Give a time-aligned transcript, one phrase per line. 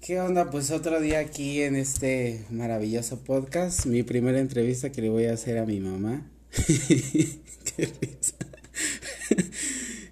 [0.00, 0.48] ¿Qué onda?
[0.48, 5.34] Pues otro día aquí en este maravilloso podcast, mi primera entrevista que le voy a
[5.34, 6.26] hacer a mi mamá.
[6.56, 8.34] Qué risa.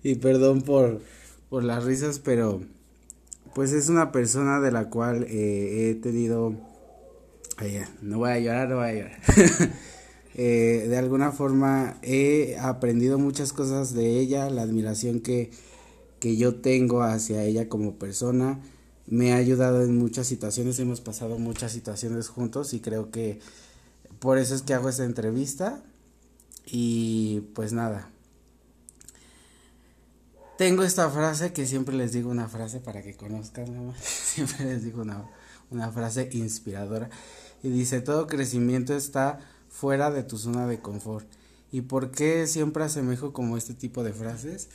[0.02, 1.00] y perdón por,
[1.48, 2.60] por las risas, pero
[3.54, 6.54] pues es una persona de la cual eh, he tenido...
[7.56, 9.20] Ay, no voy a llorar, no voy a llorar.
[10.34, 15.50] eh, de alguna forma he aprendido muchas cosas de ella, la admiración que,
[16.20, 18.60] que yo tengo hacia ella como persona
[19.10, 23.40] me ha ayudado en muchas situaciones, hemos pasado muchas situaciones juntos y creo que
[24.18, 25.82] por eso es que hago esta entrevista
[26.66, 28.10] y pues nada.
[30.58, 33.94] Tengo esta frase que siempre les digo una frase para que conozcan, mamá.
[34.02, 35.24] siempre les digo una,
[35.70, 37.08] una frase inspiradora
[37.62, 41.26] y dice, todo crecimiento está fuera de tu zona de confort.
[41.70, 44.68] ¿Y por qué siempre asemejo como este tipo de frases?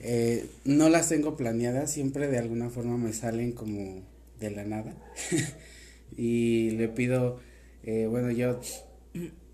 [0.00, 4.02] Eh, no las tengo planeadas, siempre de alguna forma me salen como
[4.40, 4.94] de la nada.
[6.16, 7.40] y le pido,
[7.82, 8.60] eh, bueno, yo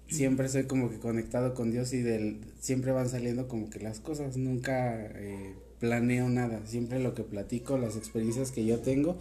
[0.09, 4.01] siempre soy como que conectado con Dios y del, siempre van saliendo como que las
[4.01, 9.17] cosas, nunca eh, planeo nada, siempre lo que platico, las experiencias que yo tengo,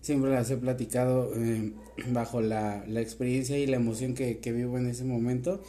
[0.00, 1.34] siempre las he platicado
[2.12, 5.62] bajo la, la, experiencia y la emoción que, que vivo en ese momento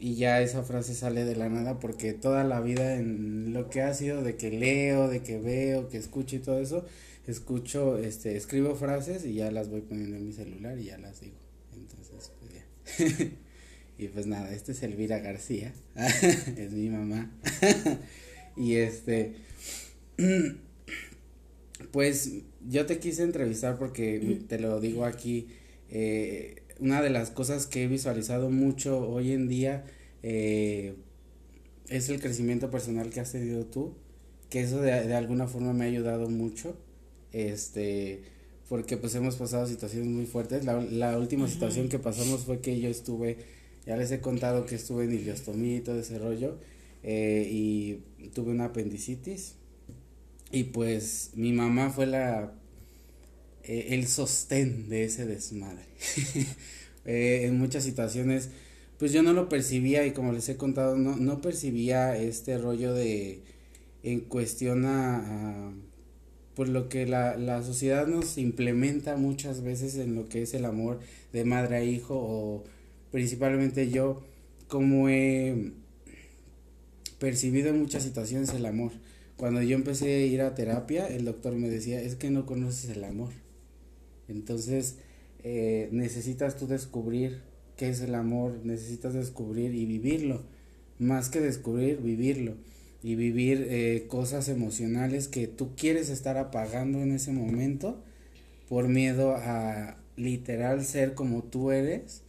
[0.00, 3.82] y ya esa frase sale de la nada porque toda la vida en lo que
[3.82, 6.86] ha sido de que leo, de que veo, que escucho y todo eso,
[7.26, 11.20] escucho, este, escribo frases y ya las voy poniendo en mi celular y ya las
[11.20, 11.36] digo.
[11.74, 13.30] Entonces, pues ya.
[13.98, 15.74] y pues nada, este es Elvira García,
[16.56, 17.30] es mi mamá.
[18.56, 19.34] y este,
[21.92, 22.32] pues
[22.66, 25.48] yo te quise entrevistar porque te lo digo aquí,
[25.90, 29.84] eh, una de las cosas que he visualizado mucho hoy en día
[30.22, 30.94] eh,
[31.88, 33.94] es el crecimiento personal que has tenido tú,
[34.48, 36.76] que eso de, de, alguna forma me ha ayudado mucho,
[37.32, 38.22] este,
[38.68, 40.64] porque pues hemos pasado situaciones muy fuertes.
[40.64, 43.38] La, la última situación que pasamos fue que yo estuve,
[43.86, 46.58] ya les he contado que estuve en ileostomía y todo ese rollo,
[47.02, 49.54] eh, y tuve una apendicitis,
[50.52, 52.52] y pues mi mamá fue la
[53.64, 55.84] eh, el sostén de ese desmadre.
[57.04, 58.50] eh, en muchas situaciones,
[58.98, 62.92] pues yo no lo percibía y como les he contado, no, no percibía este rollo
[62.92, 63.42] de
[64.02, 65.72] en cuestión a,
[66.54, 70.64] por lo que la, la sociedad nos implementa muchas veces en lo que es el
[70.64, 71.00] amor
[71.32, 72.64] de madre a hijo o
[73.10, 74.22] principalmente yo
[74.68, 75.72] como he
[77.18, 78.92] percibido en muchas situaciones el amor.
[79.36, 82.90] Cuando yo empecé a ir a terapia, el doctor me decía, es que no conoces
[82.90, 83.30] el amor.
[84.30, 84.96] Entonces,
[85.42, 87.42] eh, necesitas tú descubrir
[87.76, 90.42] qué es el amor, necesitas descubrir y vivirlo,
[90.98, 92.54] más que descubrir, vivirlo
[93.02, 98.02] y vivir eh, cosas emocionales que tú quieres estar apagando en ese momento
[98.68, 102.22] por miedo a literal ser como tú eres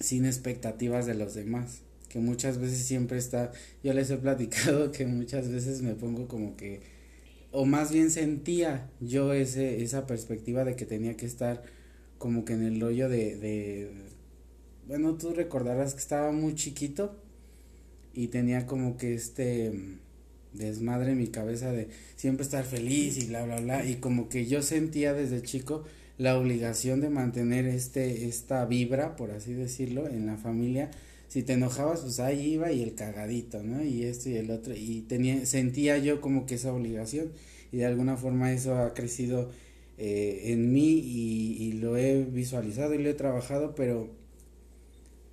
[0.00, 3.52] sin expectativas de los demás que muchas veces siempre está
[3.84, 6.80] yo les he platicado que muchas veces me pongo como que
[7.52, 11.62] o más bien sentía yo ese esa perspectiva de que tenía que estar
[12.18, 13.90] como que en el rollo de, de
[14.86, 17.16] bueno tú recordarás que estaba muy chiquito
[18.14, 19.72] y tenía como que este
[20.52, 24.46] desmadre en mi cabeza de siempre estar feliz y bla bla bla y como que
[24.46, 25.84] yo sentía desde chico
[26.18, 30.90] la obligación de mantener este esta vibra por así decirlo en la familia
[31.30, 34.74] si te enojabas pues ahí iba y el cagadito no y esto y el otro
[34.76, 37.32] y tenía sentía yo como que esa obligación
[37.72, 39.50] y de alguna forma eso ha crecido
[39.96, 44.10] eh, en mí y, y lo he visualizado y lo he trabajado pero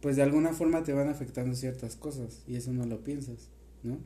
[0.01, 3.49] pues de alguna forma te van afectando ciertas cosas y eso no lo piensas,
[3.83, 3.97] ¿no?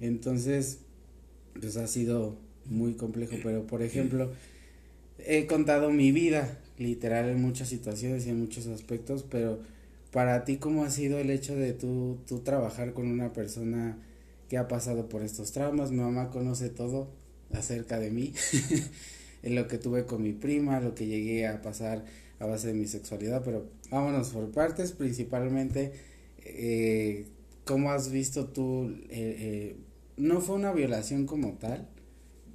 [0.00, 0.78] Entonces,
[1.58, 2.36] pues ha sido
[2.66, 4.30] muy complejo, pero por ejemplo,
[5.18, 9.60] he contado mi vida, literal, en muchas situaciones y en muchos aspectos, pero
[10.18, 13.98] para ti, ¿cómo ha sido el hecho de tú, tú trabajar con una persona
[14.48, 15.92] que ha pasado por estos traumas?
[15.92, 17.12] Mi mamá conoce todo
[17.52, 18.32] acerca de mí,
[19.44, 22.04] en lo que tuve con mi prima, lo que llegué a pasar
[22.40, 25.92] a base de mi sexualidad, pero vámonos por partes, principalmente,
[26.44, 27.26] eh,
[27.64, 28.88] ¿cómo has visto tú?
[29.10, 29.76] Eh, eh,
[30.16, 31.86] no fue una violación como tal,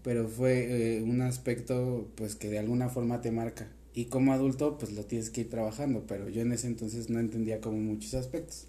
[0.03, 4.93] pero fue un aspecto pues que de alguna forma te marca y como adulto pues
[4.93, 8.65] lo tienes que ir trabajando, pero yo en ese entonces no entendía como muchos aspectos.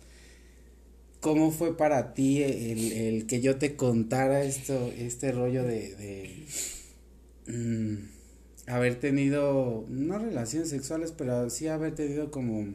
[1.21, 6.47] ¿Cómo fue para ti el, el que yo te contara esto, este rollo de, de
[7.47, 7.97] mmm,
[8.67, 12.75] haber tenido, no relaciones sexuales, pero sí haber tenido como,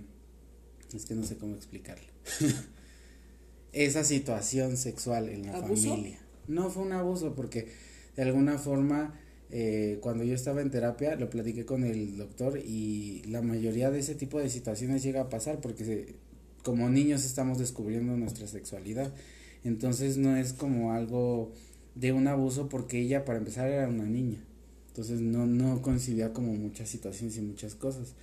[0.94, 2.07] es que no sé cómo explicarlo,
[3.72, 5.90] esa situación sexual en la ¿Abuso?
[5.90, 6.19] familia.
[6.48, 7.68] No fue un abuso porque
[8.16, 9.19] de alguna forma
[9.51, 14.00] eh, cuando yo estaba en terapia, lo platiqué con el doctor y la mayoría de
[14.00, 16.16] ese tipo de situaciones llega a pasar porque
[16.63, 19.12] como niños estamos descubriendo nuestra sexualidad.
[19.63, 21.51] Entonces no es como algo
[21.96, 24.38] de un abuso porque ella para empezar era una niña.
[24.90, 28.13] Entonces no, no coincidía como muchas situaciones y muchas cosas.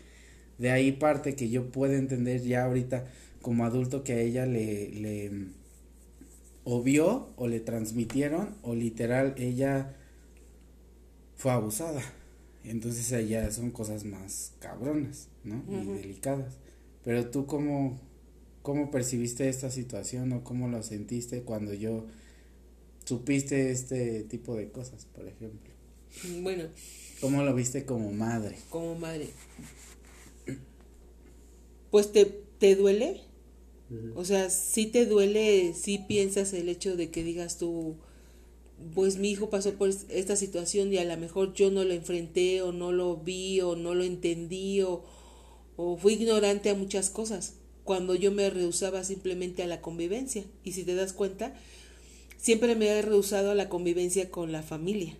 [0.58, 3.06] De ahí parte que yo puedo entender ya ahorita
[3.42, 5.30] como adulto que a ella le, le
[6.64, 9.94] o vio o le transmitieron o literal ella
[11.36, 12.02] fue abusada.
[12.64, 15.62] Entonces ya son cosas más cabronas, ¿no?
[15.68, 16.54] Y delicadas.
[17.04, 18.00] Pero tú cómo,
[18.62, 22.06] cómo percibiste esta situación o cómo lo sentiste cuando yo
[23.04, 25.72] supiste este tipo de cosas, por ejemplo.
[26.42, 26.64] Bueno.
[27.20, 28.56] ¿Cómo lo viste como madre?
[28.68, 29.28] Como madre.
[31.90, 32.26] Pues te,
[32.58, 33.22] te duele.
[34.16, 37.96] O sea, si te duele, si piensas el hecho de que digas tú,
[38.94, 42.62] pues mi hijo pasó por esta situación y a lo mejor yo no lo enfrenté
[42.62, 45.04] o no lo vi o no lo entendí o,
[45.76, 47.54] o fui ignorante a muchas cosas
[47.86, 50.44] cuando yo me rehusaba simplemente a la convivencia.
[50.64, 51.54] Y si te das cuenta,
[52.36, 55.16] siempre me he rehusado a la convivencia con la familia.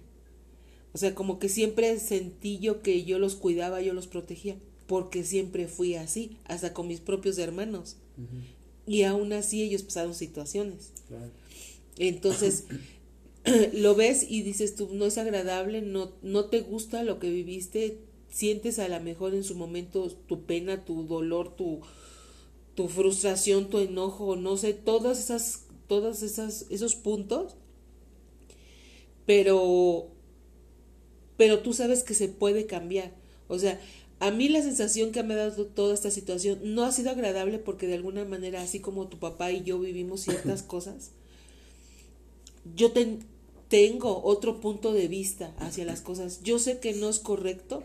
[0.92, 4.56] O sea, como que siempre sentí yo que yo los cuidaba, yo los protegía,
[4.86, 7.96] porque siempre fui así, hasta con mis propios hermanos.
[8.84, 10.92] Y aún así ellos pasaron situaciones.
[11.98, 12.64] Entonces,
[13.72, 17.98] lo ves y dices tú, no es agradable, no, no te gusta lo que viviste,
[18.28, 21.80] sientes a lo mejor en su momento tu pena, tu dolor, tu,
[22.74, 27.56] tu frustración, tu enojo, no sé, todas esas, todas esas, esos puntos,
[29.26, 30.08] pero,
[31.36, 33.14] pero tú sabes que se puede cambiar.
[33.48, 33.80] O sea,
[34.18, 37.58] a mí la sensación que me ha dado toda esta situación no ha sido agradable
[37.58, 41.12] porque de alguna manera, así como tu papá y yo vivimos ciertas cosas,
[42.74, 43.18] yo te,
[43.68, 46.42] tengo otro punto de vista hacia las cosas.
[46.42, 47.82] Yo sé que no es correcto.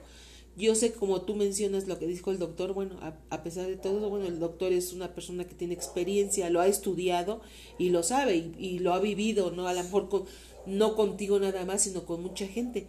[0.57, 2.99] Yo sé, como tú mencionas lo que dijo el doctor, bueno,
[3.29, 6.67] a, pesar de todo, bueno, el doctor es una persona que tiene experiencia, lo ha
[6.67, 7.41] estudiado
[7.79, 9.67] y lo sabe y, lo ha vivido, ¿no?
[9.67, 10.25] A lo mejor con,
[10.65, 12.87] no contigo nada más, sino con mucha gente.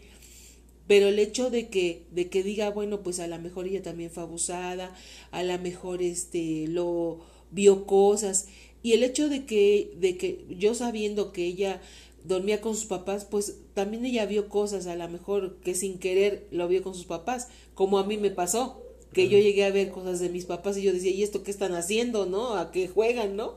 [0.89, 4.11] Pero el hecho de que, de que diga, bueno, pues a lo mejor ella también
[4.11, 4.95] fue abusada,
[5.31, 7.21] a lo mejor este, lo
[7.53, 8.49] vio cosas,
[8.83, 11.81] y el hecho de que, de que yo sabiendo que ella
[12.25, 16.47] dormía con sus papás, pues también ella vio cosas, a lo mejor que sin querer
[16.51, 18.83] lo vio con sus papás, como a mí me pasó,
[19.13, 21.51] que yo llegué a ver cosas de mis papás y yo decía, ¿y esto qué
[21.51, 22.57] están haciendo, no?
[22.57, 23.57] ¿A qué juegan, no?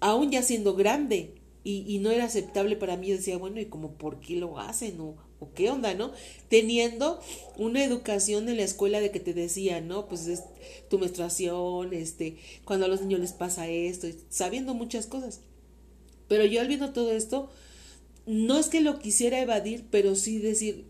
[0.00, 1.34] Aún ya siendo grande
[1.64, 4.58] y, y no era aceptable para mí, yo decía, bueno, ¿y como por qué lo
[4.58, 5.00] hacen?
[5.00, 6.12] ¿O, o qué onda, no?
[6.48, 7.20] Teniendo
[7.56, 10.08] una educación en la escuela de que te decían, ¿no?
[10.08, 10.44] Pues es
[10.90, 15.40] tu menstruación, este, cuando a los niños les pasa esto, sabiendo muchas cosas.
[16.28, 17.50] Pero yo al viendo todo esto,
[18.28, 20.84] no es que lo quisiera evadir, pero sí decir,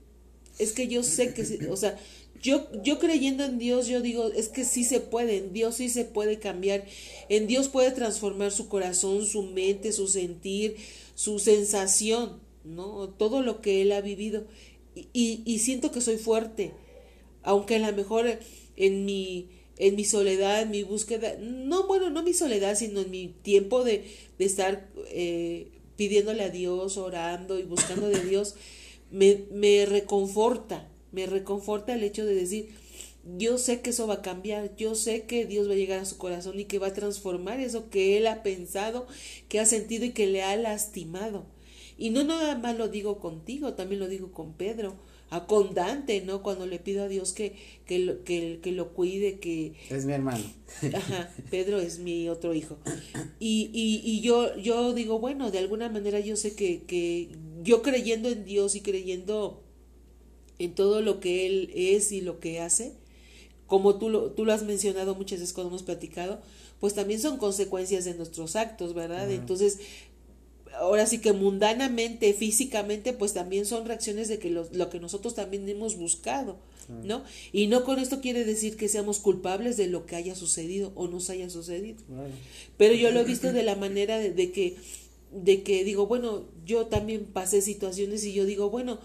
[0.59, 1.97] es que yo sé que, o sea,
[2.43, 5.89] yo, yo creyendo en Dios, yo digo, es que sí se puede, en Dios sí
[5.89, 6.85] se puede cambiar,
[7.29, 10.77] en Dios puede transformar su corazón, su mente, su sentir,
[11.15, 13.09] su sensación, ¿no?
[13.09, 14.47] Todo lo que Él ha vivido.
[15.13, 16.73] Y, y, siento que soy fuerte,
[17.45, 18.27] aunque a lo mejor
[18.77, 23.11] en mi, en mi soledad, en mi búsqueda, no, bueno, no mi soledad, sino en
[23.13, 24.05] mi tiempo de,
[24.39, 25.69] de estar eh,
[25.99, 28.55] pidiéndole a Dios, orando y buscando de Dios,
[29.11, 32.69] me, me reconforta, me reconforta el hecho de decir,
[33.37, 36.05] yo sé que eso va a cambiar, yo sé que Dios va a llegar a
[36.05, 39.09] su corazón y que va a transformar eso que Él ha pensado,
[39.49, 41.47] que ha sentido y que le ha lastimado.
[41.99, 44.97] Y no nada más lo digo contigo, también lo digo con Pedro
[45.31, 46.43] acondante, ¿no?
[46.43, 47.55] Cuando le pido a Dios que,
[47.87, 49.75] que, lo, que, que lo cuide, que...
[49.91, 50.45] Es mi hermano.
[50.95, 52.79] Ajá, Pedro es mi otro hijo.
[53.39, 57.31] Y, y, y yo, yo digo, bueno, de alguna manera yo sé que, que
[57.63, 59.63] yo creyendo en Dios y creyendo
[60.59, 62.95] en todo lo que Él es y lo que hace,
[63.67, 66.41] como tú lo, tú lo has mencionado muchas veces cuando hemos platicado,
[66.81, 69.31] pues también son consecuencias de nuestros actos, ¿verdad?
[69.31, 69.79] Entonces,
[70.79, 75.35] ahora sí que mundanamente, físicamente, pues también son reacciones de que lo, lo que nosotros
[75.35, 76.57] también hemos buscado,
[77.05, 77.23] ¿no?
[77.53, 81.09] Y no con esto quiere decir que seamos culpables de lo que haya sucedido o
[81.09, 81.99] nos haya sucedido.
[82.77, 84.77] Pero yo lo he visto de la manera de, que,
[85.33, 89.01] de que digo, bueno, yo también pasé situaciones y yo digo, bueno,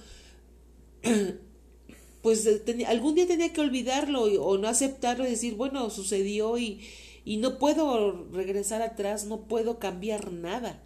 [2.22, 6.82] pues eh, algún día tenía que olvidarlo o no aceptarlo y decir, bueno, sucedió y,
[7.26, 10.82] y no puedo regresar atrás, no puedo cambiar nada.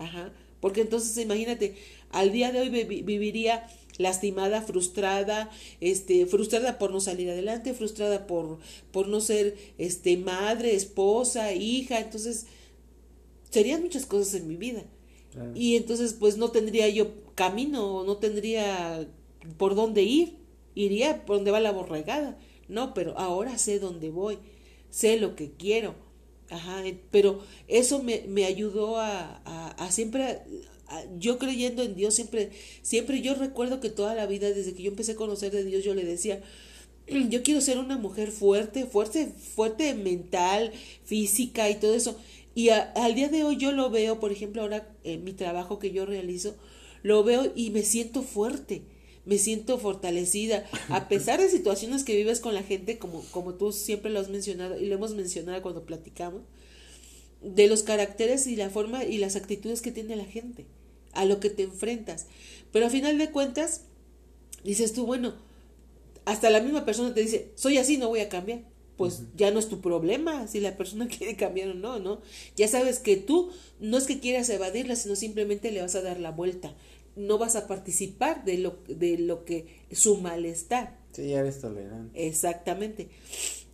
[0.00, 0.32] Ajá.
[0.60, 1.76] Porque entonces imagínate,
[2.10, 3.66] al día de hoy viviría
[3.98, 8.58] lastimada, frustrada, este, frustrada por no salir adelante, frustrada por,
[8.92, 12.46] por no ser este, madre, esposa, hija, entonces
[13.50, 14.82] serían muchas cosas en mi vida.
[15.54, 19.06] Y entonces pues no tendría yo camino, no tendría
[19.58, 20.38] por dónde ir,
[20.74, 22.36] iría por donde va la borregada.
[22.68, 24.38] No, pero ahora sé dónde voy,
[24.90, 25.94] sé lo que quiero.
[26.50, 30.40] Ajá, pero eso me, me ayudó a, a, a siempre,
[31.18, 32.50] yo creyendo en Dios, siempre,
[32.82, 35.84] siempre yo recuerdo que toda la vida, desde que yo empecé a conocer de Dios,
[35.84, 36.42] yo le decía,
[37.30, 40.72] yo quiero ser una mujer fuerte, fuerte, fuerte mental,
[41.04, 42.16] física y todo eso.
[42.54, 45.92] Y al día de hoy yo lo veo, por ejemplo, ahora en mi trabajo que
[45.92, 46.56] yo realizo,
[47.02, 48.82] lo veo y me siento fuerte,
[49.30, 53.70] me siento fortalecida, a pesar de situaciones que vives con la gente, como, como tú
[53.70, 56.42] siempre lo has mencionado y lo hemos mencionado cuando platicamos,
[57.40, 60.66] de los caracteres y la forma y las actitudes que tiene la gente,
[61.12, 62.26] a lo que te enfrentas.
[62.72, 63.82] Pero a final de cuentas,
[64.64, 65.34] dices tú, bueno,
[66.24, 68.62] hasta la misma persona te dice, soy así, no voy a cambiar.
[68.96, 72.20] Pues ya no es tu problema si la persona quiere cambiar o no, ¿no?
[72.56, 76.18] Ya sabes que tú no es que quieras evadirla, sino simplemente le vas a dar
[76.18, 76.74] la vuelta
[77.16, 80.98] no vas a participar de lo, de lo que su malestar.
[81.12, 82.26] Sí, ya eres tolerante.
[82.26, 83.08] Exactamente.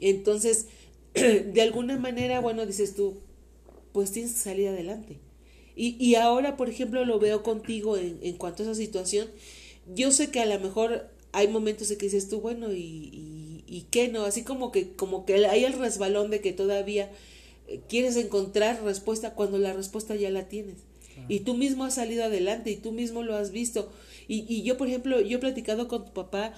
[0.01, 0.67] Entonces,
[1.15, 3.21] de alguna manera, bueno, dices tú,
[3.93, 5.19] pues tienes que salir adelante.
[5.75, 9.29] Y, y ahora, por ejemplo, lo veo contigo en, en cuanto a esa situación.
[9.95, 13.65] Yo sé que a lo mejor hay momentos en que dices tú, bueno, y, y,
[13.67, 17.11] y qué no, así como que, como que hay el resbalón de que todavía
[17.69, 20.77] eh, quieres encontrar respuesta cuando la respuesta ya la tienes
[21.29, 23.91] y tú mismo has salido adelante y tú mismo lo has visto.
[24.29, 26.55] Y, y yo, por ejemplo, yo he platicado con tu papá,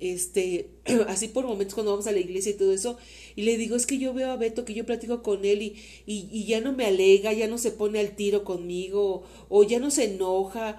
[0.00, 0.70] este,
[1.08, 2.98] así por momentos cuando vamos a la iglesia y todo eso,
[3.36, 5.76] y le digo, es que yo veo a Beto que yo platico con él y,
[6.06, 9.78] y, y ya no me alega, ya no se pone al tiro conmigo, o ya
[9.78, 10.78] no se enoja,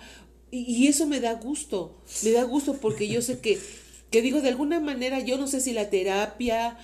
[0.51, 3.60] y, y eso me da gusto, me da gusto porque yo sé que,
[4.12, 6.77] que digo, de alguna manera, yo no sé si la terapia,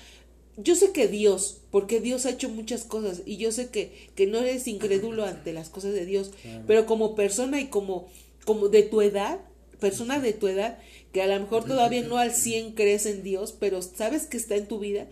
[0.61, 4.27] yo sé que Dios, porque Dios ha hecho muchas cosas y yo sé que, que
[4.27, 6.31] no eres incrédulo ante las cosas de Dios,
[6.67, 8.07] pero como persona y como,
[8.45, 9.39] como de tu edad,
[9.79, 10.79] persona de tu edad,
[11.11, 14.55] que a lo mejor todavía no al 100 crees en Dios, pero sabes que está
[14.55, 15.07] en tu vida,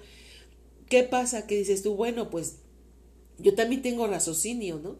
[0.89, 1.47] ¿qué pasa?
[1.47, 2.57] Que dices tú, bueno, pues
[3.39, 4.97] yo también tengo raciocinio, ¿no?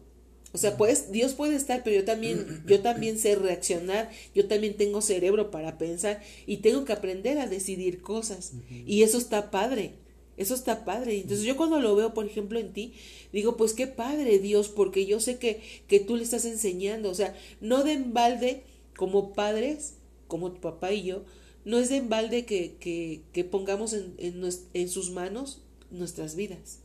[0.52, 4.78] O sea, pues Dios puede estar, pero yo también, yo también sé reaccionar, yo también
[4.78, 8.52] tengo cerebro para pensar y tengo que aprender a decidir cosas.
[8.86, 9.92] Y eso está padre.
[10.38, 11.20] Eso está padre.
[11.20, 12.94] Entonces yo cuando lo veo, por ejemplo, en ti,
[13.32, 17.10] digo, pues qué padre Dios, porque yo sé que, que tú le estás enseñando.
[17.10, 18.62] O sea, no de embalde
[18.96, 19.94] como padres,
[20.28, 21.24] como tu papá y yo,
[21.64, 26.78] no es de embalde que, que, que pongamos en, en, en, sus manos nuestras vidas.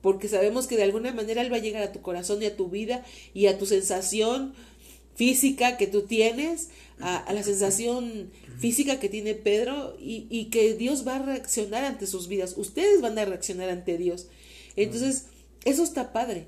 [0.00, 2.56] Porque sabemos que de alguna manera Él va a llegar a tu corazón y a
[2.56, 4.52] tu vida y a tu sensación
[5.20, 10.72] física que tú tienes, a, a la sensación física que tiene Pedro y, y, que
[10.72, 12.54] Dios va a reaccionar ante sus vidas.
[12.56, 14.28] Ustedes van a reaccionar ante Dios.
[14.76, 15.26] Entonces,
[15.66, 16.46] eso está padre.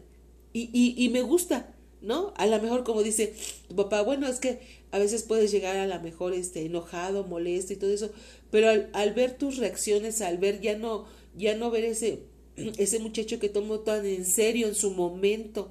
[0.54, 2.32] Y, y, y me gusta, ¿no?
[2.38, 3.34] A lo mejor como dice
[3.68, 4.60] tu papá, bueno, es que
[4.90, 8.10] a veces puedes llegar a lo mejor este, enojado, molesto y todo eso,
[8.50, 11.04] pero al, al ver tus reacciones, al ver ya no,
[11.36, 12.20] ya no ver ese,
[12.78, 15.70] ese muchacho que tomó tan en serio en su momento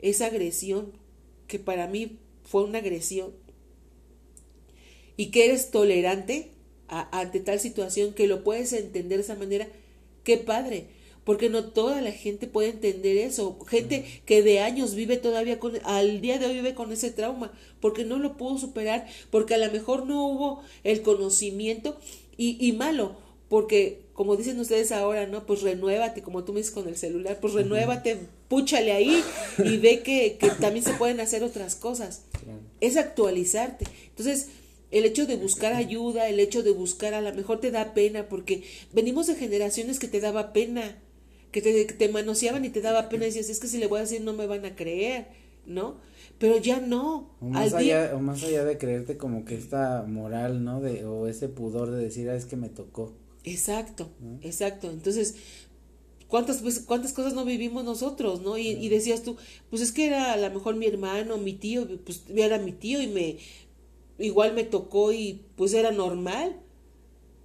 [0.00, 0.92] esa agresión,
[1.48, 3.32] que para mí fue una agresión,
[5.16, 6.52] y que eres tolerante
[6.88, 9.68] a, ante tal situación, que lo puedes entender de esa manera,
[10.24, 10.86] qué padre,
[11.24, 15.72] porque no toda la gente puede entender eso, gente que de años vive todavía con,
[15.84, 19.58] al día de hoy vive con ese trauma, porque no lo pudo superar, porque a
[19.58, 21.98] lo mejor no hubo el conocimiento
[22.36, 23.16] y, y malo,
[23.48, 25.44] porque como dicen ustedes ahora, ¿no?
[25.44, 28.16] Pues renuévate, como tú me dices con el celular, pues renuévate,
[28.48, 29.22] púchale ahí
[29.62, 32.22] y ve que, que también se pueden hacer otras cosas.
[32.80, 33.84] Es actualizarte.
[34.08, 34.48] Entonces,
[34.90, 38.26] el hecho de buscar ayuda, el hecho de buscar, a lo mejor te da pena,
[38.26, 38.62] porque
[38.94, 40.96] venimos de generaciones que te daba pena,
[41.52, 43.98] que te, te manoseaban y te daba pena, y decías, es que si le voy
[43.98, 45.26] a decir no me van a creer,
[45.66, 45.96] ¿no?
[46.38, 47.36] Pero ya no.
[47.42, 50.80] O más, allá, o más allá de creerte como que esta moral, ¿no?
[50.80, 53.12] De, o ese pudor de decir, ah, es que me tocó.
[53.46, 54.10] Exacto,
[54.42, 54.90] exacto.
[54.90, 55.36] Entonces,
[56.28, 58.58] ¿cuántas, pues, cuántas cosas no vivimos nosotros, ¿no?
[58.58, 59.36] Y, y decías tú,
[59.70, 63.00] pues es que era a lo mejor mi hermano, mi tío, pues era mi tío
[63.00, 63.38] y me,
[64.18, 66.56] igual me tocó y pues era normal,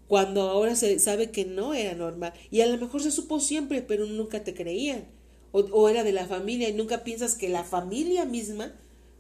[0.08, 2.34] cuando ahora se sabe que no era normal.
[2.50, 5.06] Y a lo mejor se supo siempre, pero nunca te creían.
[5.52, 8.74] O, o era de la familia y nunca piensas que la familia misma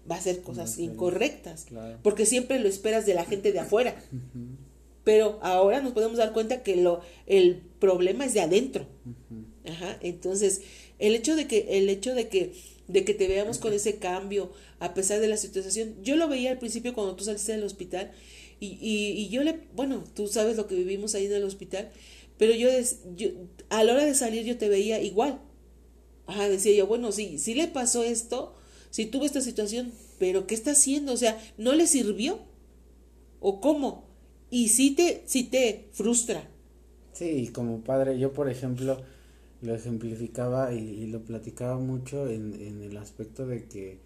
[0.09, 2.00] va a hacer cosas incorrectas, claro.
[2.01, 3.95] porque siempre lo esperas de la gente de afuera.
[4.11, 4.55] Uh -huh.
[5.03, 8.88] Pero ahora nos podemos dar cuenta que lo el problema es de adentro.
[9.05, 9.72] Uh -huh.
[9.72, 10.62] Ajá, entonces,
[11.00, 12.53] el hecho de que el hecho de que
[12.88, 15.96] de que te veamos con ese cambio a pesar de la situación.
[16.03, 18.12] Yo lo veía al principio cuando tú saliste del hospital
[18.60, 21.89] y, y, y yo le, bueno, tú sabes lo que vivimos ahí en el hospital,
[22.38, 22.70] pero yo,
[23.15, 23.29] yo,
[23.70, 25.39] a la hora de salir yo te veía igual.
[26.27, 28.55] Ajá, decía yo, bueno, sí, sí le pasó esto,
[28.89, 31.13] sí tuvo esta situación, pero ¿qué está haciendo?
[31.13, 32.39] O sea, no le sirvió.
[33.39, 34.10] o cómo.
[34.51, 36.43] Y sí te, te frustra.
[37.13, 38.98] Sí, como padre, yo por ejemplo
[39.62, 44.00] lo ejemplificaba y, lo platicaba mucho en, en el aspecto de que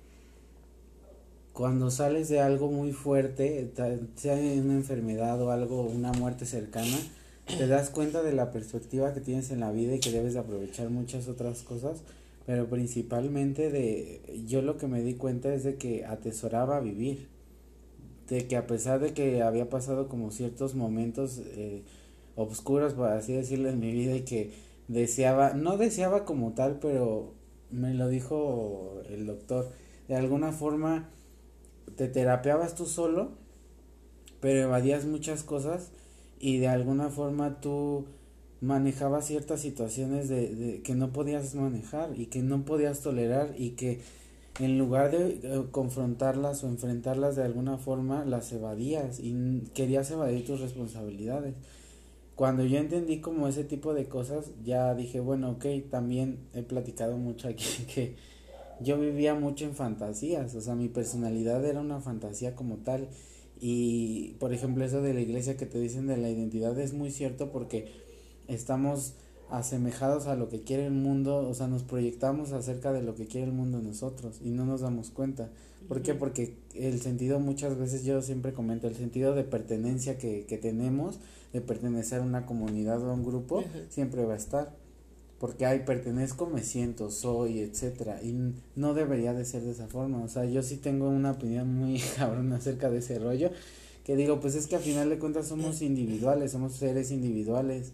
[1.55, 3.71] cuando sales de algo muy fuerte,
[4.15, 6.97] sea una enfermedad o algo, una muerte cercana,
[7.45, 10.39] te das cuenta de la perspectiva que tienes en la vida y que debes de
[10.39, 12.01] aprovechar muchas otras cosas,
[12.45, 17.29] pero principalmente de, yo lo que me di cuenta es de que atesoraba vivir,
[18.29, 21.83] de que a pesar de que había pasado como ciertos momentos eh,
[22.35, 24.51] oscuros, por así decirlo, en mi vida y que
[24.87, 27.33] deseaba, no deseaba como tal, pero
[27.71, 29.69] me lo dijo el doctor,
[30.07, 31.09] de alguna forma
[31.95, 33.31] te terapeabas tú solo,
[34.39, 35.91] pero evadías muchas cosas
[36.39, 38.05] y de alguna forma tú
[38.61, 43.71] manejabas ciertas situaciones de, de, que no podías manejar y que no podías tolerar y
[43.71, 44.01] que
[44.59, 50.61] en lugar de confrontarlas o enfrentarlas de alguna forma las evadías y querías evadir tus
[50.61, 51.55] responsabilidades.
[52.35, 57.17] Cuando yo entendí como ese tipo de cosas, ya dije, bueno, ok, también he platicado
[57.17, 58.15] mucho aquí que
[58.81, 63.07] yo vivía mucho en fantasías, o sea, mi personalidad era una fantasía como tal.
[63.61, 67.09] Y, por ejemplo, eso de la iglesia que te dicen de la identidad es muy
[67.09, 67.87] cierto porque
[68.47, 69.13] estamos
[69.49, 73.27] asemejados a lo que quiere el mundo, o sea, nos proyectamos acerca de lo que
[73.27, 75.49] quiere el mundo nosotros y no nos damos cuenta.
[75.87, 76.15] ¿Por qué?
[76.15, 81.19] Porque el sentido muchas veces yo siempre comento, el sentido de pertenencia que, que tenemos,
[81.53, 84.73] de pertenecer a una comunidad o a un grupo, siempre va a estar.
[85.39, 90.23] Porque ay pertenezco me siento soy etcétera y no debería de ser de esa forma.
[90.23, 93.51] O sea yo sí tengo una opinión muy cabrón acerca de ese rollo
[94.05, 97.91] que digo pues es que a final de cuentas somos individuales somos seres individuales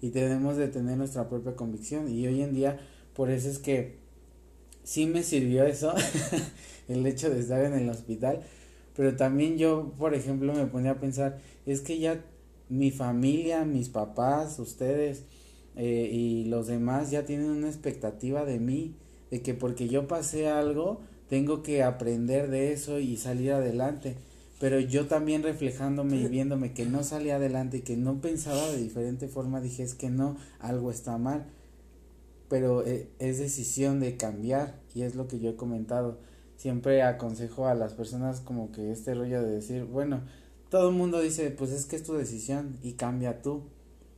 [0.00, 2.78] y tenemos de tener nuestra propia convicción y hoy en día
[3.14, 3.96] por eso es que
[4.82, 5.94] sí me sirvió eso
[6.88, 8.42] el hecho de estar en el hospital
[8.96, 12.24] pero también yo por ejemplo me ponía a pensar es que ya
[12.68, 15.24] mi familia mis papás ustedes
[15.76, 18.94] eh, y los demás ya tienen una expectativa de mí,
[19.30, 24.16] de que porque yo pasé algo, tengo que aprender de eso y salir adelante.
[24.58, 28.78] Pero yo también reflejándome y viéndome que no salía adelante y que no pensaba de
[28.78, 31.46] diferente forma, dije es que no, algo está mal.
[32.48, 36.18] Pero eh, es decisión de cambiar y es lo que yo he comentado.
[36.56, 40.22] Siempre aconsejo a las personas como que este rollo de decir, bueno,
[40.70, 43.64] todo el mundo dice, pues es que es tu decisión y cambia tú.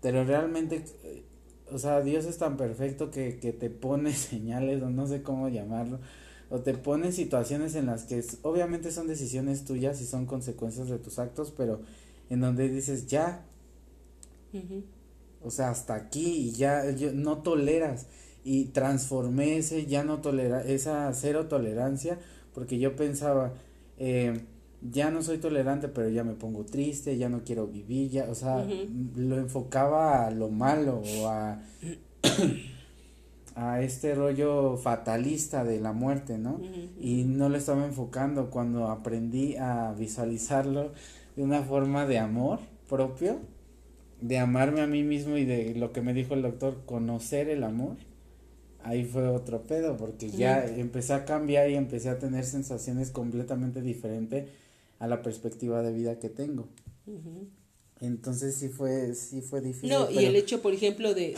[0.00, 1.24] Pero realmente eh,
[1.72, 5.48] o sea, Dios es tan perfecto que, que te pone señales o no sé cómo
[5.48, 6.00] llamarlo,
[6.50, 10.98] o te pone situaciones en las que obviamente son decisiones tuyas y son consecuencias de
[10.98, 11.80] tus actos, pero
[12.30, 13.44] en donde dices ya,
[15.42, 18.06] o sea, hasta aquí y ya yo, no toleras.
[18.44, 22.18] Y transformé ese ya no tolera, esa cero tolerancia,
[22.54, 23.52] porque yo pensaba,
[23.98, 24.40] eh,
[24.80, 28.34] ya no soy tolerante, pero ya me pongo triste, ya no quiero vivir, ya, o
[28.34, 28.66] sea,
[29.16, 31.60] lo enfocaba a lo malo o a,
[33.58, 36.60] a este rollo fatalista de la muerte, ¿no?
[37.00, 40.92] Y no lo estaba enfocando cuando aprendí a visualizarlo
[41.34, 43.40] de una forma de amor propio,
[44.20, 47.64] de amarme a mí mismo y de lo que me dijo el doctor, conocer el
[47.64, 47.96] amor
[48.84, 53.82] ahí fue otro pedo, porque ya empecé a cambiar y empecé a tener sensaciones completamente
[53.82, 54.48] diferentes
[54.98, 56.68] a la perspectiva de vida que tengo.
[58.00, 59.90] Entonces sí fue, sí fue difícil.
[59.90, 61.34] No, y el hecho, por ejemplo, de,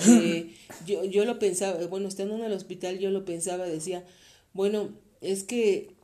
[0.86, 4.04] yo, yo lo pensaba, bueno, estando en el hospital, yo lo pensaba, decía,
[4.52, 5.94] bueno, es que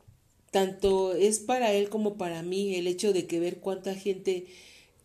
[0.51, 4.47] tanto es para él como para mí el hecho de que ver cuánta gente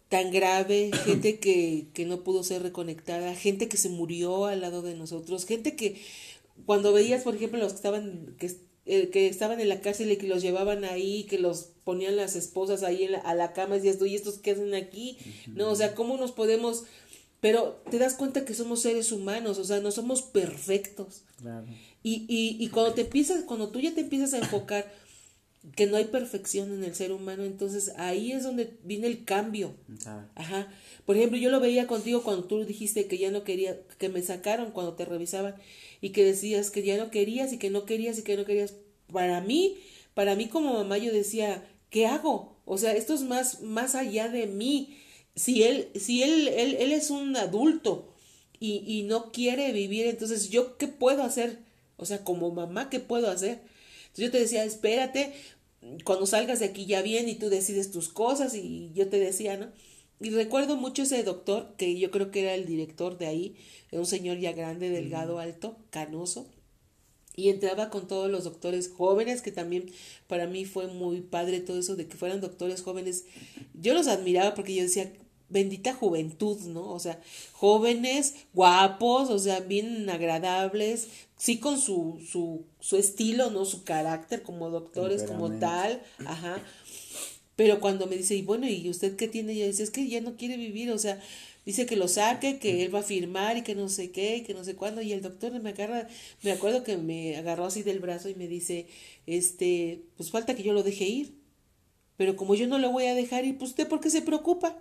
[0.08, 4.82] tan grave, gente que, que no pudo ser reconectada, gente que se murió al lado
[4.82, 6.00] de nosotros, gente que
[6.66, 8.50] cuando veías, por ejemplo, los que estaban, que
[8.86, 12.36] eh, que estaban en la cárcel y que los llevaban ahí, que los ponían las
[12.36, 15.18] esposas ahí en la, a la cama y decías, ¿y estos qué hacen aquí?
[15.48, 16.84] No, o sea, ¿cómo nos podemos...?
[17.40, 21.22] Pero te das cuenta que somos seres humanos, o sea, no somos perfectos.
[22.04, 24.92] Y, y, y cuando te empiezas, cuando tú ya te empiezas a enfocar
[25.74, 29.74] que no hay perfección en el ser humano, entonces ahí es donde viene el cambio.
[30.36, 30.72] Ajá.
[31.04, 34.22] Por ejemplo, yo lo veía contigo cuando tú dijiste que ya no quería, que me
[34.22, 35.56] sacaron cuando te revisaban
[36.02, 38.74] y que decías que ya no querías y que no querías y que no querías.
[39.10, 39.78] Para mí,
[40.12, 42.58] para mí como mamá yo decía, ¿qué hago?
[42.66, 44.98] O sea, esto es más, más allá de mí.
[45.34, 48.12] Si él, si él, él, él es un adulto
[48.58, 51.60] y, y no quiere vivir, entonces yo qué puedo hacer?
[51.96, 53.60] O sea, como mamá, ¿qué puedo hacer?
[54.08, 55.32] Entonces yo te decía, espérate,
[56.04, 59.56] cuando salgas de aquí ya bien y tú decides tus cosas y yo te decía,
[59.56, 59.68] ¿no?
[60.22, 63.56] Y recuerdo mucho ese doctor, que yo creo que era el director de ahí,
[63.90, 66.46] un señor ya grande, delgado, alto, canoso.
[67.34, 69.90] y entraba con todos los doctores jóvenes, que también
[70.26, 73.24] para mí fue muy padre todo eso de que fueran doctores jóvenes.
[73.74, 75.12] Yo los admiraba porque yo decía,
[75.48, 76.90] bendita juventud, ¿no?
[76.92, 77.20] O sea,
[77.52, 81.08] jóvenes, guapos, o sea, bien agradables,
[81.38, 83.64] sí con su, su, su estilo, ¿no?
[83.64, 86.62] Su carácter como doctores, como tal, ajá.
[87.56, 89.56] Pero cuando me dice, y bueno, ¿y usted qué tiene?
[89.56, 91.20] Yo dice, es que ya no quiere vivir, o sea,
[91.66, 94.42] dice que lo saque, que él va a firmar y que no sé qué, y
[94.42, 96.08] que no sé cuándo, y el doctor me agarra,
[96.42, 98.86] me acuerdo que me agarró así del brazo y me dice,
[99.26, 101.34] este, pues falta que yo lo deje ir,
[102.16, 104.78] pero como yo no lo voy a dejar ir, pues usted por qué se preocupa,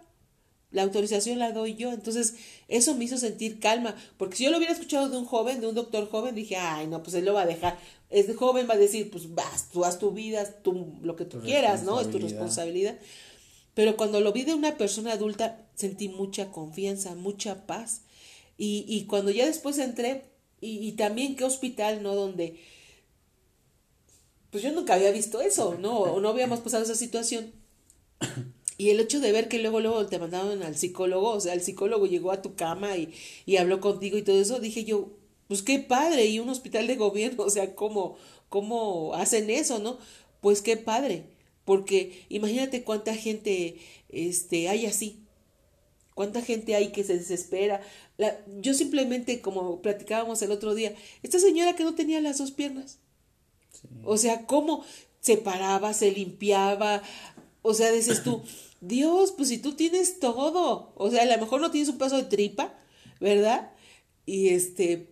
[0.72, 2.36] la autorización la doy yo, entonces
[2.68, 5.68] eso me hizo sentir calma, porque si yo lo hubiera escuchado de un joven, de
[5.68, 7.78] un doctor joven, dije, ay, no, pues él lo va a dejar,
[8.10, 11.42] es joven, va a decir, pues vas, tú haz tu vida, tú, lo que tú
[11.42, 12.00] quieras, ¿no?
[12.00, 12.98] Es tu responsabilidad.
[13.74, 18.02] Pero cuando lo vi de una persona adulta, sentí mucha confianza, mucha paz.
[18.58, 20.26] Y, y cuando ya después entré,
[20.60, 22.14] y, y, también qué hospital, ¿no?
[22.14, 22.60] Donde,
[24.52, 25.98] pues yo nunca había visto eso, ¿no?
[26.00, 27.52] O no habíamos pasado esa situación.
[28.82, 31.62] Y el hecho de ver que luego, luego te mandaron al psicólogo, o sea, el
[31.62, 33.14] psicólogo llegó a tu cama y,
[33.46, 35.10] y habló contigo y todo eso, dije yo,
[35.48, 38.18] pues qué padre, y un hospital de gobierno, o sea, ¿cómo,
[38.50, 39.98] cómo hacen eso, no?
[40.42, 41.26] Pues qué padre
[41.66, 43.78] porque imagínate cuánta gente
[44.10, 45.20] este, hay así,
[46.14, 47.82] cuánta gente hay que se desespera.
[48.18, 52.52] La, yo simplemente, como platicábamos el otro día, esta señora que no tenía las dos
[52.52, 53.00] piernas.
[54.04, 54.84] O sea, cómo
[55.22, 57.02] se paraba, se limpiaba,
[57.62, 58.44] o sea, dices tú,
[58.82, 62.18] Dios, pues si tú tienes todo, o sea, a lo mejor no tienes un pedazo
[62.18, 62.78] de tripa,
[63.20, 63.72] ¿verdad?
[64.26, 65.08] Y este,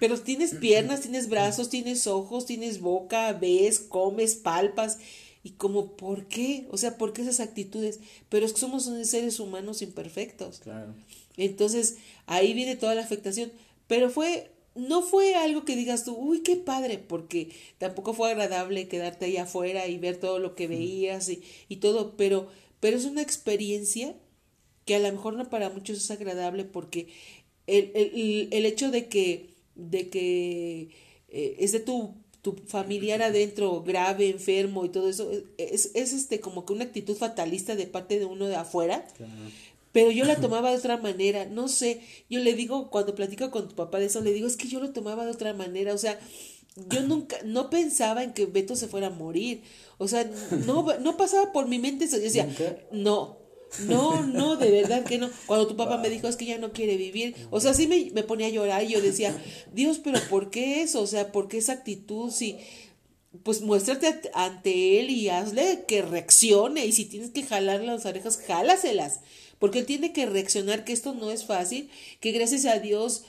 [0.00, 4.98] pero tienes piernas, tienes brazos, tienes ojos, tienes boca, ves, comes, palpas,
[5.42, 6.66] y como, ¿por qué?
[6.70, 8.00] O sea, ¿por qué esas actitudes?
[8.28, 10.58] Pero es que somos seres humanos imperfectos.
[10.58, 10.94] Claro.
[11.36, 13.52] Entonces, ahí viene toda la afectación.
[13.86, 18.88] Pero fue, no fue algo que digas tú, uy, qué padre, porque tampoco fue agradable
[18.88, 22.48] quedarte ahí afuera y ver todo lo que veías y, y todo, pero,
[22.80, 24.14] pero es una experiencia
[24.84, 27.08] que a lo mejor no para muchos es agradable porque
[27.66, 30.88] el, el, el hecho de que, de que
[31.28, 36.40] eh, es de tu tu familiar adentro grave, enfermo y todo eso, es, es este
[36.40, 39.06] como que una actitud fatalista de parte de uno de afuera.
[39.90, 43.68] Pero yo la tomaba de otra manera, no sé, yo le digo, cuando platico con
[43.68, 45.98] tu papá de eso, le digo, es que yo lo tomaba de otra manera, o
[45.98, 46.20] sea,
[46.90, 49.62] yo nunca, no pensaba en que Beto se fuera a morir,
[49.98, 50.28] o sea,
[50.66, 52.48] no, no pasaba por mi mente eso, yo decía,
[52.92, 53.38] no,
[53.86, 55.30] no, no, de verdad que no.
[55.46, 58.10] Cuando tu papá me dijo es que ya no quiere vivir, o sea, sí me,
[58.12, 59.36] me ponía a llorar y yo decía,
[59.72, 61.02] Dios, pero ¿por qué eso?
[61.02, 62.30] O sea, ¿por qué esa actitud?
[62.30, 62.56] Si,
[63.42, 68.38] pues muéstrate ante él y hazle que reaccione y si tienes que jalar las orejas,
[68.38, 69.20] jálaselas,
[69.58, 73.24] porque él tiene que reaccionar que esto no es fácil, que gracias a Dios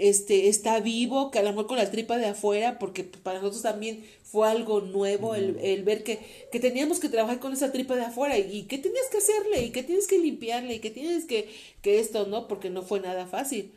[0.00, 3.62] este, está vivo, que a lo mejor con la tripa de afuera, porque para nosotros
[3.62, 7.96] también fue algo nuevo el, el ver que, que, teníamos que trabajar con esa tripa
[7.96, 11.26] de afuera y, qué tenías que hacerle y qué tienes que limpiarle y qué tienes
[11.26, 11.50] que,
[11.82, 12.48] que esto, ¿no?
[12.48, 13.72] Porque no fue nada fácil.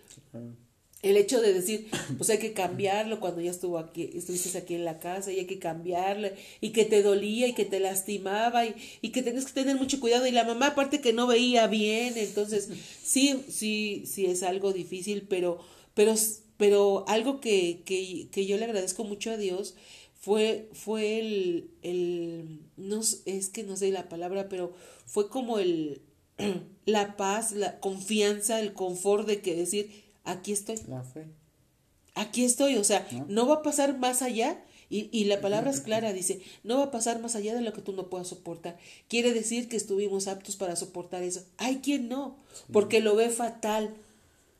[1.01, 4.85] El hecho de decir, pues hay que cambiarlo cuando ya estuvo aquí, estuviste aquí en
[4.85, 8.75] la casa y hay que cambiarle y que te dolía y que te lastimaba y,
[9.01, 12.13] y que tenías que tener mucho cuidado y la mamá aparte que no veía bien,
[12.15, 12.69] entonces
[13.03, 15.59] sí, sí, sí es algo difícil, pero
[15.93, 16.15] pero,
[16.57, 19.75] pero algo que, que, que yo le agradezco mucho a Dios
[20.19, 24.71] fue, fue el, el, no es que no sé la palabra, pero
[25.05, 26.01] fue como el,
[26.85, 29.91] la paz, la confianza, el confort de que decir,
[30.23, 30.77] aquí estoy.
[30.87, 31.27] La fe.
[32.15, 34.63] Aquí estoy, o sea, no, va a pasar más allá.
[34.89, 37.73] Y, y la palabra es clara, dice, no va a pasar más allá de lo
[37.73, 38.77] que tú no puedas soportar.
[39.07, 41.43] Quiere decir que estuvimos aptos para soportar eso.
[41.57, 42.37] Hay quien no,
[42.71, 43.95] porque lo ve fatal,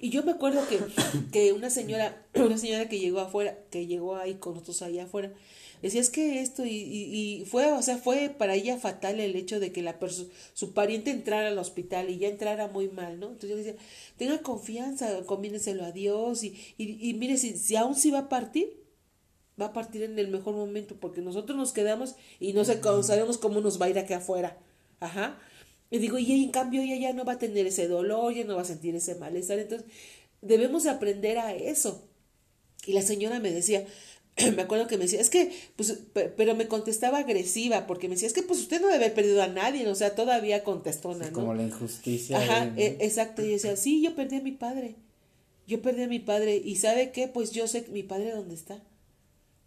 [0.03, 0.79] y yo me acuerdo que,
[1.31, 5.31] que una señora, una señora que llegó afuera, que llegó ahí con nosotros allá afuera,
[5.81, 9.61] decía, es que esto, y, y, fue, o sea, fue para ella fatal el hecho
[9.61, 9.97] de que la
[10.53, 13.27] su pariente entrara al hospital y ya entrara muy mal, ¿no?
[13.27, 13.75] Entonces yo decía,
[14.17, 18.29] tenga confianza, conviéneselo a Dios, y, y, y mire, si, si aún sí va a
[18.29, 18.83] partir,
[19.59, 23.61] va a partir en el mejor momento, porque nosotros nos quedamos y no sabemos cómo
[23.61, 24.57] nos va a ir aquí afuera.
[24.99, 25.39] Ajá.
[25.93, 28.55] Y digo, y en cambio ella ya no va a tener ese dolor, ya no
[28.55, 29.59] va a sentir ese malestar.
[29.59, 29.87] Entonces,
[30.41, 32.09] debemos aprender a eso.
[32.87, 33.85] Y la señora me decía,
[34.55, 35.99] me acuerdo que me decía, es que, pues,
[36.35, 39.43] pero me contestaba agresiva, porque me decía, es que, pues, usted no debe haber perdido
[39.43, 41.33] a nadie, o sea, todavía contestona, ¿no?
[41.33, 42.39] Como la injusticia.
[42.39, 43.45] Ajá, e, exacto.
[43.45, 44.95] Y decía, sí, yo perdí a mi padre.
[45.67, 46.57] Yo perdí a mi padre.
[46.57, 47.27] ¿Y sabe qué?
[47.27, 48.81] Pues yo sé mi padre dónde está.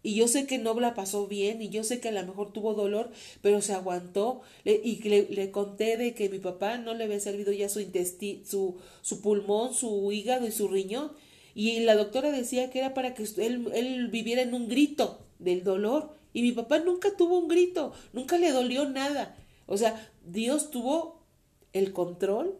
[0.07, 2.53] Y yo sé que no la pasó bien y yo sé que a lo mejor
[2.53, 4.39] tuvo dolor, pero se aguantó.
[4.63, 8.39] y le, le, conté de que mi papá no le había servido ya su intestino,
[8.45, 11.11] su, su pulmón, su hígado y su riñón.
[11.53, 15.65] Y la doctora decía que era para que él, él viviera en un grito del
[15.65, 16.15] dolor.
[16.31, 19.35] Y mi papá nunca tuvo un grito, nunca le dolió nada.
[19.65, 21.25] O sea, Dios tuvo
[21.73, 22.57] el control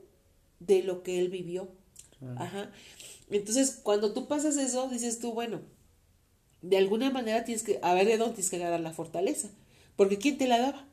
[0.59, 1.69] de lo que él vivió.
[2.35, 2.73] Ajá.
[3.29, 5.61] Entonces, cuando tú pasas eso, dices tú, bueno,
[6.61, 9.49] de alguna manera tienes que, a ver de dónde tienes que agarrar la fortaleza.
[9.95, 10.87] Porque ¿quién te la daba?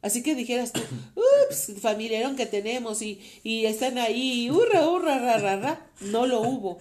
[0.00, 0.80] Así que dijeras tú,
[1.48, 5.90] ups, familiarón que tenemos y, y están ahí, hurra, hurra, ra, ra, ra.
[6.00, 6.78] No lo hubo.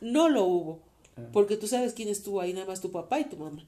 [0.00, 0.82] No lo hubo.
[1.32, 3.66] Porque tú sabes quién estuvo ahí, nada más tu papá y tu mamá.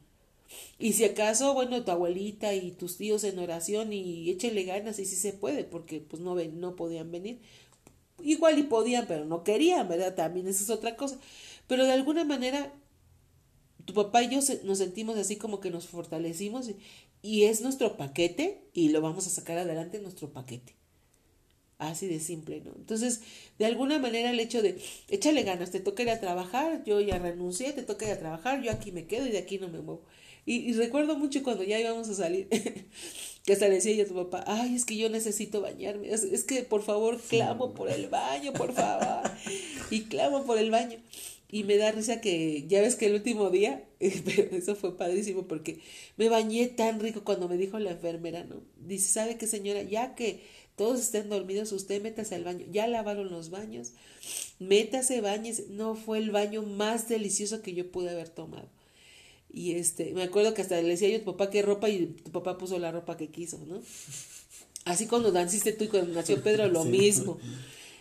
[0.79, 5.07] Y si acaso, bueno, tu abuelita y tus tíos en oración y échele ganas y
[5.07, 7.41] si se puede, porque pues no, ven, no podían venir.
[8.23, 10.15] Igual y podían, pero no querían, ¿verdad?
[10.15, 11.19] También esa es otra cosa.
[11.67, 12.73] Pero de alguna manera,
[13.85, 16.71] tu papá y yo nos sentimos así como que nos fortalecimos
[17.23, 20.75] y, es nuestro paquete y lo vamos a sacar adelante nuestro paquete.
[21.79, 22.73] Así de simple, ¿no?
[22.77, 23.23] Entonces,
[23.59, 27.19] de alguna manera el hecho de, échale ganas, te toca ir a trabajar, yo ya
[27.19, 29.81] renuncié, te toca ir a trabajar, yo aquí me quedo y de aquí no me
[29.81, 30.05] muevo.
[30.47, 32.49] Y, recuerdo mucho cuando ya íbamos a salir,
[33.45, 36.63] que hasta decía yo a tu papá, ay, es que yo necesito bañarme, es, que
[36.63, 39.31] por favor clamo por el baño, por favor,
[39.91, 40.99] y clamo por el baño.
[41.55, 45.47] Y me da risa que, ya ves que el último día, pero eso fue padrísimo
[45.47, 45.79] porque
[46.17, 48.57] me bañé tan rico cuando me dijo la enfermera, ¿no?
[48.85, 49.85] Dice, ¿sabe qué señora?
[49.85, 50.41] Ya que
[50.75, 52.67] todos estén dormidos, usted métase al baño.
[52.73, 53.93] Ya lavaron los baños,
[54.59, 55.69] métase, bañes.
[55.69, 58.69] No fue el baño más delicioso que yo pude haber tomado.
[59.49, 62.07] Y este, me acuerdo que hasta le decía yo a tu papá qué ropa y
[62.07, 63.81] tu papá puso la ropa que quiso, ¿no?
[64.87, 67.39] Así cuando naciste tú y cuando nació Pedro, lo mismo.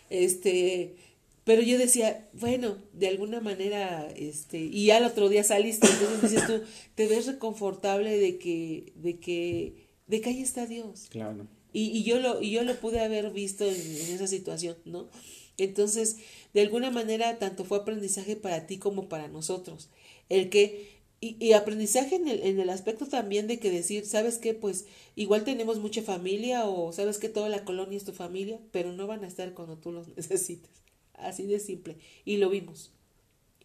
[0.10, 0.96] Este,
[1.44, 6.32] pero yo decía, bueno, de alguna manera, este, y ya el otro día saliste, entonces
[6.32, 6.62] dices tú,
[6.96, 11.08] te ves reconfortable de que, de que, de que ahí está Dios.
[11.10, 11.48] Claro.
[11.74, 15.10] Y, y yo lo, y yo lo pude haber visto en, en esa situación, ¿no?
[15.58, 16.18] Entonces,
[16.54, 19.90] de alguna manera, tanto fue aprendizaje para ti como para nosotros.
[20.30, 24.54] El que y, aprendizaje en el, en el aspecto también de que decir, ¿sabes qué?
[24.54, 28.92] Pues igual tenemos mucha familia o sabes que toda la colonia es tu familia, pero
[28.92, 30.83] no van a estar cuando tú los necesites.
[31.14, 31.98] Así de simple.
[32.26, 32.92] Y lo vimos.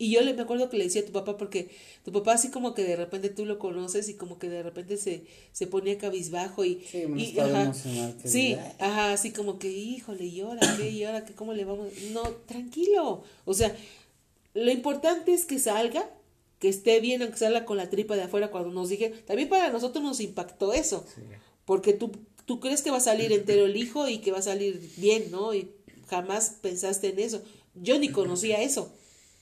[0.01, 1.71] Y yo le, me acuerdo que le decía a tu papá, porque
[2.05, 4.97] tu papá así como que de repente tú lo conoces y como que de repente
[4.97, 6.85] se, se ponía cabizbajo y...
[6.89, 11.35] Sí, y, ajá, sí ajá, así como que, híjole, y ahora qué, y ahora qué,
[11.35, 11.89] cómo le vamos...
[12.13, 13.25] No, tranquilo.
[13.45, 13.75] O sea,
[14.55, 16.09] lo importante es que salga
[16.61, 19.71] que esté bien, aunque salga con la tripa de afuera cuando nos dije, también para
[19.71, 21.05] nosotros nos impactó eso,
[21.65, 22.13] porque tú,
[22.47, 25.31] tú crees que va a salir entero el hijo y que va a salir bien,
[25.31, 25.55] ¿no?
[25.55, 25.71] Y
[26.09, 27.43] jamás pensaste en eso.
[27.75, 28.93] Yo ni conocía eso,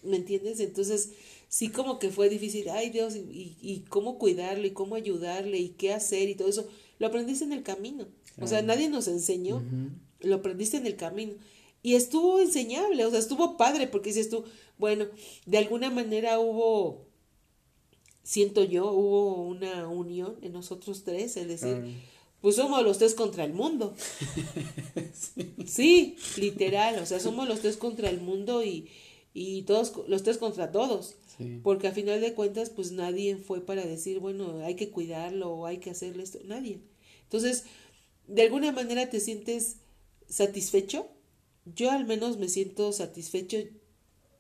[0.03, 0.61] ¿me entiendes?
[0.61, 1.13] Entonces,
[1.49, 5.71] sí como que fue difícil, ay Dios, y, y, cómo cuidarle, y cómo ayudarle, y
[5.71, 8.09] qué hacer, y todo eso, lo aprendiste en el camino.
[8.39, 9.63] O sea, nadie nos enseñó,
[10.21, 11.35] lo aprendiste en el camino.
[11.83, 14.45] Y estuvo enseñable, o sea, estuvo padre, porque dices tú,
[14.77, 15.07] bueno,
[15.47, 17.07] de alguna manera hubo
[18.27, 21.95] siento yo, hubo una unión en nosotros tres, es decir,
[22.41, 23.95] pues somos los tres contra el mundo.
[25.67, 26.17] sí.
[26.37, 28.89] literal, o sea, somos los tres contra el mundo y,
[29.35, 31.17] y todos, los tres contra todos.
[31.63, 35.67] Porque a final de cuentas, pues nadie fue para decir, bueno, hay que cuidarlo o
[35.67, 36.81] hay que hacerle esto, nadie.
[37.25, 37.65] Entonces,
[38.27, 39.77] de alguna manera te sientes
[40.29, 41.09] satisfecho.
[41.75, 43.59] Yo al menos me siento satisfecho.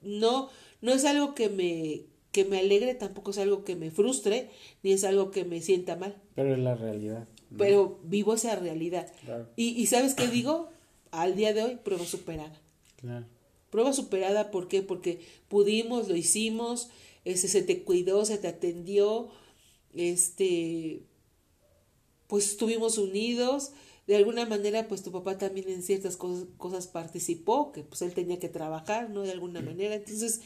[0.01, 0.49] No,
[0.81, 4.51] no es algo que me, que me alegre, tampoco es algo que me frustre,
[4.83, 6.23] ni es algo que me sienta mal.
[6.35, 7.27] Pero es la realidad.
[7.57, 9.13] Pero vivo esa realidad.
[9.57, 10.69] Y, y ¿sabes qué digo?
[11.11, 12.61] Al día de hoy, prueba superada.
[12.97, 13.27] Claro.
[13.71, 14.83] Prueba superada, ¿por qué?
[14.83, 16.89] Porque pudimos, lo hicimos,
[17.25, 19.29] ese, se te cuidó, se te atendió,
[19.95, 21.03] este,
[22.27, 23.73] pues estuvimos unidos,
[24.07, 28.15] de alguna manera, pues tu papá también en ciertas cosas, cosas participó, que pues él
[28.15, 29.23] tenía que trabajar, ¿no?
[29.23, 29.97] De alguna manera.
[29.97, 30.41] Entonces,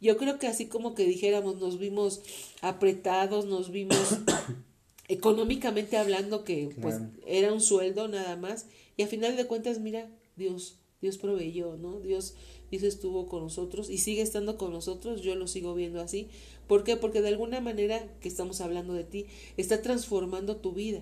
[0.00, 2.20] yo creo que así como que dijéramos, nos vimos
[2.60, 3.96] apretados, nos vimos
[5.08, 8.66] económicamente hablando que pues era un sueldo nada más
[8.96, 12.00] y a final de cuentas mira, Dios, Dios proveyó, ¿no?
[12.00, 12.34] Dios,
[12.70, 16.28] Dios estuvo con nosotros y sigue estando con nosotros, yo lo sigo viendo así.
[16.66, 16.96] ¿Por qué?
[16.96, 21.00] Porque de alguna manera que estamos hablando de ti, está transformando tu vida.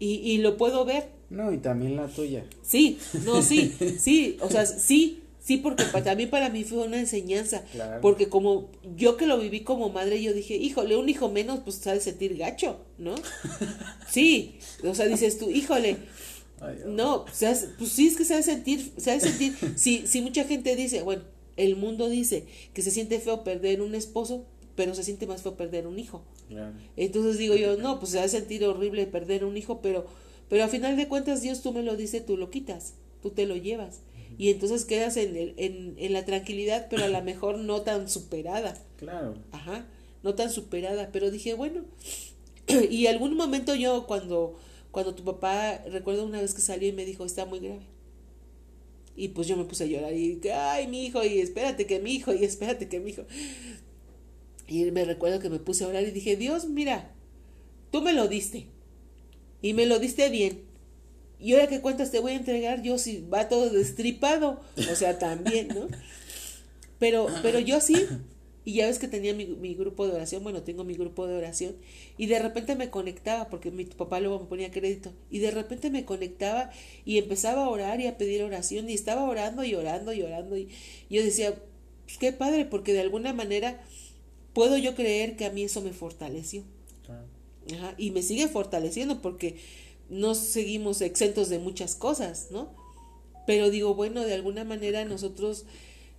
[0.00, 1.10] Y, y lo puedo ver.
[1.30, 2.44] No, y también la tuya.
[2.62, 6.98] Sí, no, sí, sí, o sea, sí, Sí, porque para, también para mí fue una
[6.98, 7.64] enseñanza.
[8.00, 11.76] Porque como yo que lo viví como madre, yo dije, híjole, un hijo menos, pues
[11.76, 13.14] sabe sentir gacho, ¿no?
[14.10, 15.98] sí, o sea, dices tú, híjole.
[16.86, 19.54] no, pues sí es que sabe sentir, sabe sentir.
[19.76, 21.24] Si, si mucha gente dice, bueno,
[21.58, 25.58] el mundo dice que se siente feo perder un esposo, pero se siente más feo
[25.58, 26.24] perder un hijo.
[26.96, 30.06] Entonces digo yo, no, pues se va a sentir horrible perder un hijo, pero,
[30.48, 33.44] pero a final de cuentas Dios tú me lo dice, tú lo quitas, tú te
[33.44, 34.00] lo llevas.
[34.38, 38.08] Y entonces quedas en, el, en, en la tranquilidad, pero a lo mejor no tan
[38.08, 38.74] superada.
[38.96, 39.34] Claro.
[39.52, 39.86] Ajá,
[40.22, 41.10] no tan superada.
[41.12, 41.84] Pero dije, bueno,
[42.90, 44.58] y algún momento yo cuando,
[44.90, 47.86] cuando tu papá, recuerdo una vez que salió y me dijo, está muy grave.
[49.16, 52.14] Y pues yo me puse a llorar y, ay, mi hijo, y espérate que mi
[52.14, 53.22] hijo, y espérate que mi hijo.
[54.66, 57.12] Y me recuerdo que me puse a orar y dije, Dios, mira,
[57.92, 58.66] tú me lo diste.
[59.62, 60.63] Y me lo diste bien.
[61.44, 64.62] Y ahora que cuentas te voy a entregar yo si va todo destripado.
[64.90, 65.88] O sea, también, ¿no?
[66.98, 67.96] Pero, pero yo sí.
[68.64, 71.36] Y ya ves que tenía mi, mi, grupo de oración, bueno, tengo mi grupo de
[71.36, 71.76] oración,
[72.16, 75.90] y de repente me conectaba, porque mi papá luego me ponía crédito, y de repente
[75.90, 76.70] me conectaba
[77.04, 80.56] y empezaba a orar y a pedir oración, y estaba orando y orando y orando,
[80.56, 80.70] y
[81.10, 81.54] yo decía,
[82.06, 83.84] pues qué padre, porque de alguna manera
[84.54, 86.62] puedo yo creer que a mí eso me fortaleció.
[87.74, 89.56] Ajá, y me sigue fortaleciendo porque
[90.08, 92.72] no seguimos exentos de muchas cosas, ¿no?
[93.46, 95.64] Pero digo, bueno, de alguna manera nosotros,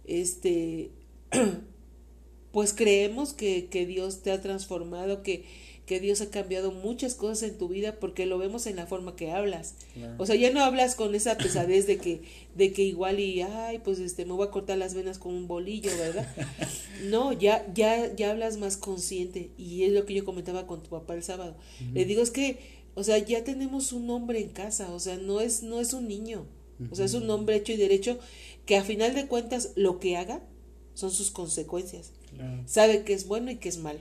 [0.06, 0.91] este,
[2.52, 5.45] pues creemos que, que Dios te ha transformado, que,
[5.86, 9.15] que Dios ha cambiado muchas cosas en tu vida porque lo vemos en la forma
[9.15, 9.76] que hablas.
[9.93, 10.15] Claro.
[10.17, 12.21] O sea, ya no hablas con esa pesadez de que,
[12.56, 15.48] de que igual y, ay, pues este, me voy a cortar las venas con un
[15.48, 16.28] bolillo, ¿verdad?
[17.10, 20.89] No, ya, ya, ya hablas más consciente y es lo que yo comentaba con tu
[20.89, 21.56] papá el sábado.
[21.58, 21.93] Uh -huh.
[21.93, 22.58] Le digo, es que,
[22.95, 26.08] o sea, ya tenemos un hombre en casa, o sea, no es, no es un
[26.08, 26.45] niño,
[26.79, 26.91] uh -huh.
[26.91, 28.17] o sea, es un hombre hecho y derecho
[28.65, 30.41] que a final de cuentas lo que haga
[30.95, 32.12] son sus consecuencias.
[32.36, 32.63] Claro.
[32.65, 33.99] Sabe que es bueno y que es malo.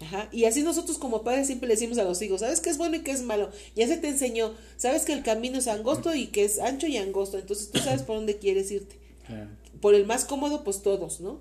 [0.00, 0.28] Ajá.
[0.32, 2.96] Y así nosotros como padres siempre le decimos a los hijos, ¿sabes qué es bueno
[2.96, 3.50] y qué es malo?
[3.76, 6.96] Ya se te enseñó, sabes que el camino es angosto y que es ancho y
[6.96, 8.96] angosto, entonces tú sabes por dónde quieres irte.
[9.26, 9.50] Claro.
[9.80, 11.40] Por el más cómodo, pues todos, ¿no?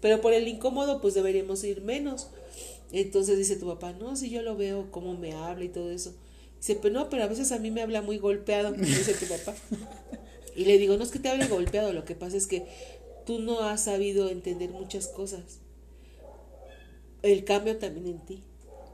[0.00, 2.28] Pero por el incómodo, pues deberíamos ir menos.
[2.92, 6.14] Entonces dice tu papá, no, si yo lo veo, cómo me habla y todo eso.
[6.58, 9.54] Dice, pero no, pero a veces a mí me habla muy golpeado, dice tu papá.
[10.56, 12.66] Y le digo, no es que te hable golpeado, lo que pasa es que
[13.24, 15.60] tú no has sabido entender muchas cosas
[17.22, 18.42] el cambio también en ti.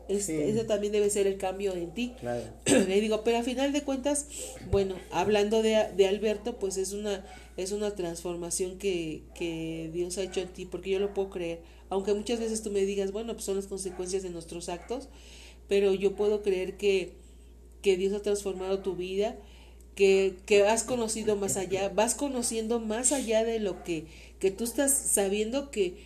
[0.09, 0.35] Es, sí.
[0.35, 2.15] Ese también debe ser el cambio en ti.
[2.21, 2.45] Claro.
[2.67, 4.27] Le digo, pero a final de cuentas,
[4.71, 7.25] bueno, hablando de, de Alberto, pues es una,
[7.57, 11.61] es una transformación que, que Dios ha hecho en ti, porque yo lo puedo creer.
[11.89, 15.09] Aunque muchas veces tú me digas, bueno, pues son las consecuencias de nuestros actos,
[15.69, 17.13] pero yo puedo creer que,
[17.83, 19.37] que Dios ha transformado tu vida,
[19.95, 24.07] que, que has conocido más allá, vas conociendo más allá de lo que,
[24.39, 25.97] que tú estás sabiendo que,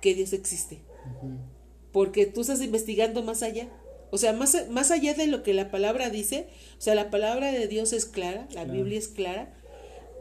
[0.00, 0.80] que Dios existe.
[1.22, 1.60] Uh -huh
[1.92, 3.68] porque tú estás investigando más allá.
[4.10, 7.52] O sea, más, más allá de lo que la palabra dice, o sea, la palabra
[7.52, 8.72] de Dios es clara, la claro.
[8.72, 9.54] Biblia es clara,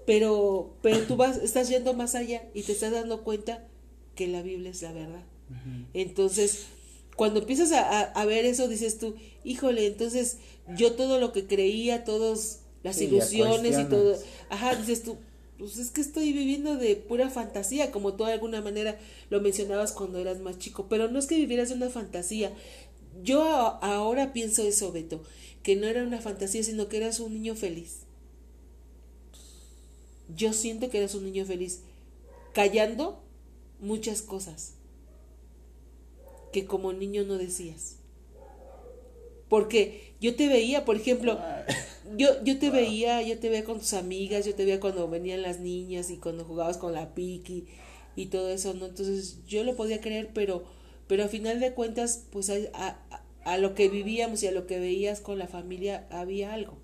[0.05, 3.67] pero, pero tú vas, estás yendo más allá y te estás dando cuenta
[4.19, 5.23] que la Biblia es la verdad.
[5.49, 5.85] Uh -huh.
[5.93, 6.65] Entonces,
[7.15, 10.39] cuando empiezas a, a, a, ver eso, dices tú, híjole, entonces
[10.77, 14.17] yo todo lo que creía, todas las sí, ilusiones y todo,
[14.49, 15.15] ajá, dices tú,
[15.57, 19.93] pues es que estoy viviendo de pura fantasía, como tú de alguna manera lo mencionabas
[19.93, 22.51] cuando eras más chico, pero no es que vivieras de una fantasía.
[23.23, 25.23] Yo ahora pienso eso, Beto,
[25.63, 27.99] que no era una fantasía, sino que eras un niño feliz.
[30.35, 31.79] Yo siento que eras un niño feliz,
[32.53, 33.23] callando
[33.79, 34.75] muchas cosas
[36.51, 37.97] que como niño no decías.
[39.47, 41.39] Porque yo te veía, por ejemplo,
[42.17, 45.41] yo, yo te veía, yo te veía con tus amigas, yo te veía cuando venían
[45.41, 47.67] las niñas y cuando jugabas con la piqui
[48.15, 48.85] y todo eso, ¿no?
[48.85, 50.63] Entonces yo lo podía creer, pero,
[51.07, 54.67] pero a final de cuentas, pues a, a, a lo que vivíamos y a lo
[54.67, 56.77] que veías con la familia había algo.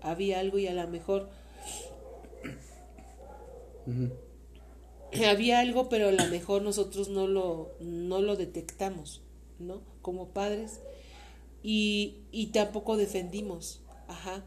[0.00, 1.28] Había algo y a lo mejor.
[5.28, 9.22] Había algo, pero a lo mejor nosotros no lo, no lo detectamos,
[9.58, 9.82] ¿no?
[10.02, 10.80] Como padres
[11.62, 13.80] y, y tampoco defendimos.
[14.06, 14.44] Ajá.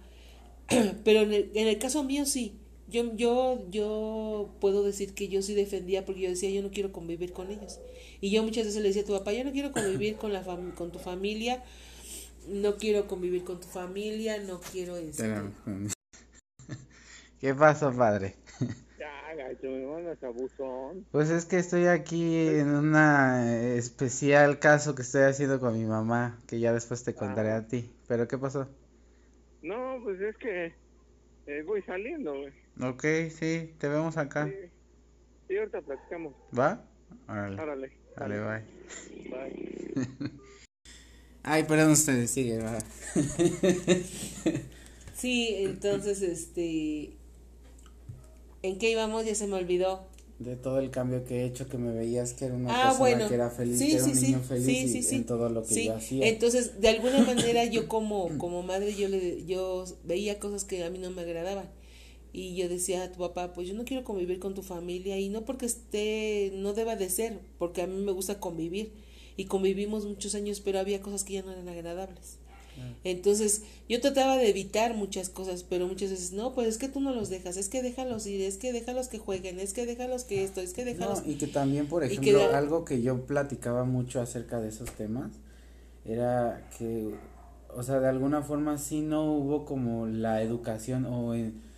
[1.04, 2.58] Pero en el, en el caso mío sí.
[2.88, 6.92] Yo, yo, yo puedo decir que yo sí defendía porque yo decía, yo no quiero
[6.92, 7.80] convivir con ellos.
[8.20, 10.44] Y yo muchas veces le decía a tu papá, yo no quiero convivir con, la
[10.44, 11.64] fam con tu familia,
[12.50, 15.34] no quiero convivir con tu familia, no quiero este...
[17.40, 18.36] ¿Qué pasó, padre?
[19.38, 21.06] Ya, gacho, me mandas abusón.
[21.12, 26.38] Pues es que estoy aquí en una especial caso que estoy haciendo con mi mamá,
[26.48, 27.58] que ya después te contaré ah.
[27.58, 27.90] a ti.
[28.08, 28.68] ¿Pero qué pasó?
[29.62, 30.74] No, pues es que
[31.48, 32.52] eh, voy saliendo, güey.
[32.82, 34.48] Ok, sí, te vemos acá.
[34.48, 34.54] Sí,
[35.48, 36.34] sí ahorita platicamos.
[36.58, 36.84] ¿Va?
[37.30, 37.62] Órale.
[37.62, 37.92] Órale.
[38.18, 38.64] Dale, bye.
[39.30, 40.32] Bye.
[41.44, 42.80] Ay, perdón, ustedes, sigue, va.
[45.14, 47.21] sí, entonces, este...
[48.64, 49.26] ¿En qué íbamos?
[49.26, 50.08] Ya se me olvidó.
[50.40, 53.00] De todo el cambio que he hecho, que me veías que era una ah, persona
[53.00, 53.28] bueno.
[53.28, 55.50] que era feliz, sí, que era sí, un niño sí, feliz sí, y en todo
[55.50, 56.28] lo que yo hacía.
[56.28, 60.90] Entonces, de alguna manera yo como, como madre, yo, le, yo veía cosas que a
[60.90, 61.70] mí no me agradaban.
[62.34, 65.30] Y yo decía a tu papá, pues yo no quiero convivir con tu familia y
[65.30, 68.94] no porque esté, no deba de ser, porque a mí me gusta convivir
[69.38, 72.38] y convivimos muchos años, pero había cosas que ya no eran agradables.
[73.04, 77.00] Entonces yo trataba de evitar muchas cosas, pero muchas veces no, pues es que tú
[77.00, 80.24] no los dejas, es que déjalos ir, es que déjalos que jueguen, es que déjalos
[80.24, 81.24] que esto, es que déjalos.
[81.26, 85.32] y que también, por ejemplo, algo que yo platicaba mucho acerca de esos temas
[86.06, 87.14] era que,
[87.76, 91.72] o sea, de alguna forma sí no hubo como la educación o en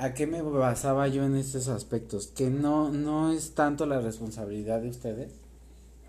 [0.00, 2.28] ¿A qué me basaba yo en estos aspectos?
[2.28, 5.32] Que no, no es tanto la responsabilidad de ustedes,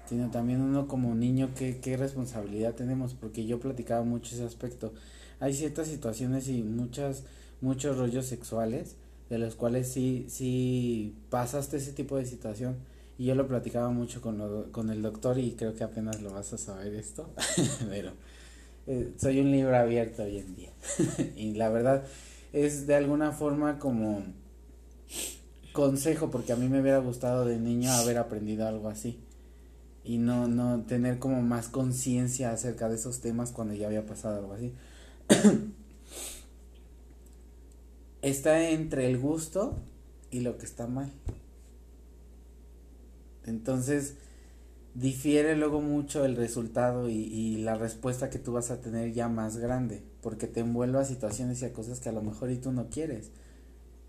[0.09, 3.13] sino también uno como niño, ¿qué, qué responsabilidad tenemos?
[3.13, 4.91] Porque yo platicaba mucho ese aspecto.
[5.39, 7.25] Hay ciertas situaciones y muchas,
[7.61, 8.95] muchos rollos sexuales
[9.29, 12.77] de los cuales sí, sí pasaste ese tipo de situación.
[13.19, 16.33] Y yo lo platicaba mucho con, lo, con el doctor y creo que apenas lo
[16.33, 17.29] vas a saber esto,
[17.89, 18.13] pero
[18.87, 20.71] eh, soy un libro abierto hoy en día.
[21.35, 22.03] y la verdad,
[22.51, 24.23] es de alguna forma como
[25.71, 29.19] consejo, porque a mí me hubiera gustado de niño haber aprendido algo así
[30.03, 34.39] y no, no tener como más conciencia acerca de esos temas cuando ya había pasado
[34.39, 34.73] algo así.
[38.21, 39.77] está entre el gusto
[40.31, 41.11] y lo que está mal.
[43.45, 44.15] Entonces,
[44.93, 49.27] difiere luego mucho el resultado y, y, la respuesta que tú vas a tener ya
[49.27, 52.57] más grande, porque te envuelve a situaciones y a cosas que a lo mejor y
[52.57, 53.31] tú no quieres,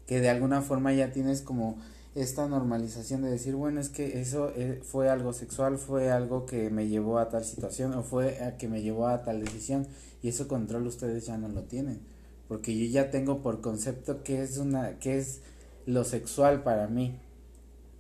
[0.07, 1.79] que de alguna forma ya tienes como
[2.15, 6.71] esta normalización de decir, bueno, es que eso eh, fue algo sexual, fue algo que
[6.71, 9.87] me llevó a tal situación o fue a que me llevó a tal decisión
[10.23, 12.01] y eso control ustedes ya no lo tienen,
[12.49, 15.41] porque yo ya tengo por concepto que es una que es
[15.87, 17.19] lo sexual para mí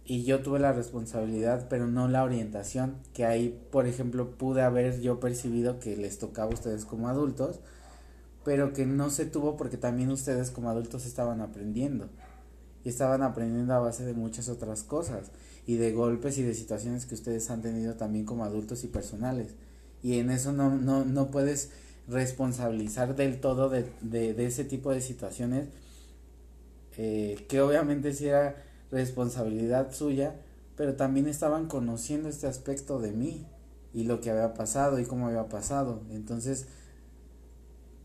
[0.05, 5.01] y yo tuve la responsabilidad, pero no la orientación, que ahí, por ejemplo, pude haber
[5.01, 7.61] yo percibido que les tocaba a ustedes como adultos,
[8.45, 12.09] pero que no se tuvo porque también ustedes como adultos estaban aprendiendo.
[12.85, 15.31] Y estaban aprendiendo a base de muchas otras cosas
[15.67, 19.55] y de golpes y de situaciones que ustedes han tenido también como adultos y personales.
[20.03, 21.71] Y en eso no, no, no puedes
[22.09, 25.69] responsabilizar del todo de, de, de ese tipo de situaciones
[26.97, 30.35] eh, que obviamente si era responsabilidad suya,
[30.77, 33.47] pero también estaban conociendo este aspecto de mí
[33.95, 36.03] y lo que había pasado y cómo había pasado.
[36.11, 36.67] Entonces,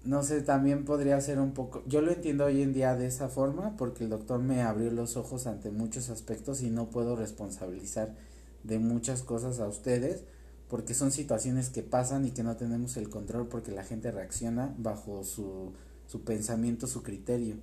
[0.06, 3.28] no sé, también podría ser un poco, yo lo entiendo hoy en día de esa
[3.28, 8.16] forma porque el doctor me abrió los ojos ante muchos aspectos y no puedo responsabilizar
[8.64, 10.24] de muchas cosas a ustedes
[10.70, 14.74] porque son situaciones que pasan y que no tenemos el control porque la gente reacciona
[14.78, 15.74] bajo su,
[16.08, 17.56] su pensamiento, su criterio.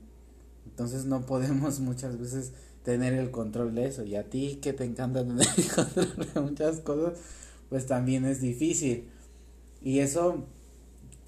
[0.66, 2.53] Entonces no podemos muchas veces
[2.84, 4.05] tener el control de eso.
[4.05, 7.18] Y a ti que te encanta tener el control de muchas cosas,
[7.68, 9.09] pues también es difícil.
[9.80, 10.47] Y eso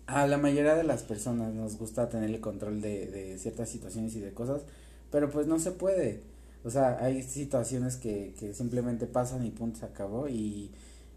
[0.07, 4.15] a la mayoría de las personas nos gusta tener el control de, de ciertas situaciones
[4.17, 4.63] y de cosas,
[5.11, 6.23] pero pues no se puede.
[6.65, 10.29] O sea, hay situaciones que, que simplemente pasan y punto, se acabó.
[10.29, 10.71] Y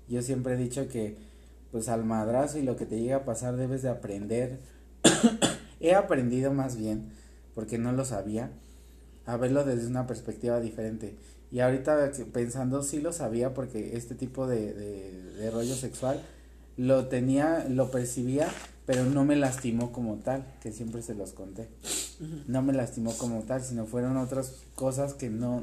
[0.08, 1.16] yo siempre he dicho que
[1.72, 4.60] pues al madrazo y lo que te llega a pasar debes de aprender.
[5.80, 7.12] he aprendido más bien,
[7.56, 8.52] porque no lo sabía
[9.26, 11.16] a verlo desde una perspectiva diferente.
[11.52, 16.22] Y ahorita pensando, sí lo sabía porque este tipo de, de, rollo sexual
[16.78, 18.48] lo tenía, lo percibía,
[18.86, 21.68] pero no me lastimó como tal, que siempre se los conté.
[22.48, 25.62] No me lastimó como tal, sino fueron otras cosas que no,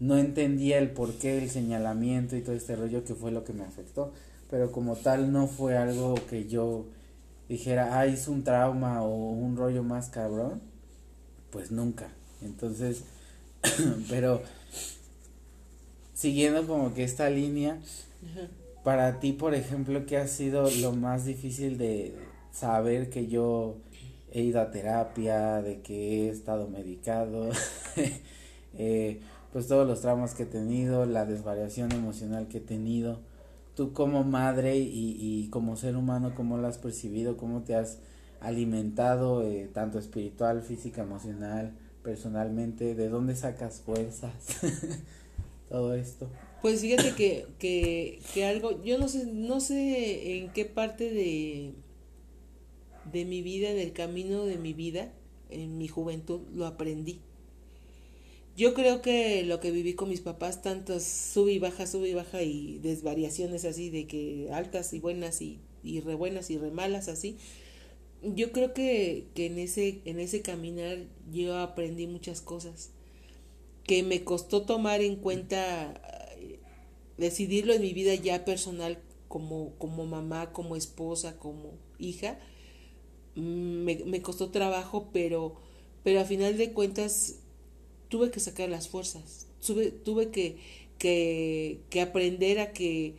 [0.00, 3.64] no entendía el porqué, el señalamiento y todo este rollo que fue lo que me
[3.64, 4.12] afectó.
[4.50, 6.86] Pero como tal no fue algo que yo
[7.48, 10.60] dijera, ah, es un trauma o un rollo más cabrón.
[11.50, 12.08] Pues nunca.
[12.42, 13.04] Entonces,
[14.10, 14.42] pero
[16.14, 17.80] siguiendo como que esta línea,
[18.84, 22.16] para ti, por ejemplo, ¿qué ha sido lo más difícil de
[22.50, 23.76] saber que yo
[24.30, 27.50] he ido a terapia, de que he estado medicado,
[28.74, 29.20] eh,
[29.52, 33.20] pues todos los traumas que he tenido, la desvariación emocional que he tenido,
[33.74, 37.36] tú como madre y, y como ser humano, ¿cómo lo has percibido?
[37.36, 37.98] ¿Cómo te has
[38.40, 41.72] alimentado, eh, tanto espiritual, física, emocional?
[42.02, 44.32] personalmente, de dónde sacas fuerzas,
[45.68, 46.28] todo esto.
[46.62, 51.74] Pues fíjate que, que, que algo, yo no sé, no sé en qué parte de,
[53.12, 55.12] de mi vida, en el camino de mi vida,
[55.50, 57.20] en mi juventud, lo aprendí.
[58.56, 62.12] Yo creo que lo que viví con mis papás, tantas sub y baja, sub y
[62.12, 66.70] baja y desvariaciones así, de que altas y buenas y, y re buenas y re
[66.70, 67.38] malas así,
[68.22, 70.98] yo creo que, que en ese, en ese caminar
[71.32, 72.90] yo aprendí muchas cosas
[73.84, 76.21] que me costó tomar en cuenta
[77.18, 78.98] decidirlo en mi vida ya personal
[79.28, 82.38] como, como mamá, como esposa, como hija,
[83.34, 83.40] mm,
[83.84, 85.56] me, me costó trabajo, pero
[86.02, 87.36] pero a final de cuentas
[88.08, 90.56] tuve que sacar las fuerzas, tuve, tuve que,
[90.98, 93.14] que, que aprender a que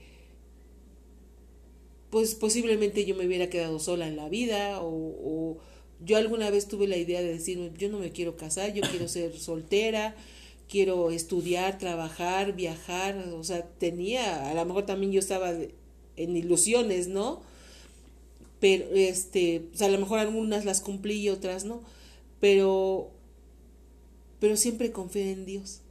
[2.10, 5.58] pues posiblemente yo me hubiera quedado sola en la vida o, o,
[6.06, 9.08] yo alguna vez tuve la idea de decirme yo no me quiero casar, yo quiero
[9.08, 10.16] ser soltera,
[10.74, 17.08] quiero estudiar, trabajar, viajar, o sea, tenía, a lo mejor también yo estaba en ilusiones,
[17.08, 17.44] ¿no?
[18.60, 21.84] Pero, este, o sea, a lo mejor algunas las cumplí y otras no,
[22.40, 23.12] pero,
[24.40, 25.82] pero siempre confié en Dios.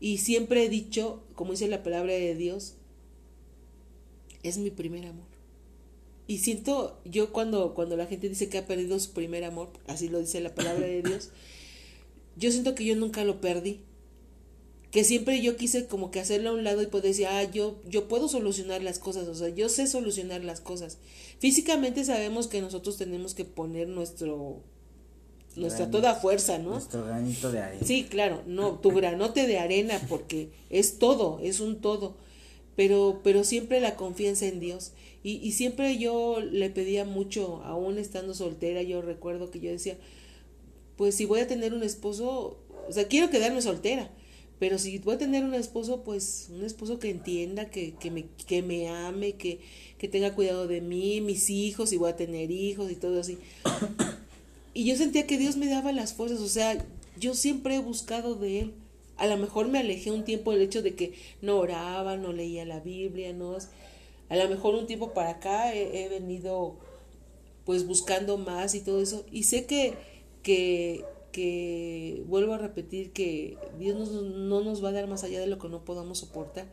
[0.00, 2.74] Y siempre he dicho, como dice la palabra de Dios,
[4.42, 5.28] es mi primer amor.
[6.26, 10.08] Y siento, yo cuando, cuando la gente dice que ha perdido su primer amor, así
[10.08, 11.30] lo dice la palabra de Dios,
[12.34, 13.82] yo siento que yo nunca lo perdí
[14.90, 17.80] que siempre yo quise como que hacerlo a un lado y poder decir, ah, yo,
[17.88, 20.98] yo puedo solucionar las cosas, o sea, yo sé solucionar las cosas.
[21.38, 24.62] Físicamente sabemos que nosotros tenemos que poner nuestro,
[25.54, 26.70] nuestra toda fuerza, ¿no?
[26.70, 27.86] Nuestro granito de arena.
[27.86, 32.16] Sí, claro, no, tu granote de arena, porque es todo, es un todo,
[32.74, 34.92] pero, pero siempre la confianza en Dios.
[35.22, 39.98] Y, y siempre yo le pedía mucho, aún estando soltera, yo recuerdo que yo decía,
[40.96, 44.10] pues si voy a tener un esposo, o sea, quiero quedarme soltera
[44.60, 48.26] pero si voy a tener un esposo, pues un esposo que entienda, que, que, me,
[48.46, 49.58] que me ame, que,
[49.96, 53.38] que tenga cuidado de mí, mis hijos, y voy a tener hijos y todo así.
[54.72, 56.86] Y yo sentía que Dios me daba las fuerzas, o sea,
[57.18, 58.74] yo siempre he buscado de Él.
[59.16, 62.64] A lo mejor me alejé un tiempo del hecho de que no oraba, no leía
[62.64, 63.56] la Biblia, no.
[64.28, 66.76] A lo mejor un tiempo para acá he, he venido
[67.64, 69.26] pues buscando más y todo eso.
[69.32, 69.94] Y sé que,
[70.44, 75.46] que, que vuelvo a repetir que Dios no nos va a dar más allá de
[75.46, 76.72] lo que no podamos soportar.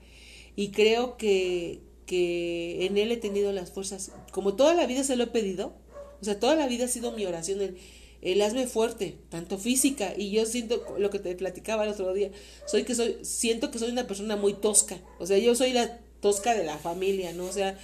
[0.55, 4.11] Y creo que, que en Él he tenido las fuerzas.
[4.31, 5.73] Como toda la vida se lo he pedido,
[6.21, 7.75] o sea, toda la vida ha sido mi oración,
[8.21, 12.31] el, hazme fuerte, tanto física, y yo siento lo que te platicaba el otro día,
[12.65, 15.99] soy que soy, siento que soy una persona muy tosca, o sea, yo soy la
[16.19, 17.45] tosca de la familia, ¿no?
[17.45, 17.77] O sea,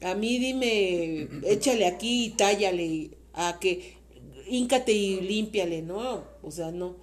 [0.00, 3.96] a mí dime, échale aquí y tállale, a que
[4.48, 6.24] íncate y límpiale, ¿no?
[6.42, 6.96] O sea, no.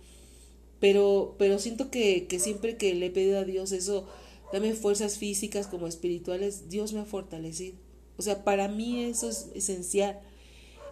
[0.80, 4.08] Pero, pero siento que, que siempre que le he pedido a Dios eso,
[4.54, 7.76] dame fuerzas físicas como espirituales, Dios me ha fortalecido.
[8.18, 10.20] O sea, para mí eso es esencial.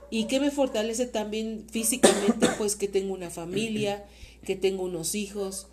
[0.09, 2.47] ¿Y qué me fortalece también físicamente?
[2.57, 4.05] Pues que tengo una familia,
[4.43, 5.67] que tengo unos hijos,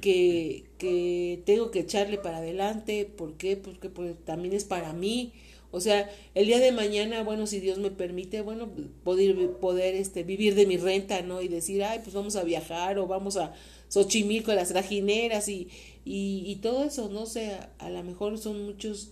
[0.00, 3.04] que, que tengo que echarle para adelante.
[3.04, 3.56] ¿Por qué?
[3.56, 5.32] Porque pues, también es para mí.
[5.74, 8.68] O sea, el día de mañana, bueno, si Dios me permite, bueno,
[9.02, 11.42] poder, poder este, vivir de mi renta, ¿no?
[11.42, 13.52] Y decir, ay, pues vamos a viajar o vamos a
[13.88, 15.68] Xochimilco, a las trajineras y,
[16.04, 19.10] y, y todo eso, no sé, a, a lo mejor son muchos,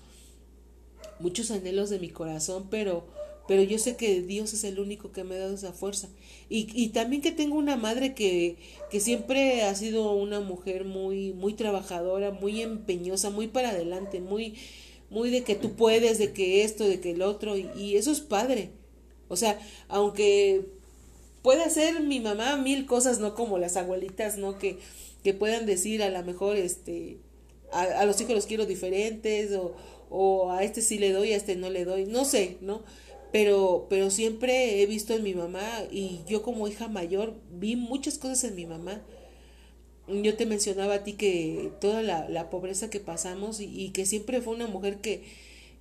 [1.20, 3.06] muchos anhelos de mi corazón, pero,
[3.48, 6.08] pero yo sé que Dios es el único que me ha dado esa fuerza.
[6.48, 8.56] Y, y también que tengo una madre que,
[8.90, 14.54] que siempre ha sido una mujer muy, muy trabajadora, muy empeñosa, muy para adelante, muy
[15.12, 18.20] muy de que tú puedes, de que esto, de que el otro, y, eso es
[18.20, 18.70] padre.
[19.28, 20.66] O sea, aunque
[21.42, 24.58] puede hacer mi mamá mil cosas, no como las abuelitas, ¿no?
[24.58, 24.78] Que,
[25.22, 27.18] que puedan decir a lo mejor, este,
[27.72, 29.74] a, a, los hijos los quiero diferentes, o,
[30.10, 32.82] o a este sí le doy, a este no le doy, no sé, ¿no?
[33.32, 38.18] Pero, pero siempre he visto en mi mamá, y yo como hija mayor vi muchas
[38.18, 39.02] cosas en mi mamá,
[40.08, 44.06] yo te mencionaba a ti que toda la, la pobreza que pasamos y, y, que
[44.06, 45.22] siempre fue una mujer que,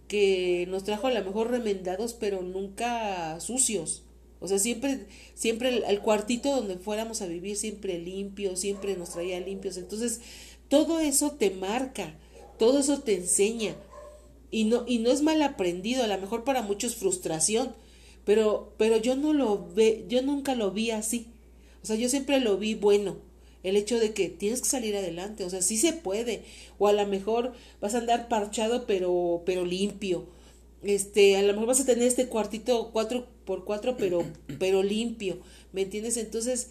[0.08, 4.04] que nos trajo a lo mejor remendados, pero nunca sucios.
[4.40, 9.12] O sea, siempre, siempre el, el, cuartito donde fuéramos a vivir, siempre limpio, siempre nos
[9.12, 9.78] traía limpios.
[9.78, 10.22] Entonces,
[10.68, 12.16] todo eso te marca,
[12.58, 13.76] todo eso te enseña.
[14.52, 17.74] Y no, y no es mal aprendido, a lo mejor para muchos frustración,
[18.26, 21.28] pero, pero yo no lo ve, yo nunca lo vi así.
[21.84, 23.31] O sea, yo siempre lo vi bueno
[23.64, 26.44] el hecho de que tienes que salir adelante, o sea, sí se puede,
[26.80, 30.28] o a lo mejor vas a andar parchado pero, pero limpio,
[30.82, 34.26] este, a lo mejor vas a tener este cuartito cuatro por cuatro pero,
[34.60, 35.40] pero limpio,
[35.74, 36.18] ¿me entiendes?
[36.18, 36.70] Entonces,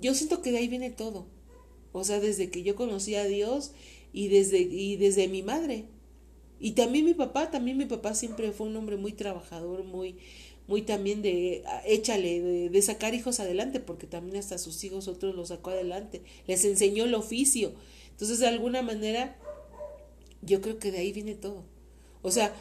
[0.00, 1.26] yo siento que de ahí viene todo,
[1.92, 3.72] o sea, desde que yo conocí a Dios
[4.12, 5.86] y desde, y desde mi madre,
[6.60, 10.16] y también mi papá, también mi papá siempre fue un hombre muy trabajador, muy,
[10.70, 15.08] muy también de ah, échale, de, de, sacar hijos adelante, porque también hasta sus hijos
[15.08, 17.72] otros los sacó adelante, les enseñó el oficio.
[18.12, 19.36] Entonces, de alguna manera,
[20.42, 21.64] yo creo que de ahí viene todo.
[22.22, 22.54] O sea,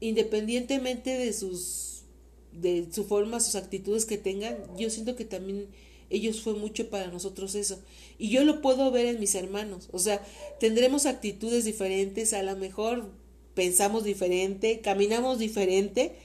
[0.00, 2.04] independientemente de sus,
[2.52, 5.68] de su forma, sus actitudes que tengan, yo siento que también
[6.08, 7.78] ellos fue mucho para nosotros eso.
[8.18, 9.88] Y yo lo puedo ver en mis hermanos.
[9.92, 10.24] O sea,
[10.60, 13.10] tendremos actitudes diferentes, a lo mejor
[13.54, 16.16] pensamos diferente, caminamos diferente,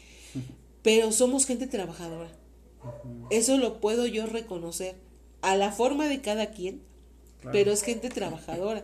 [0.81, 2.31] pero somos gente trabajadora.
[3.29, 4.95] Eso lo puedo yo reconocer
[5.41, 6.81] a la forma de cada quien,
[7.51, 8.81] pero es gente trabajadora.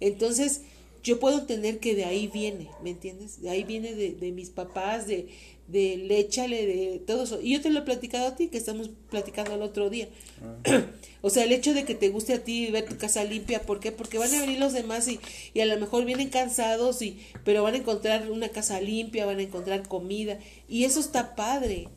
[0.00, 0.62] Entonces,
[1.02, 3.40] yo puedo entender que de ahí viene, ¿me entiendes?
[3.40, 5.28] De ahí viene de, de mis papás, de,
[5.68, 7.40] de léchale, de todo eso.
[7.40, 10.08] Y yo te lo he platicado a ti, que estamos platicando el otro día.
[10.42, 10.86] Ah.
[11.22, 13.78] o sea, el hecho de que te guste a ti ver tu casa limpia, ¿por
[13.78, 13.92] qué?
[13.92, 15.20] Porque van a venir los demás y,
[15.52, 19.38] y a lo mejor vienen cansados, y, pero van a encontrar una casa limpia, van
[19.38, 20.38] a encontrar comida.
[20.68, 21.88] Y eso está padre.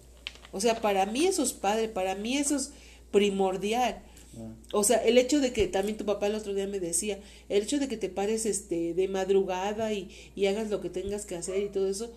[0.52, 2.72] O sea, para mí eso es padre, para mí eso es
[3.12, 4.02] primordial.
[4.38, 4.54] Ah.
[4.74, 7.20] O sea, el hecho de que también tu papá el otro día me decía,
[7.50, 11.26] el hecho de que te pares este de madrugada y, y hagas lo que tengas
[11.26, 12.12] que hacer y todo eso,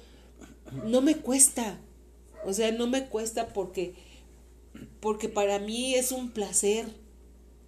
[0.85, 1.79] no me cuesta.
[2.45, 3.95] O sea, no me cuesta porque
[5.01, 6.87] porque para mí es un placer.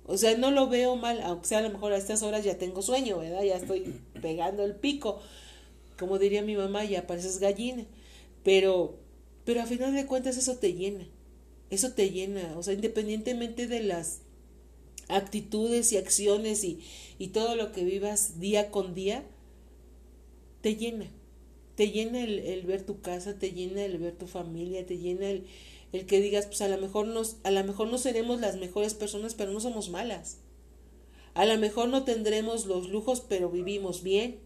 [0.04, 2.58] O sea, no lo veo mal, aunque sea a lo mejor a estas horas ya
[2.58, 3.42] tengo sueño, ¿verdad?
[3.42, 5.20] Ya estoy pegando el pico.
[5.98, 7.84] Como diría mi mamá, ya pareces gallina.
[8.46, 8.98] Pero
[9.44, 11.06] pero a final de cuentas eso te llena.
[11.70, 14.20] Eso te llena, o sea, independientemente de las
[15.08, 16.80] actitudes y acciones y,
[17.18, 19.24] y todo lo que vivas día con día,
[20.62, 21.10] te llena
[21.76, 25.28] te llena el, el, ver tu casa, te llena el ver tu familia, te llena
[25.28, 25.46] el,
[25.92, 28.94] el que digas, pues a lo mejor nos, a lo mejor no seremos las mejores
[28.94, 30.38] personas, pero no somos malas.
[31.34, 34.40] A lo mejor no tendremos los lujos, pero vivimos bien.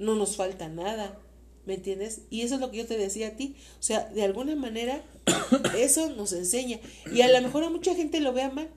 [0.00, 1.21] No nos falta nada.
[1.64, 2.22] ¿Me entiendes?
[2.30, 3.56] Y eso es lo que yo te decía a ti.
[3.78, 5.04] O sea, de alguna manera,
[5.78, 6.80] eso nos enseña.
[7.12, 8.68] Y a lo mejor a mucha gente lo vea mal,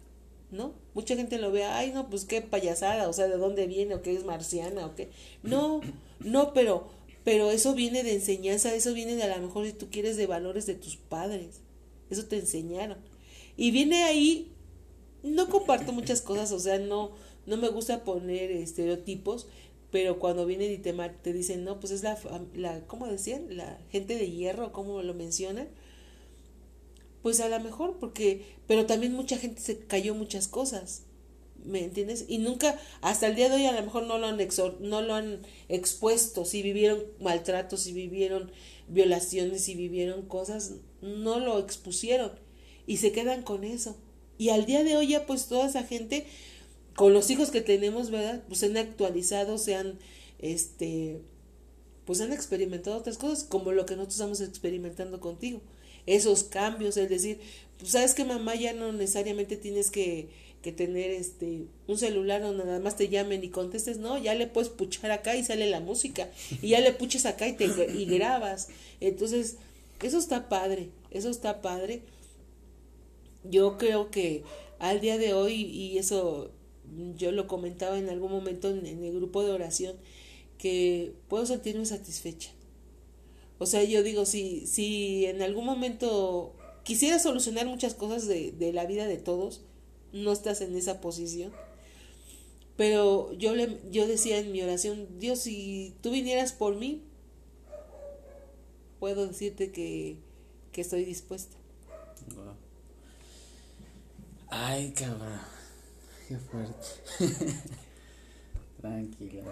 [0.51, 0.73] ¿no?
[0.93, 4.01] Mucha gente lo vea, ay, no, pues qué payasada, o sea, de dónde viene, o
[4.01, 5.09] qué es marciana, o qué.
[5.43, 5.81] No,
[6.19, 6.87] no, pero
[7.25, 10.27] pero eso viene de enseñanza, eso viene de a lo mejor si tú quieres de
[10.27, 11.59] valores de tus padres,
[12.11, 12.99] eso te enseñaron.
[13.57, 14.53] Y viene ahí,
[15.23, 17.13] no comparto muchas cosas, o sea, no,
[17.47, 19.47] no me gusta poner estereotipos,
[19.95, 22.19] pero cuando vienen y te, te dicen, no, pues es la,
[22.53, 23.55] la, ¿cómo decían?
[23.55, 25.69] La gente de hierro, ¿cómo lo mencionan?
[27.23, 31.03] Pues a lo mejor, porque, pero también mucha gente se cayó muchas cosas.
[31.63, 32.25] ¿me entiendes?
[32.27, 34.37] Y nunca, hasta el día de hoy a lo mejor no lo han,
[34.81, 35.39] no lo han
[35.69, 38.51] expuesto, si vivieron maltratos, si vivieron
[38.89, 42.33] violaciones, si vivieron cosas, no lo expusieron
[42.85, 43.95] y se quedan con eso.
[44.37, 46.27] Y al día de hoy ya pues toda esa gente,
[46.95, 48.43] con los hijos que tenemos, ¿verdad?
[48.47, 49.99] Pues se han actualizado, se han,
[50.39, 51.19] este,
[52.05, 55.61] pues han experimentado otras cosas, como lo que nosotros estamos experimentando contigo.
[56.05, 57.39] Esos cambios, es decir,
[57.79, 60.29] pues sabes que mamá ya no necesariamente tienes que
[60.65, 64.47] que tener este un celular donde nada más te llamen y contestes, no, ya le
[64.47, 66.27] puedes puchar acá y sale la música
[66.59, 68.69] y ya le puches acá y te y grabas.
[68.99, 69.57] Entonces,
[70.01, 72.01] eso está padre, eso está padre.
[73.43, 74.43] Yo creo que
[74.79, 76.49] al día de hoy y eso
[77.15, 79.95] yo lo comentaba en algún momento en, el grupo de oración
[80.57, 82.51] que puedo sentirme satisfecha.
[83.57, 88.73] O sea, yo digo, si, si en algún momento quisiera solucionar muchas cosas de, de
[88.73, 89.61] la vida de todos,
[90.11, 91.51] no estás en esa posición.
[92.77, 97.01] Pero yo, le, yo decía en mi oración, Dios, si tú vinieras por mí,
[98.99, 100.17] puedo decirte que,
[100.71, 101.55] que estoy dispuesta.
[104.49, 105.54] Ay, cabrón.
[106.27, 106.87] Qué fuerte.
[108.81, 109.43] Tranquila.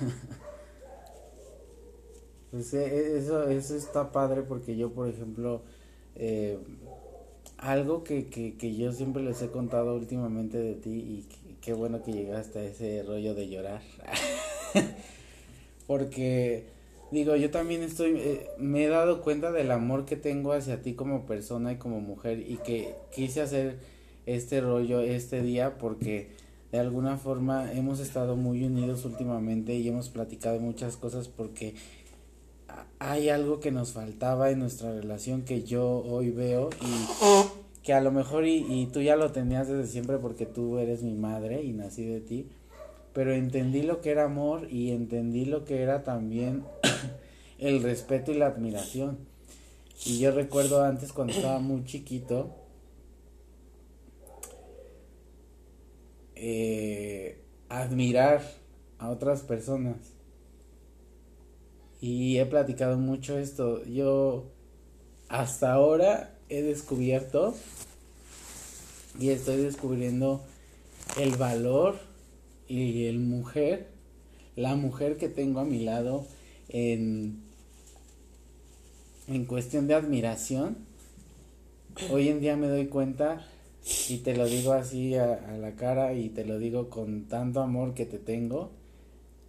[2.50, 5.62] pues eh, eso, eso está padre porque yo, por ejemplo,
[6.14, 6.58] eh,
[7.58, 11.26] algo que, que, que yo siempre les he contado últimamente de ti y
[11.60, 13.82] qué bueno que llegaste a ese rollo de llorar.
[15.86, 16.64] Porque
[17.10, 20.94] digo, yo también estoy, eh, me he dado cuenta del amor que tengo hacia ti
[20.94, 23.78] como persona y como mujer y que quise hacer
[24.36, 26.28] este rollo este día porque
[26.70, 31.74] de alguna forma hemos estado muy unidos últimamente y hemos platicado muchas cosas porque
[32.98, 38.02] hay algo que nos faltaba en nuestra relación que yo hoy veo y que a
[38.02, 41.62] lo mejor y, y, tú ya lo tenías desde siempre porque tú eres mi madre
[41.62, 42.48] y nací de ti,
[43.14, 46.64] pero entendí lo que era amor y entendí lo que era también
[47.58, 49.16] el respeto y la admiración.
[50.04, 52.57] Y yo recuerdo antes cuando estaba muy chiquito,
[56.40, 58.42] eh, admirar
[58.98, 59.96] a otras personas
[62.00, 63.84] y he platicado mucho esto.
[63.84, 64.46] Yo
[65.28, 67.54] hasta ahora he descubierto
[69.18, 70.44] y estoy descubriendo
[71.18, 71.98] el valor
[72.68, 73.88] y el mujer,
[74.54, 76.24] la mujer que tengo a mi lado
[76.68, 77.42] en,
[79.26, 80.78] en cuestión de admiración.
[82.12, 83.44] Hoy en día me doy cuenta
[84.08, 87.94] y te lo digo así a, la cara y te lo digo con tanto amor
[87.94, 88.70] que te tengo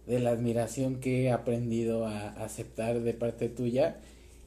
[0.06, 3.98] de la admiración que he aprendido a aceptar de parte tuya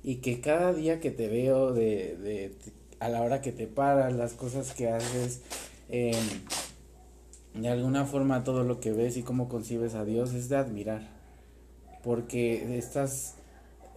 [0.03, 2.51] y que cada día que te veo de, de
[2.99, 5.41] a la hora que te paras, las cosas que haces,
[5.89, 6.15] em,
[7.53, 11.09] de alguna forma todo lo que ves y cómo concibes a Dios es de admirar,
[12.03, 13.35] porque estás,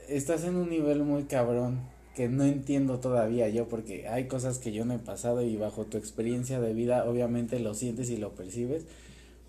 [0.08, 1.80] estás en un nivel muy cabrón
[2.16, 5.84] que no entiendo todavía yo, porque hay cosas que yo no he pasado y bajo
[5.84, 8.86] tu experiencia de vida obviamente lo sientes y lo percibes,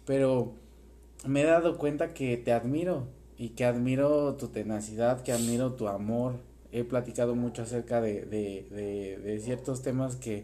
[0.05, 0.51] pero
[1.26, 3.07] me he dado cuenta que te admiro
[3.38, 6.36] y que admiro tu tenacidad, que admiro tu amor.
[6.74, 10.43] He platicado mucho acerca de, de, de, de ciertos temas que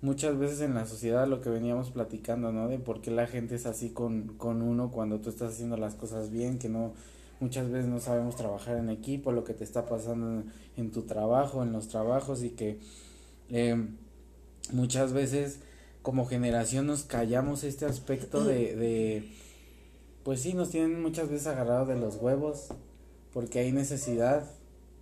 [0.00, 2.68] muchas veces en la sociedad lo que veníamos platicando, ¿no?
[2.68, 5.94] De por qué la gente es así con, con uno cuando tú estás haciendo las
[5.94, 6.94] cosas bien, que no
[7.40, 10.44] muchas veces no sabemos trabajar en equipo, lo que te está pasando
[10.76, 12.78] en, tu trabajo, en los trabajos y que
[13.48, 13.88] eh,
[14.72, 15.60] muchas veces
[16.02, 19.32] como generación nos callamos este aspecto de, de
[20.22, 22.68] pues sí, nos tienen muchas veces agarrados de los huevos
[23.32, 24.48] porque hay necesidad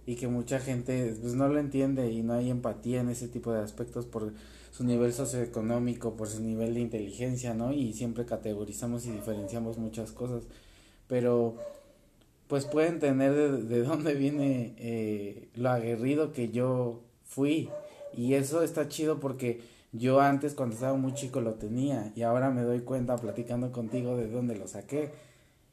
[0.07, 3.53] y que mucha gente pues no lo entiende y no hay empatía en ese tipo
[3.53, 4.33] de aspectos por
[4.71, 7.73] su nivel socioeconómico, por su nivel de inteligencia, ¿no?
[7.73, 10.45] Y siempre categorizamos y diferenciamos muchas cosas,
[11.09, 11.57] pero
[12.49, 17.69] pues pueden tener de, de dónde viene eh, lo aguerrido que yo fui.
[18.17, 19.61] Y eso está chido porque
[19.93, 22.13] yo antes cuando estaba muy chico lo tenía.
[22.17, 25.11] Y ahora me doy cuenta platicando contigo de dónde lo saqué.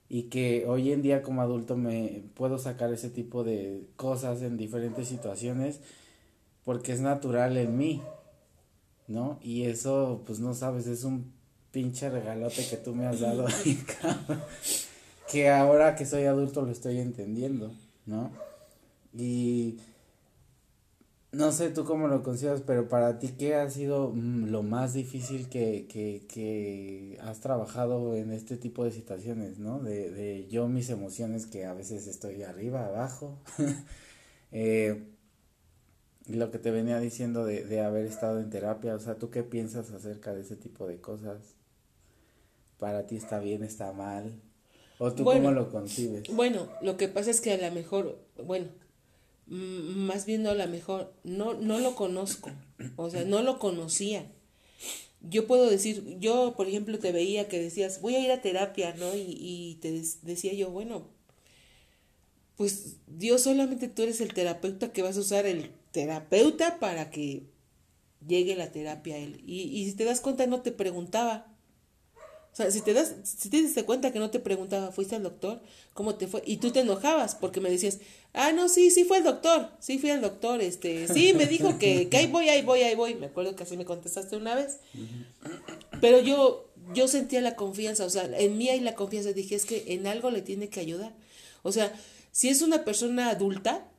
[0.07, 4.55] Y que hoy en día como adulto me puedo sacar ese tipo de cosas en
[4.55, 5.79] diferentes situaciones
[6.65, 8.01] porque es natural en mí,
[9.07, 9.39] ¿no?
[9.41, 11.31] Y eso pues no sabes, es un
[11.71, 13.45] pinche regalote que tú me has dado
[15.31, 17.73] que ahora que soy adulto lo estoy entendiendo,
[18.05, 18.31] ¿no?
[19.13, 19.79] Y
[21.35, 24.93] no sé tú cómo lo consideras, pero para ti, ¿qué ha sido mm, lo más
[24.93, 29.79] difícil que, que, que has trabajado en este tipo de situaciones, ¿no?
[29.79, 33.37] De, de yo, mis emociones, que a veces estoy arriba, abajo.
[34.51, 35.03] eh,
[36.27, 39.43] lo que te venía diciendo de, de haber estado en terapia, o sea, ¿tú qué
[39.43, 41.55] piensas acerca de ese tipo de cosas?
[42.79, 44.41] ¿Para ti está bien, está mal?
[44.97, 46.23] ¿O tú cómo lo concibes?
[46.33, 48.67] Bueno, lo que pasa es que a lo mejor, bueno,
[49.47, 52.51] más bien no a lo mejor, no, no lo conozco,
[52.95, 54.31] o sea, no lo conocía.
[55.21, 58.95] Yo puedo decir, yo por ejemplo te veía que decías, voy a ir a terapia,
[58.95, 59.15] ¿no?
[59.15, 59.91] Y, y te
[60.21, 61.07] decía yo, bueno,
[62.55, 67.43] pues Dios solamente tú eres el terapeuta que vas a usar el terapeuta para que
[68.25, 69.41] llegue la terapia a él.
[69.45, 71.54] Y, y si te das cuenta, no te preguntaba,
[72.55, 75.23] o sea, si te das, si te diste cuenta que no te preguntaba, ¿fuiste al
[75.23, 75.61] doctor?
[75.93, 76.41] ¿Cómo te fue?
[76.45, 77.99] Y tú te enojabas porque me decías,
[78.31, 81.77] ah, no, sí, sí fue el doctor, sí fui al doctor, este, sí, me dijo
[81.77, 83.15] que, que ahí voy, ahí voy, ahí voy.
[83.15, 84.77] Me acuerdo que así me contestaste una vez.
[85.99, 89.33] Pero yo, yo sentía la confianza, o sea, en mí hay la confianza.
[89.33, 91.13] Dije, es que en algo le tiene que ayudar.
[91.61, 91.93] O sea,
[92.31, 93.91] si es una persona adulta,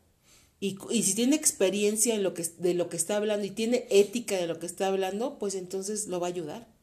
[0.61, 3.87] y, y, si tiene experiencia en lo que, de lo que está hablando y tiene
[3.91, 6.75] ética de lo que está hablando, pues entonces lo va a ayudar.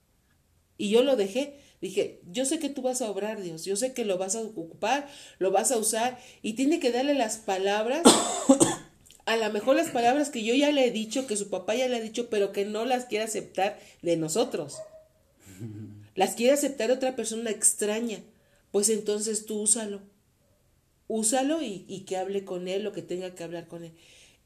[0.77, 1.62] Y yo lo dejé.
[1.83, 4.41] Dije, yo sé que tú vas a obrar, Dios, yo sé que lo vas a
[4.41, 5.05] ocupar,
[5.37, 8.03] lo vas a usar y tiene que darle las palabras,
[9.25, 11.89] a lo mejor las palabras que yo ya le he dicho, que su papá ya
[11.89, 14.77] le ha dicho, pero que no las quiere aceptar de nosotros.
[16.15, 18.23] Las quiere aceptar otra persona extraña.
[18.71, 19.99] Pues entonces tú úsalo.
[21.07, 23.93] Úsalo y, y que hable con él lo que tenga que hablar con él.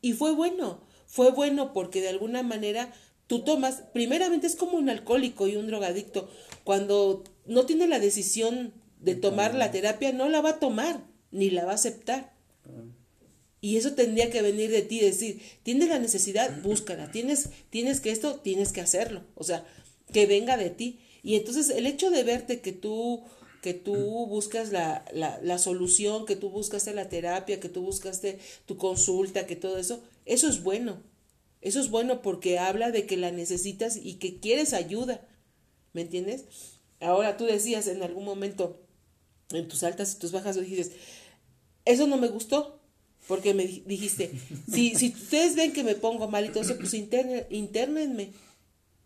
[0.02, 2.94] Y fue bueno, fue bueno porque de alguna manera
[3.28, 6.30] tú tomas, primeramente es como un alcohólico y un drogadicto,
[6.64, 11.50] cuando no tiene la decisión de tomar la terapia, no la va a tomar, ni
[11.50, 12.34] la va a aceptar.
[13.60, 18.12] Y eso tendría que venir de ti, decir, tienes la necesidad, búscala, tienes, tienes que
[18.12, 19.66] esto, tienes que hacerlo, o sea,
[20.14, 21.00] que venga de ti.
[21.24, 23.24] Y entonces el hecho de verte que tú,
[23.62, 28.40] que tú buscas la, la, la solución, que tú buscaste la terapia, que tú buscaste
[28.66, 31.02] tu consulta, que todo eso, eso es bueno.
[31.62, 35.28] Eso es bueno porque habla de que la necesitas y que quieres ayuda.
[35.94, 36.46] ¿Me entiendes?
[37.00, 38.82] Ahora tú decías en algún momento,
[39.52, 40.96] en tus altas y tus bajas, dijiste,
[41.86, 42.82] eso no me gustó,
[43.28, 44.32] porque me dijiste,
[44.72, 48.34] si, si ustedes ven que me pongo mal y todo eso, pues internenme.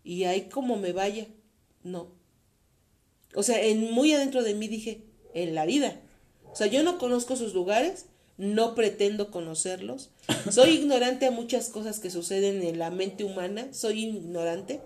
[0.04, 1.28] Y ahí como me vaya,
[1.82, 2.12] no.
[3.34, 6.00] O sea, en, muy adentro de mí dije, en la vida.
[6.50, 8.06] O sea, yo no conozco sus lugares,
[8.42, 10.10] no pretendo conocerlos.
[10.50, 14.80] Soy ignorante a muchas cosas que suceden en la mente humana, soy ignorante,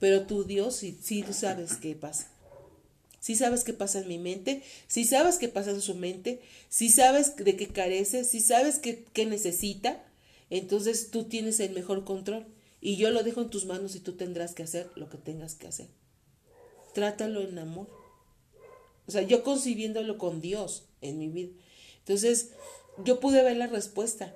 [0.00, 2.28] pero tú Dios sí, sabes qué pasa.
[3.20, 6.88] Sí sabes qué pasa en mi mente, sí sabes qué pasa en su mente, sí
[6.88, 10.04] sabes de qué carece, sí sabes qué, qué necesita,
[10.50, 12.46] entonces tú tienes el mejor control
[12.80, 15.54] y yo lo dejo en tus manos y tú tendrás que hacer lo que tengas
[15.54, 15.86] que hacer.
[16.92, 17.88] Trátalo en amor.
[19.06, 21.52] O sea, yo concibiéndolo con Dios en mi vida.
[22.06, 22.52] Entonces,
[23.04, 24.34] yo pude ver la respuesta.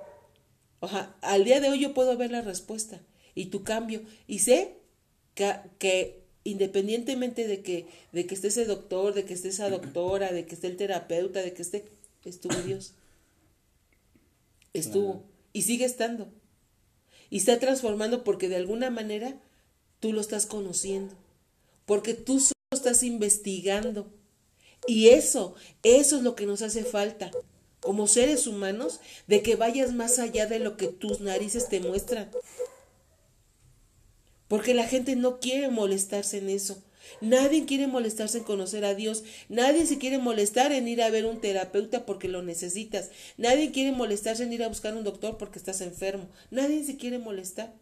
[0.80, 3.00] Oja, al día de hoy yo puedo ver la respuesta.
[3.34, 4.02] y tu cambio.
[4.26, 4.76] Y sé
[5.34, 10.32] que, que independientemente de que, de que esté ese doctor, de que esté esa doctora,
[10.32, 11.84] de que esté el terapeuta, de que esté,
[12.24, 12.94] estuvo Dios.
[14.72, 15.24] Estuvo.
[15.52, 16.28] Y sigue estando.
[17.28, 19.40] Y está transformando porque de alguna manera
[20.00, 21.14] tú lo estás conociendo.
[21.86, 24.10] Porque tú solo estás investigando.
[24.86, 27.30] Y eso, eso es lo que nos hace falta
[27.80, 32.30] como seres humanos de que vayas más allá de lo que tus narices te muestran.
[34.48, 36.82] Porque la gente no quiere molestarse en eso.
[37.20, 39.24] Nadie quiere molestarse en conocer a Dios.
[39.48, 43.10] Nadie se quiere molestar en ir a ver un terapeuta porque lo necesitas.
[43.36, 46.28] Nadie quiere molestarse en ir a buscar un doctor porque estás enfermo.
[46.50, 47.72] Nadie se quiere molestar.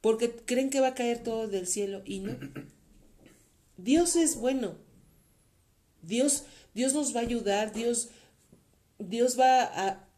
[0.00, 2.36] Porque creen que va a caer todo del cielo y no.
[3.76, 4.74] Dios es bueno.
[6.02, 6.44] Dios,
[6.74, 7.72] Dios nos va a ayudar.
[7.72, 8.10] Dios,
[8.98, 10.08] Dios va a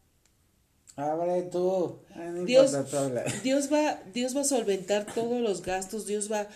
[0.96, 1.98] Abre tú.
[2.46, 2.72] Dios,
[3.44, 6.48] Dios va, Dios va a solventar todos los gastos, Dios va,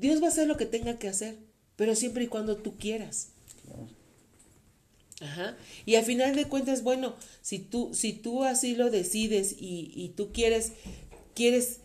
[0.00, 1.36] Dios va a hacer lo que tenga que hacer,
[1.76, 3.28] pero siempre y cuando tú quieras.
[5.20, 5.56] Ajá.
[5.84, 10.08] Y al final de cuentas, bueno, si tú, si tú así lo decides y, y
[10.16, 10.72] tú quieres,
[11.34, 11.76] quieres,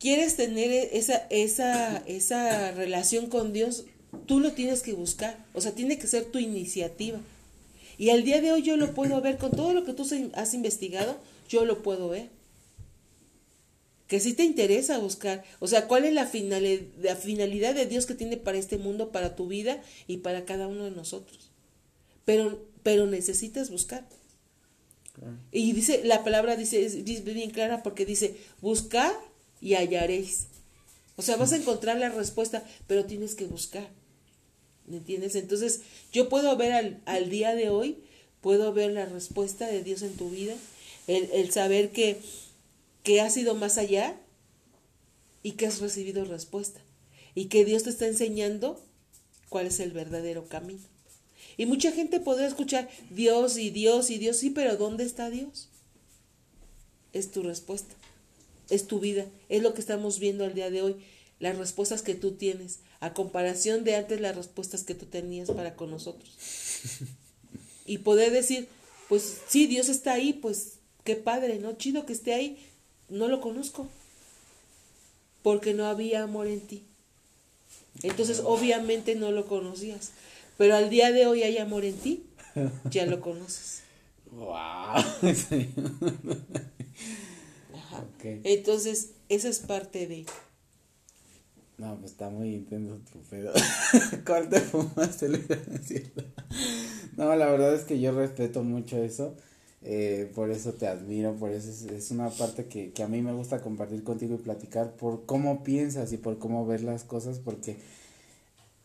[0.00, 3.84] quieres tener esa, esa, esa relación con Dios,
[4.26, 5.44] tú lo tienes que buscar.
[5.52, 7.20] O sea, tiene que ser tu iniciativa.
[7.98, 10.54] Y al día de hoy yo lo puedo ver, con todo lo que tú has
[10.54, 11.16] investigado,
[11.48, 12.30] yo lo puedo ver.
[14.06, 16.30] Que si te interesa buscar, o sea, cuál es la,
[17.00, 20.66] la finalidad de Dios que tiene para este mundo, para tu vida y para cada
[20.66, 21.50] uno de nosotros.
[22.24, 24.06] Pero, pero necesitas buscar.
[25.50, 29.12] Y dice, la palabra dice, es bien clara porque dice, buscar
[29.60, 30.46] y hallaréis.
[31.16, 33.88] O sea, vas a encontrar la respuesta, pero tienes que buscar.
[34.86, 35.34] ¿Me entiendes?
[35.34, 37.98] Entonces, yo puedo ver al, al, día de hoy,
[38.40, 40.54] puedo ver la respuesta de Dios en tu vida,
[41.06, 42.20] el, el saber que,
[43.02, 44.16] que has ido más allá
[45.42, 46.80] y que has recibido respuesta.
[47.34, 48.80] Y que Dios te está enseñando
[49.48, 50.82] cuál es el verdadero camino.
[51.56, 55.68] Y mucha gente podrá escuchar Dios y Dios y Dios, sí, pero ¿dónde está Dios?
[57.12, 57.94] Es tu respuesta,
[58.70, 60.96] es tu vida, es lo que estamos viendo al día de hoy,
[61.40, 65.74] las respuestas que tú tienes a comparación de antes las respuestas que tú tenías para
[65.74, 66.36] con nosotros.
[67.84, 68.68] Y poder decir,
[69.08, 71.72] pues sí, Dios está ahí, pues qué padre, ¿no?
[71.72, 72.64] Chido que esté ahí,
[73.08, 73.88] no lo conozco,
[75.42, 76.84] porque no había amor en ti.
[78.04, 80.12] Entonces, obviamente no lo conocías,
[80.56, 82.22] pero al día de hoy hay amor en ti,
[82.88, 83.82] ya lo conoces.
[84.30, 85.02] Wow.
[88.44, 90.24] Entonces, esa es parte de
[91.82, 93.52] no, pues está muy intenso tu pedo.
[94.24, 95.28] ¿Cuál te fumaste?
[97.16, 99.34] no, la verdad es que yo respeto mucho eso.
[99.82, 103.32] Eh, por eso te admiro, por eso es, una parte que, que, a mí me
[103.32, 107.78] gusta compartir contigo y platicar por cómo piensas y por cómo ves las cosas, porque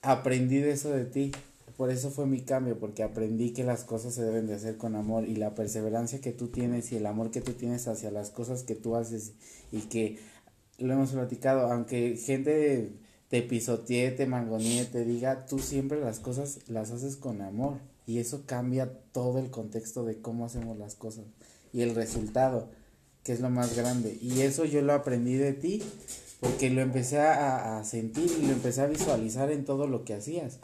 [0.02, 1.32] aprendí de eso de ti.
[1.78, 4.96] Por eso fue mi cambio, porque aprendí que las cosas se deben de hacer con
[4.96, 8.32] amor y la perseverancia que tú tienes y el amor que tú tienes hacia las
[8.32, 9.34] cosas que tú haces
[9.72, 10.18] y que
[10.78, 12.92] lo hemos platicado, aunque gente
[13.30, 18.20] te pisotee, te mangonee, te diga, tú siempre las cosas las haces con amor y
[18.20, 21.26] eso cambia todo el contexto de cómo hacemos las cosas
[21.74, 22.70] y el resultado,
[23.24, 24.18] que es lo más grande.
[24.22, 25.84] Y eso yo lo aprendí de ti
[26.40, 30.14] porque lo empecé a, a sentir y lo empecé a visualizar en todo lo que
[30.14, 30.60] hacías.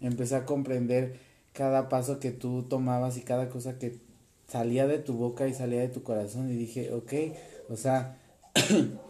[0.00, 1.18] Empecé a comprender
[1.52, 3.98] cada paso que tú tomabas y cada cosa que
[4.46, 7.12] salía de tu boca y salía de tu corazón y dije, ok,
[7.70, 8.18] o sea,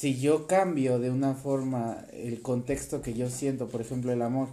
[0.00, 4.48] si yo cambio de una forma el contexto que yo siento, por ejemplo, el amor,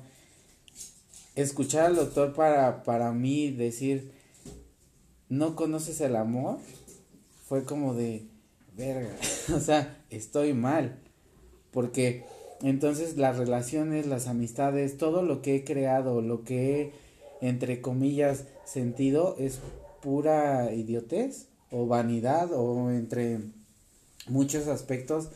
[1.35, 4.11] escuchar al doctor para, para mí decir,
[5.29, 6.57] no conoces el amor,
[7.47, 8.27] fue como de,
[8.75, 9.15] verga,
[9.55, 10.99] o sea, estoy mal,
[11.71, 12.25] porque
[12.61, 16.91] entonces las relaciones, las amistades, todo lo que he creado, lo que he,
[17.39, 19.61] entre comillas, sentido, es
[20.01, 23.39] pura idiotez o vanidad o entre
[24.29, 25.29] muchos aspectos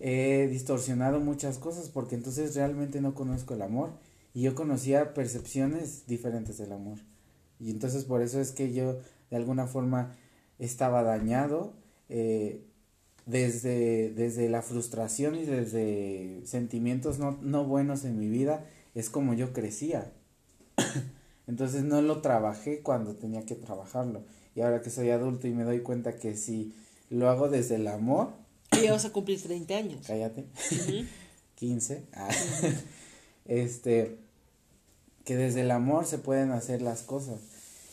[0.00, 3.90] he distorsionado muchas cosas porque entonces realmente no conozco el amor
[4.34, 6.98] y yo conocía percepciones diferentes del amor
[7.58, 8.98] y entonces por eso es que yo
[9.30, 10.16] de alguna forma
[10.58, 11.72] estaba dañado
[12.08, 12.64] eh,
[13.26, 19.34] desde, desde la frustración y desde sentimientos no, no buenos en mi vida es como
[19.34, 20.12] yo crecía
[21.46, 24.22] entonces no lo trabajé cuando tenía que trabajarlo
[24.54, 26.72] y ahora que soy adulto y me doy cuenta que si
[27.10, 28.28] lo hago desde el amor.
[28.72, 30.06] Y vas a cumplir 30 años.
[30.06, 30.46] Cállate.
[31.56, 32.04] 15.
[32.12, 32.28] Ah.
[33.46, 34.18] Este,
[35.24, 37.40] que desde el amor se pueden hacer las cosas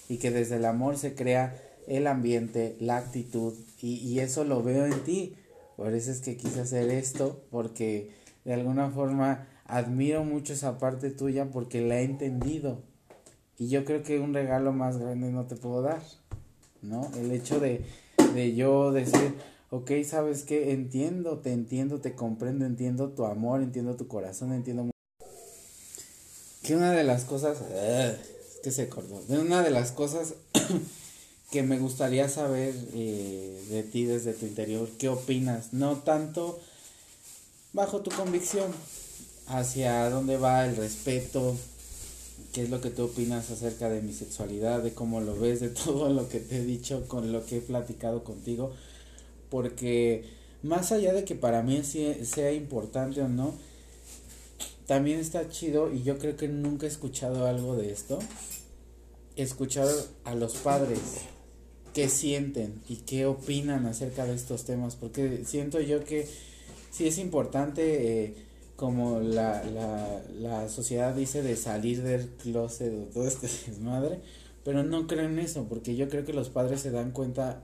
[0.09, 1.57] y que desde el amor se crea
[1.88, 5.36] el ambiente, la actitud y, y eso lo veo en ti
[5.78, 8.11] Por eso es que quise hacer esto, porque
[8.43, 12.82] de alguna forma admiro mucho esa parte tuya porque la he entendido.
[13.57, 16.01] Y yo creo que un regalo más grande no te puedo dar,
[16.82, 17.09] ¿no?
[17.17, 17.86] El hecho de,
[18.34, 19.36] de yo decir,
[19.70, 20.72] ok, ¿sabes qué?
[20.72, 24.89] Entiendo, te entiendo, te comprendo, entiendo tu amor, entiendo tu corazón, entiendo...
[26.63, 27.57] Que una de las cosas...
[28.63, 29.22] que se acordó.
[29.28, 30.34] De una de las cosas
[31.51, 35.74] que me gustaría saber eh, de ti desde tu interior, ¿qué opinas?
[35.74, 36.59] No tanto
[37.74, 38.72] bajo tu convicción,
[39.47, 41.55] hacia dónde va el respeto,
[42.53, 45.70] qué es lo que tú opinas acerca de mi sexualidad, de cómo lo ves, de
[45.86, 48.74] todo lo que te he dicho, con lo que he platicado contigo,
[49.56, 50.26] porque
[50.64, 53.53] más allá de que para mí sea importante o no,
[54.86, 58.20] también está chido y yo creo que nunca he escuchado algo de esto,
[59.38, 59.88] escuchar
[60.26, 60.99] a los padres
[61.93, 66.28] qué sienten y qué opinan acerca de estos temas, porque siento yo que
[66.91, 68.36] sí es importante, eh,
[68.76, 74.20] como la, la, la sociedad dice, de salir del closet o todo este desmadre,
[74.66, 77.64] pero no creo en eso, porque yo creo que los padres se dan cuenta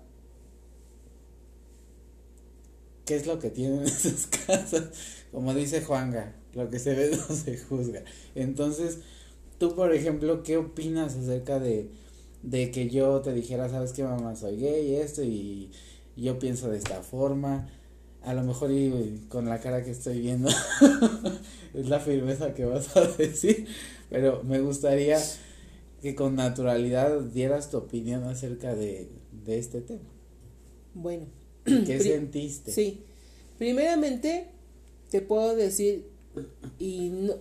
[3.12, 4.86] qué es lo que tienen en sus casas,
[5.34, 8.04] como dice Juanga, lo que se ve no se juzga.
[8.36, 9.00] Entonces,
[9.58, 11.92] tú, por ejemplo, ¿qué opinas acerca de,
[12.42, 15.72] de que yo te dijera, sabes que mamá, soy gay esto y
[16.16, 17.68] yo pienso de esta forma?
[18.24, 20.50] A lo mejor y con la cara que estoy viendo
[21.74, 23.68] es la firmeza que vas a decir,
[24.10, 25.20] pero me gustaría
[26.02, 30.10] que con naturalidad dieras tu opinión acerca de, de este tema.
[30.94, 31.41] Bueno.
[31.66, 32.72] ¿Qué sentiste?
[32.72, 33.02] Sí.
[33.58, 34.48] Primeramente,
[35.10, 36.06] te puedo decir,
[36.80, 37.36] y no,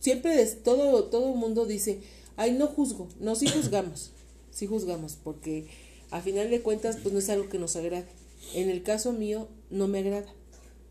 [0.00, 2.00] siempre todo, todo el mundo dice,
[2.36, 4.10] ay, no juzgo, no, sí juzgamos,
[4.50, 5.66] sí juzgamos, porque
[6.10, 8.06] a final de cuentas, pues no es algo que nos agrade.
[8.54, 10.32] En el caso mío, no me agrada,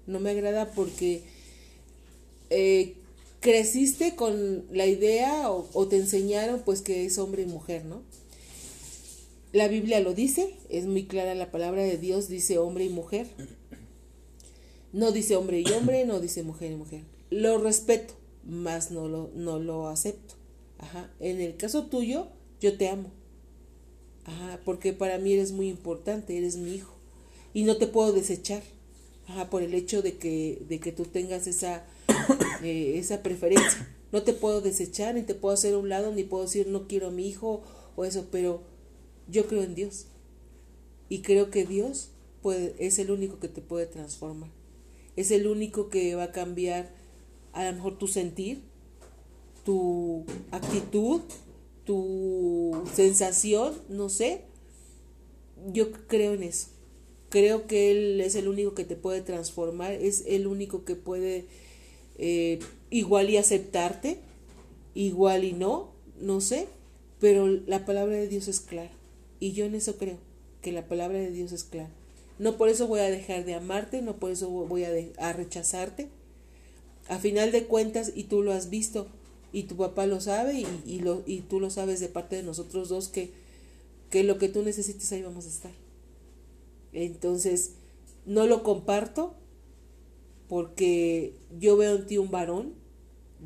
[0.08, 1.24] no me agrada porque
[2.50, 2.96] eh,
[3.42, 8.02] creciste con la idea o, o, te enseñaron pues que es hombre y mujer, ¿no?
[9.52, 13.28] La Biblia lo dice, es muy clara la palabra de Dios, dice hombre y mujer.
[14.94, 17.02] No dice hombre y hombre, no dice mujer y mujer.
[17.32, 20.36] Lo respeto, más no lo, no lo acepto.
[20.78, 21.12] Ajá.
[21.20, 22.28] En el caso tuyo,
[22.62, 23.12] yo te amo.
[24.26, 26.94] Ajá, porque para mí eres muy importante, eres mi hijo.
[27.54, 28.62] Y no te puedo desechar.
[29.28, 31.86] Ajá, por el hecho de que, de que tú tengas esa,
[32.64, 33.96] eh, esa preferencia.
[34.12, 36.88] No te puedo desechar, ni te puedo hacer a un lado, ni puedo decir no
[36.88, 37.64] quiero a mi hijo
[37.96, 38.64] o eso, pero
[39.30, 40.08] yo creo en Dios.
[41.08, 42.12] Y creo que Dios
[42.78, 44.50] es el único que te puede transformar.
[45.16, 46.92] Es el único que va a cambiar
[47.54, 48.62] a lo mejor tu sentir,
[49.66, 51.22] tu actitud,
[51.86, 54.42] tu sensación, no sé.
[55.74, 56.68] Yo creo en eso.
[57.30, 61.46] Creo que Él es el único que te puede transformar, es el único que puede
[62.18, 62.60] eh,
[62.90, 64.20] igual y aceptarte,
[64.96, 66.68] igual y no, no sé,
[67.20, 68.99] pero la palabra de Dios es clara.
[69.40, 70.18] Y yo en eso creo,
[70.62, 71.90] que la palabra de Dios es clara.
[72.38, 76.08] No por eso voy a dejar de amarte, no por eso voy a, a rechazarte,
[77.08, 79.08] a final de cuentas, y tú lo has visto,
[79.52, 82.90] y tu papá lo sabe, y, lo, y tú lo sabes de parte de nosotros
[82.90, 83.32] dos, que,
[84.10, 85.72] que lo que tú necesites ahí vamos a estar.
[86.94, 87.74] Entonces,
[88.26, 89.36] no lo comparto
[90.48, 92.74] porque yo veo en ti un varón,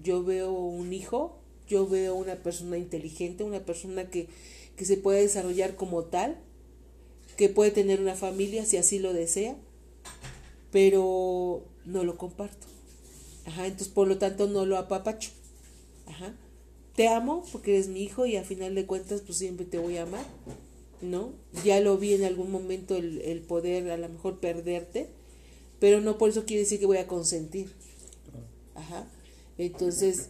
[0.01, 4.27] yo veo un hijo, yo veo una persona inteligente, una persona que,
[4.75, 6.37] que se puede desarrollar como tal,
[7.37, 9.55] que puede tener una familia si así lo desea,
[10.71, 12.67] pero no lo comparto.
[13.45, 15.31] Ajá, entonces por lo tanto no lo apapacho.
[16.07, 16.35] Ajá.
[16.95, 19.97] Te amo porque eres mi hijo y a final de cuentas pues siempre te voy
[19.97, 20.25] a amar,
[21.01, 21.31] ¿no?
[21.63, 25.09] Ya lo vi en algún momento el, el poder a lo mejor perderte,
[25.79, 27.71] pero no por eso quiere decir que voy a consentir.
[28.75, 29.07] Ajá.
[29.57, 30.29] Entonces,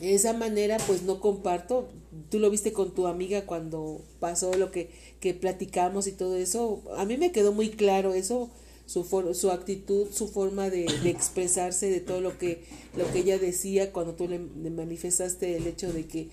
[0.00, 1.88] de esa manera pues no comparto.
[2.30, 4.90] Tú lo viste con tu amiga cuando pasó lo que,
[5.20, 6.82] que platicamos y todo eso.
[6.96, 8.50] A mí me quedó muy claro eso
[8.86, 12.64] su, su actitud, su forma de, expresarse, de todo lo que,
[12.96, 16.28] lo que ella decía cuando tú le, manifestaste el hecho de que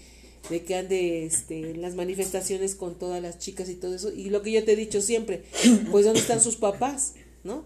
[0.49, 4.11] de que ande este, en las manifestaciones con todas las chicas y todo eso.
[4.13, 5.43] Y lo que yo te he dicho siempre,
[5.91, 7.15] pues ¿dónde están sus papás?
[7.43, 7.65] ¿No?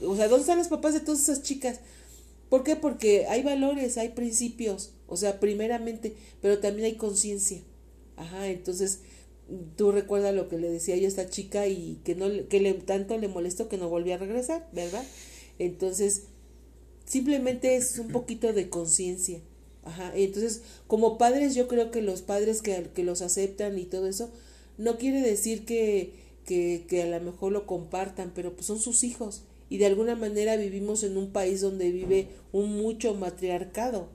[0.00, 1.80] O sea, ¿dónde están los papás de todas esas chicas?
[2.48, 2.74] ¿Por qué?
[2.74, 7.60] Porque hay valores, hay principios, o sea, primeramente, pero también hay conciencia.
[8.16, 9.00] Ajá, entonces,
[9.76, 12.74] tú recuerdas lo que le decía yo a esta chica y que no que le
[12.74, 15.04] tanto le molestó que no volvió a regresar, ¿verdad?
[15.58, 16.24] Entonces,
[17.04, 19.40] simplemente es un poquito de conciencia.
[19.84, 24.08] Ajá, entonces, como padres yo creo que los padres que, que los aceptan y todo
[24.08, 24.30] eso
[24.78, 26.12] no quiere decir que,
[26.44, 30.14] que, que a lo mejor lo compartan, pero pues son sus hijos y de alguna
[30.14, 34.08] manera vivimos en un país donde vive un mucho matriarcado,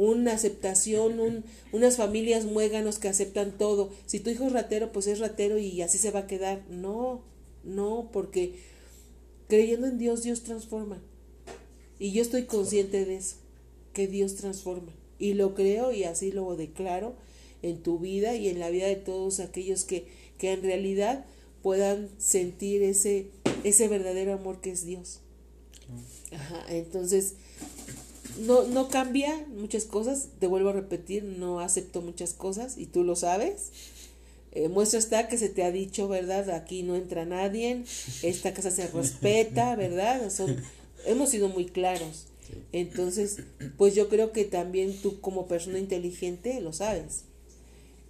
[0.00, 3.90] una aceptación, un, unas familias muéganos que aceptan todo.
[4.06, 6.64] Si tu hijo es ratero, pues es ratero y así se va a quedar.
[6.70, 7.20] No,
[7.64, 8.54] no, porque
[9.46, 11.02] creyendo en Dios, Dios transforma.
[11.98, 13.36] Y yo estoy consciente de eso,
[13.92, 14.90] que Dios transforma.
[15.18, 17.14] Y lo creo y así lo declaro
[17.60, 20.06] en tu vida y en la vida de todos aquellos que,
[20.38, 21.26] que en realidad
[21.62, 23.26] puedan sentir ese,
[23.64, 25.20] ese verdadero amor que es Dios.
[26.32, 27.34] Ajá, entonces,
[28.38, 33.04] no, no cambia muchas cosas, te vuelvo a repetir, no acepto muchas cosas y tú
[33.04, 33.70] lo sabes.
[34.52, 36.50] Eh, muestra está que se te ha dicho, ¿verdad?
[36.50, 37.84] Aquí no entra nadie,
[38.22, 40.30] esta casa se respeta, ¿verdad?
[40.30, 40.56] Son,
[41.06, 42.26] hemos sido muy claros.
[42.72, 43.38] Entonces,
[43.76, 47.22] pues yo creo que también tú como persona inteligente lo sabes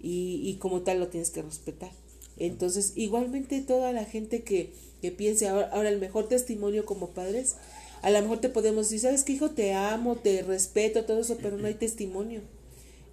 [0.01, 1.91] y, y como tal lo tienes que respetar.
[2.37, 7.55] Entonces, igualmente toda la gente que, que piense, ahora, ahora el mejor testimonio como padres,
[8.01, 9.51] a lo mejor te podemos decir, ¿sabes qué hijo?
[9.51, 12.41] Te amo, te respeto, todo eso, pero no hay testimonio.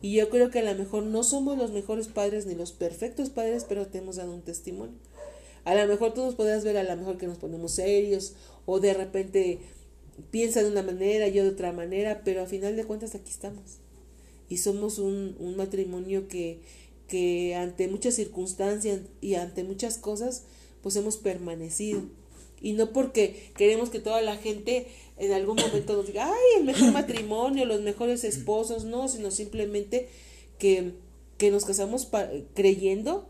[0.01, 3.30] Y yo creo que a lo mejor no somos los mejores padres ni los perfectos
[3.30, 4.97] padres, pero te hemos dado un testimonio.
[5.64, 8.34] A lo mejor tú nos podrás ver a lo mejor que nos ponemos serios
[8.64, 9.59] o de repente
[10.30, 13.78] piensa de una manera, yo de otra manera, pero a final de cuentas aquí estamos.
[14.49, 16.61] Y somos un, un matrimonio que,
[17.07, 20.45] que ante muchas circunstancias y ante muchas cosas,
[20.82, 22.03] pues hemos permanecido.
[22.61, 24.86] Y no porque queremos que toda la gente
[25.16, 30.09] en algún momento nos diga, ay, el mejor matrimonio, los mejores esposos, no, sino simplemente
[30.59, 30.92] que,
[31.36, 32.09] que nos casamos
[32.54, 33.28] creyendo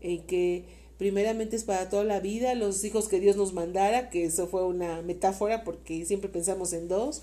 [0.00, 0.64] en que
[0.98, 4.64] primeramente es para toda la vida, los hijos que Dios nos mandara, que eso fue
[4.66, 7.22] una metáfora porque siempre pensamos en dos,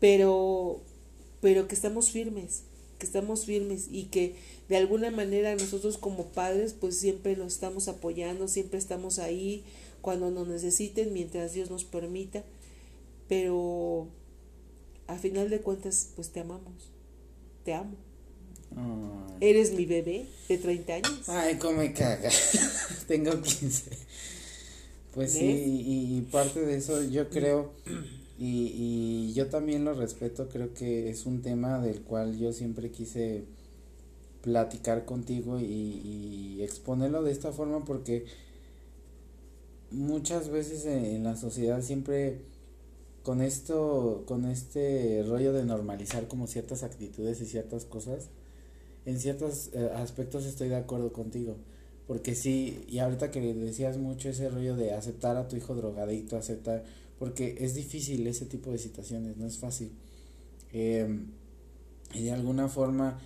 [0.00, 0.80] pero,
[1.40, 2.62] pero que estamos firmes,
[2.98, 4.36] que estamos firmes y que
[4.68, 9.62] de alguna manera nosotros como padres pues siempre nos estamos apoyando, siempre estamos ahí
[10.04, 12.44] cuando nos necesiten, mientras Dios nos permita,
[13.26, 14.06] pero
[15.06, 16.90] a final de cuentas pues te amamos,
[17.64, 17.96] te amo.
[19.40, 21.28] Eres mi bebé de 30 años.
[21.28, 22.28] Ay, come caga.
[23.08, 23.90] Tengo 15.
[25.14, 27.72] Pues sí, y, y, parte de eso yo creo,
[28.38, 32.90] y, y yo también lo respeto, creo que es un tema del cual yo siempre
[32.90, 33.44] quise
[34.42, 38.26] platicar contigo y, y exponerlo de esta forma porque
[39.94, 42.42] muchas veces en, la sociedad siempre
[43.22, 48.28] con esto, con este rollo de normalizar como ciertas actitudes y ciertas cosas,
[49.06, 51.56] en ciertos eh, aspectos estoy de acuerdo contigo.
[52.06, 56.36] Porque sí, y ahorita que decías mucho ese rollo de aceptar a tu hijo drogadicto,
[56.36, 56.84] aceptar,
[57.18, 59.90] porque es difícil ese tipo de situaciones, no es fácil.
[60.72, 61.28] Em,
[62.12, 63.18] y de alguna forma,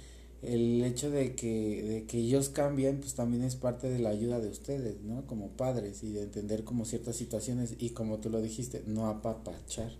[0.42, 4.40] el hecho de que, de que ellos cambien, pues también es parte de la ayuda
[4.40, 5.26] de ustedes, ¿no?
[5.26, 9.90] Como padres y de entender como ciertas situaciones y como tú lo dijiste, no apapachar.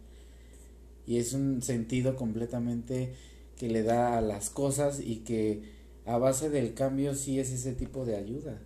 [1.07, 3.15] Y es un sentido completamente
[3.57, 5.63] que le da a las cosas y que
[6.07, 8.61] a base del cambio sí es ese tipo de ayuda.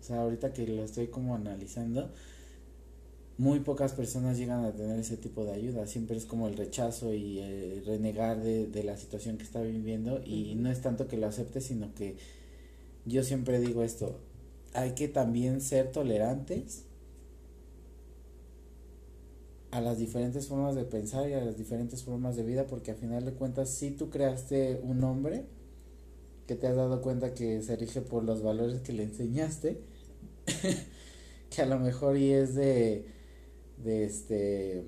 [0.00, 2.12] O sea, ahorita que lo estoy como analizando,
[3.36, 5.86] muy pocas personas llegan a tener ese tipo de ayuda.
[5.86, 10.20] Siempre es como el rechazo y eh, renegar de, de, la situación que está viviendo.
[10.24, 12.16] Y no es tanto que lo acepte, sino que
[13.06, 14.18] yo siempre digo esto,
[14.72, 16.84] hay que también ser tolerantes
[19.74, 22.96] a las diferentes formas de pensar y a las diferentes formas de vida, porque al
[22.96, 25.44] final de cuentas, si tú creaste un hombre
[26.46, 29.80] que te has dado cuenta que se rige por los valores que le enseñaste,
[31.50, 33.04] que a lo mejor y es de,
[33.82, 34.84] de este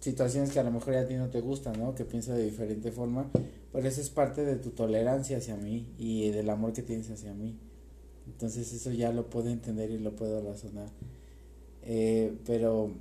[0.00, 1.94] situaciones que a lo mejor ya a ti no te gustan, ¿no?
[1.94, 3.30] Que piensa de diferente forma,
[3.72, 7.34] pero eso es parte de tu tolerancia hacia mí y del amor que tienes hacia
[7.34, 7.56] mí.
[8.26, 10.88] Entonces eso ya lo puedo entender y lo puedo razonar.
[11.82, 12.92] Eh, pero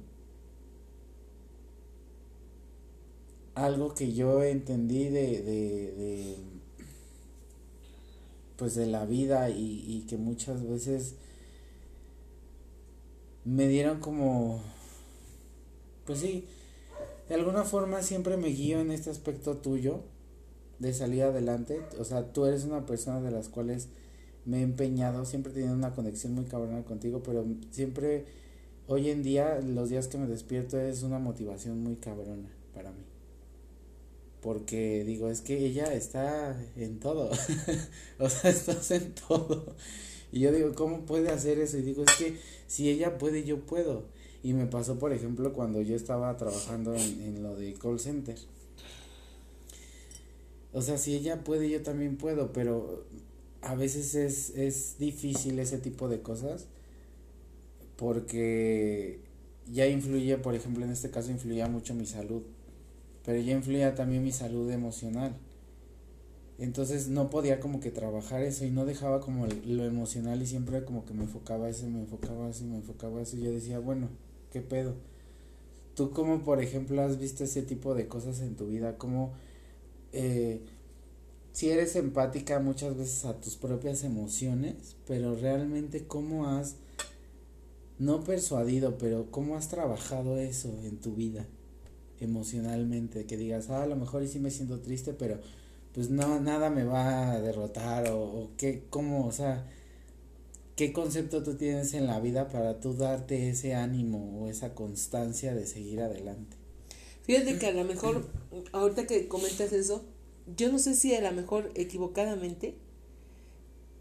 [3.56, 6.36] algo que yo entendí de, de, de
[8.56, 11.16] pues de la vida y, y que muchas veces
[13.46, 14.62] me dieron como
[16.08, 16.46] pues sí
[17.30, 20.02] de alguna forma siempre me guío en este aspecto tuyo
[20.80, 23.90] de salir adelante o sea tú eres una persona de las cuales
[24.46, 28.26] me he empeñado siempre he tenido una conexión muy cabrona contigo pero siempre
[28.88, 33.18] hoy en día los días que me despierto es una motivación muy cabrona para mí
[34.48, 37.30] porque digo, es que ella está en todo,
[38.20, 39.76] o sea, estás en todo.
[40.32, 41.78] Y yo digo, ¿cómo puede hacer eso?
[41.78, 44.06] Y digo, es que si ella puede, yo puedo.
[44.44, 48.38] Y me pasó, por ejemplo, cuando yo estaba trabajando en, en lo de call center.
[50.74, 53.06] O sea, si ella puede, yo también puedo, pero
[53.62, 56.68] a veces es, es difícil ese tipo de cosas
[57.98, 59.20] porque
[59.72, 62.44] ya influye, por ejemplo, en este caso influía mucho mi salud,
[63.26, 65.36] pero ya influía también mi salud emocional.
[66.60, 70.84] Entonces no podía como que trabajar eso y no dejaba como lo emocional y siempre
[70.86, 74.10] como que me enfocaba eso, me enfocaba eso, me enfocaba eso y yo decía, bueno,
[74.58, 74.96] ¿qué pedo?
[75.96, 78.98] ¿Tú cómo, por ejemplo, has visto ese tipo de cosas en tu vida?
[78.98, 79.34] ¿Cómo,
[80.14, 80.62] eh,
[81.52, 86.76] si eres empática muchas veces a tus propias emociones, pero realmente cómo has,
[88.00, 91.46] no persuadido, pero cómo has trabajado eso en tu vida
[92.20, 93.28] emocionalmente?
[93.28, 95.40] Que digas, ah, a lo mejor y sí me siento triste, pero
[95.94, 99.68] pues no, nada me va a derrotar o, o qué, cómo, o sea,
[100.78, 105.54] qué concepto tú tienes en la vida para tú darte ese ánimo o esa constancia
[105.54, 106.56] de seguir adelante.
[107.24, 108.26] Fíjate que a lo mejor,
[108.72, 110.06] ahorita que comentas eso,
[110.56, 112.76] yo no sé si a lo mejor equivocadamente,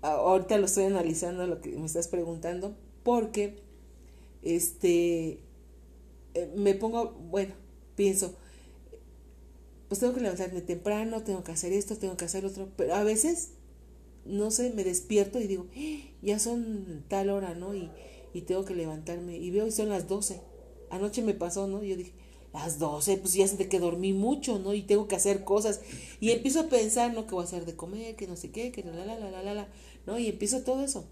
[0.02, 3.56] ahorita lo estoy analizando lo que me estás preguntando, porque
[4.42, 5.40] este
[6.34, 7.54] eh, me pongo, bueno,
[7.96, 8.34] pienso,
[9.88, 13.02] pues tengo que levantarme temprano, tengo que hacer esto, tengo que hacer otro, pero a
[13.02, 13.52] veces,
[14.26, 16.10] no sé, me despierto y digo, ¡Ah!
[16.22, 17.74] ya son tal hora, ¿no?
[17.74, 17.90] Y,
[18.34, 20.40] y tengo que levantarme y veo y son las 12.
[20.90, 21.82] Anoche me pasó, ¿no?
[21.82, 22.12] Yo dije,
[22.52, 24.74] las 12, pues ya sé que dormí mucho, ¿no?
[24.74, 25.80] Y tengo que hacer cosas.
[26.20, 27.26] Y empiezo a pensar, ¿no?
[27.26, 29.42] Que voy a hacer de comer, que no sé qué, que la, la, la, la,
[29.42, 29.68] la, la,
[30.06, 30.18] ¿no?
[30.18, 31.04] Y empiezo todo eso.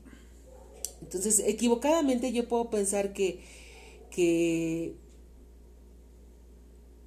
[1.03, 3.41] Entonces, equivocadamente yo puedo pensar que,
[4.11, 4.95] que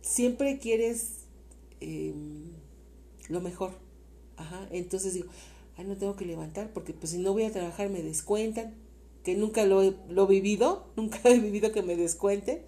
[0.01, 1.17] siempre quieres
[1.79, 2.53] Em,
[3.29, 3.71] lo mejor.
[4.35, 4.67] Ajá.
[4.71, 5.27] Entonces digo,
[5.77, 8.75] ay, no tengo que levantar porque pues si no voy a trabajar me descuentan,
[9.23, 12.61] que nunca lo he, lo vivido, nunca he vivido que me descuenten,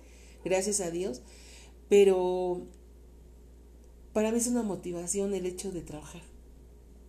[0.44, 1.22] gracias a Dios,
[1.90, 2.62] pero
[4.14, 6.22] para mí es una motivación el hecho de trabajar.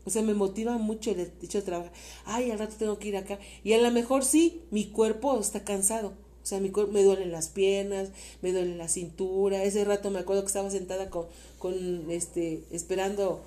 [0.06, 1.92] O sea, me motiva mucho el hecho de trabajar.
[2.24, 3.38] Ay, al rato tengo que ir acá.
[3.62, 7.48] Y a lo mejor sí, mi cuerpo está cansado o sea, mi me duelen las
[7.48, 8.10] piernas,
[8.40, 9.62] me duele la cintura.
[9.62, 11.26] Ese rato me acuerdo que estaba sentada con,
[11.58, 13.40] con este, esperando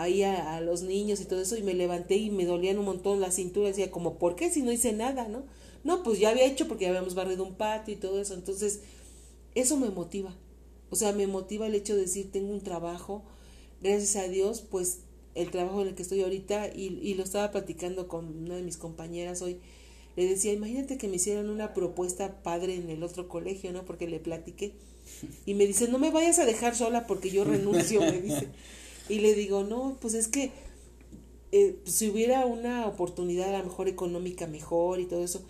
[0.00, 3.20] ahí a, los niños y todo eso y me levanté y me dolían un montón
[3.20, 3.68] la cintura.
[3.68, 5.44] Decía, como, ¿por qué si no hice nada, no?
[5.84, 8.34] No, pues ya había hecho porque ya habíamos barrido un patio y todo eso.
[8.34, 8.80] Entonces,
[9.54, 10.34] eso me motiva.
[10.90, 13.22] O sea, me motiva el hecho de decir, tengo un trabajo,
[13.80, 15.00] gracias a Dios, pues
[15.34, 18.62] el trabajo en el que estoy ahorita y, y lo estaba platicando con una de
[18.62, 19.60] mis compañeras hoy
[20.16, 23.84] le decía, imagínate que me hicieran una propuesta padre en el otro colegio, ¿no?
[23.84, 24.72] Porque le platiqué.
[25.46, 28.48] Y me dice, no me vayas a dejar sola porque yo renuncio, me dice.
[29.10, 30.52] Y le digo, no, pues es que
[31.52, 35.42] eh, si hubiera una oportunidad a lo mejor económica mejor y todo eso.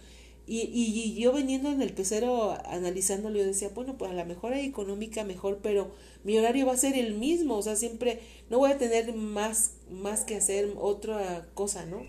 [0.46, 4.52] Y, y, yo veniendo en el pecero analizándolo, yo decía, bueno, pues a lo mejor
[4.52, 5.92] hay económica mejor, pero
[6.24, 9.74] mi horario va a ser el mismo, o sea, siempre no voy a tener más,
[9.90, 12.02] más que hacer otra cosa, ¿no?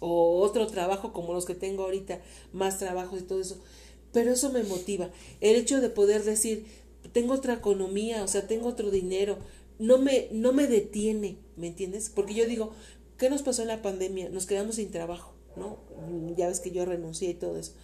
[0.00, 2.20] o otro trabajo como los que tengo ahorita,
[2.52, 3.58] más trabajos y todo eso.
[4.12, 5.10] Pero eso me motiva.
[5.40, 6.66] El hecho de poder decir,
[7.12, 9.38] tengo otra economía, o sea, tengo otro dinero,
[9.78, 12.10] no me, no me detiene, ¿me entiendes?
[12.14, 12.72] Porque yo digo,
[13.16, 14.28] ¿qué nos pasó en la pandemia?
[14.28, 15.78] Nos quedamos sin trabajo, ¿no?
[16.36, 17.74] Ya ves que yo renuncié y todo eso.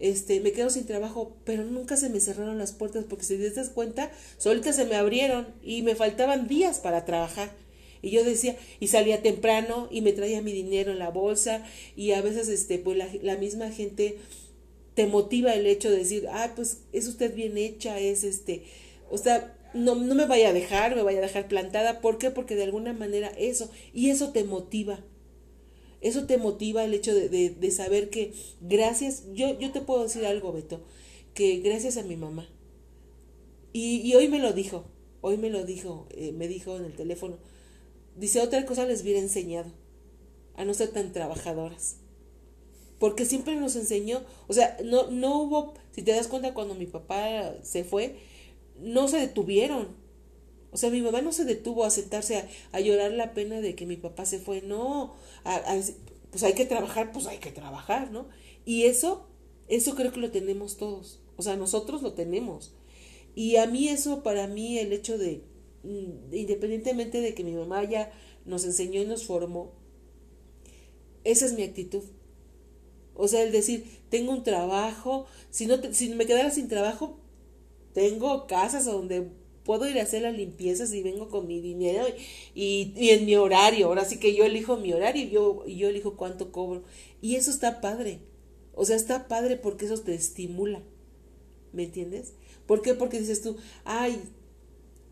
[0.00, 3.50] Este, me quedo sin trabajo, pero nunca se me cerraron las puertas porque si te
[3.50, 7.50] das cuenta, solitas se me abrieron y me faltaban días para trabajar.
[8.00, 11.64] Y yo decía, y salía temprano y me traía mi dinero en la bolsa
[11.96, 14.18] y a veces, este, pues la, la misma gente
[14.94, 18.64] te motiva el hecho de decir, ah, pues es usted bien hecha, es este,
[19.10, 22.00] o sea, no, no me vaya a dejar, me vaya a dejar plantada.
[22.00, 22.30] ¿Por qué?
[22.30, 25.00] Porque de alguna manera eso, y eso te motiva.
[26.00, 30.04] Eso te motiva el hecho de, de, de saber que gracias, yo, yo te puedo
[30.04, 30.80] decir algo, Beto,
[31.34, 32.48] que gracias a mi mamá.
[33.72, 34.84] Y, y hoy me lo dijo,
[35.20, 37.38] hoy me lo dijo, eh, me dijo en el teléfono,
[38.18, 39.70] Dice, otra cosa les hubiera enseñado
[40.56, 41.98] a no ser tan trabajadoras.
[42.98, 46.86] Porque siempre nos enseñó, o sea, no, no hubo, si te das cuenta cuando mi
[46.86, 48.16] papá se fue,
[48.80, 49.96] no se detuvieron.
[50.70, 53.86] O sea, mi mamá no se detuvo a sentarse a, llorar la pena de que
[53.86, 54.60] mi papá se fue.
[54.62, 55.14] No,
[56.30, 58.28] pues hay que trabajar, pues hay que trabajar, ¿no?
[58.64, 59.26] Y eso,
[59.68, 61.20] eso creo que lo tenemos todos.
[61.36, 62.74] O sea, nosotros lo tenemos.
[63.34, 65.42] Y a mí eso, para mí, el hecho de,
[65.82, 68.12] Mm, independientemente de que mi mamá ya
[68.44, 69.72] nos enseñó y nos formó,
[71.24, 72.02] esa es mi actitud.
[73.14, 77.18] O sea, el decir, tengo un trabajo, si, no si me quedara sin trabajo,
[77.98, 79.26] tengo casas donde
[79.64, 82.04] puedo ir a hacer las limpiezas y vengo con mi dinero
[82.54, 83.88] y, y en mi horario.
[83.88, 86.84] Ahora sí que yo elijo mi horario y yo, yo elijo cuánto cobro.
[87.20, 88.20] Y eso está padre.
[88.76, 90.80] O sea, está padre porque eso te estimula.
[91.72, 92.34] ¿Me entiendes?
[92.66, 92.94] ¿Por qué?
[92.94, 94.22] Porque dices tú, ay,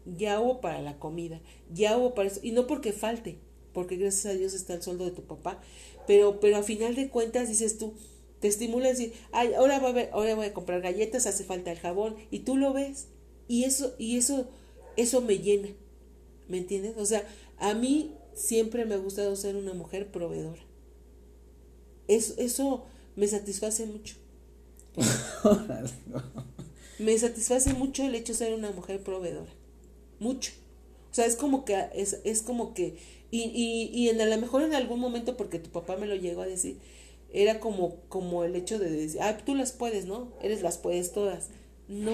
[0.05, 1.41] ya hubo para la comida,
[1.75, 3.41] ya hubo para eso, y no porque falte,
[3.73, 5.61] porque gracias a Dios está el sueldo de tu papá,
[6.07, 7.95] pero, pero a final de cuentas dices tú,
[8.41, 11.45] te estimula a decir, ay, ahora voy a, ver, ahora voy a comprar galletas, hace
[11.45, 13.09] falta el jabón, y tú lo ves,
[13.49, 14.49] y eso, y eso,
[14.97, 15.69] eso me llena,
[16.49, 16.95] ¿me entiendes?
[16.99, 17.27] O sea,
[17.59, 20.63] a mí siempre me ha gustado ser una mujer proveedora.
[22.09, 22.85] Eso, eso
[23.17, 24.17] me satisface mucho.
[26.99, 29.53] me satisface mucho el hecho de ser una mujer proveedora.
[30.21, 30.53] Mucho.
[31.11, 32.97] O sea, es como que, es, es como que,
[33.31, 36.15] y, y, y en, a lo mejor en algún momento, porque tu papá me lo
[36.15, 36.79] llegó a decir,
[37.33, 40.33] era como, como el hecho de decir, ah, tú las puedes, ¿no?
[40.43, 41.49] Eres las puedes todas.
[41.89, 42.13] No.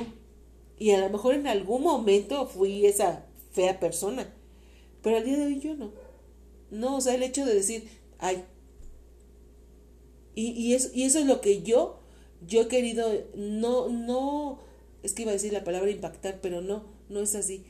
[0.78, 4.32] Y a lo mejor en algún momento fui esa fea persona.
[5.02, 5.92] Pero al día de hoy yo no.
[6.70, 8.44] No, o sea, el hecho de decir, ay.
[10.34, 12.00] Y, y, eso, y eso es lo que yo,
[12.46, 14.58] yo he querido, no, no,
[15.02, 17.64] es que iba a decir la palabra impactar, pero no, no es así.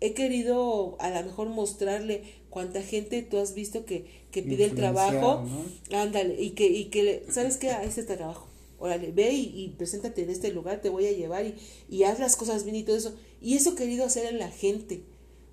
[0.00, 4.74] He querido a lo mejor mostrarle cuánta gente tú has visto que, que pide el
[4.74, 5.44] trabajo,
[5.92, 7.70] ándale, y que, y que, ¿sabes qué?
[7.70, 8.48] Ahí está el trabajo.
[8.78, 11.54] Órale, ve y, y, preséntate en este lugar, te voy a llevar y,
[11.88, 13.14] y haz las cosas bien y todo eso.
[13.40, 15.02] Y eso he querido hacer en la gente.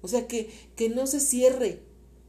[0.02, 1.80] O sea, que, que no se cierre,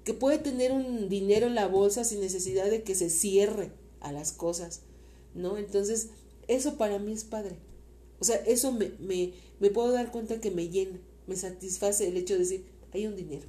[0.05, 3.71] que puede tener un dinero en la bolsa sin necesidad de que se cierre
[4.01, 4.81] a las cosas,
[5.35, 5.57] ¿no?
[5.57, 6.09] Entonces,
[6.49, 7.57] eso para mí es padre.
[8.19, 12.17] O sea, eso me, me, me puedo dar cuenta que me llena, me satisface el
[12.17, 13.47] hecho de decir, hay un dinero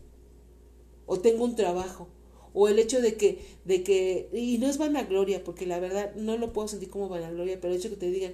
[1.10, 2.08] o tengo un trabajo,
[2.54, 6.38] o el hecho de que, de que, y no es vanagloria, porque la verdad no
[6.38, 8.34] lo puedo sentir como vanagloria, pero el hecho de que te digan,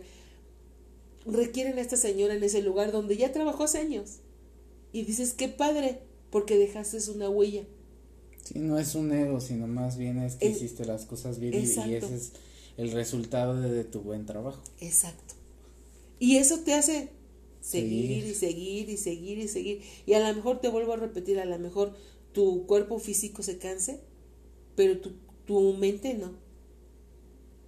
[1.26, 4.18] requieren a esta señora en ese lugar donde ya trabajó hace años.
[4.92, 6.00] Y dices, qué padre,
[6.32, 7.64] porque dejaste una huella.
[8.44, 11.58] Sí, no es un ego, sino más bien es que hiciste las cosas bien y,
[11.64, 12.34] ese es
[12.76, 14.62] el resultado de, tu buen trabajo.
[14.82, 15.34] Exacto.
[16.20, 17.10] Y eso te hace
[17.62, 19.82] seguir y seguir y seguir y seguir.
[20.06, 21.96] Y a lo mejor te vuelvo a repetir, a lo mejor
[22.36, 24.02] tu cuerpo físico se canse,
[24.76, 25.14] pero tu,
[25.46, 26.34] tu mente no.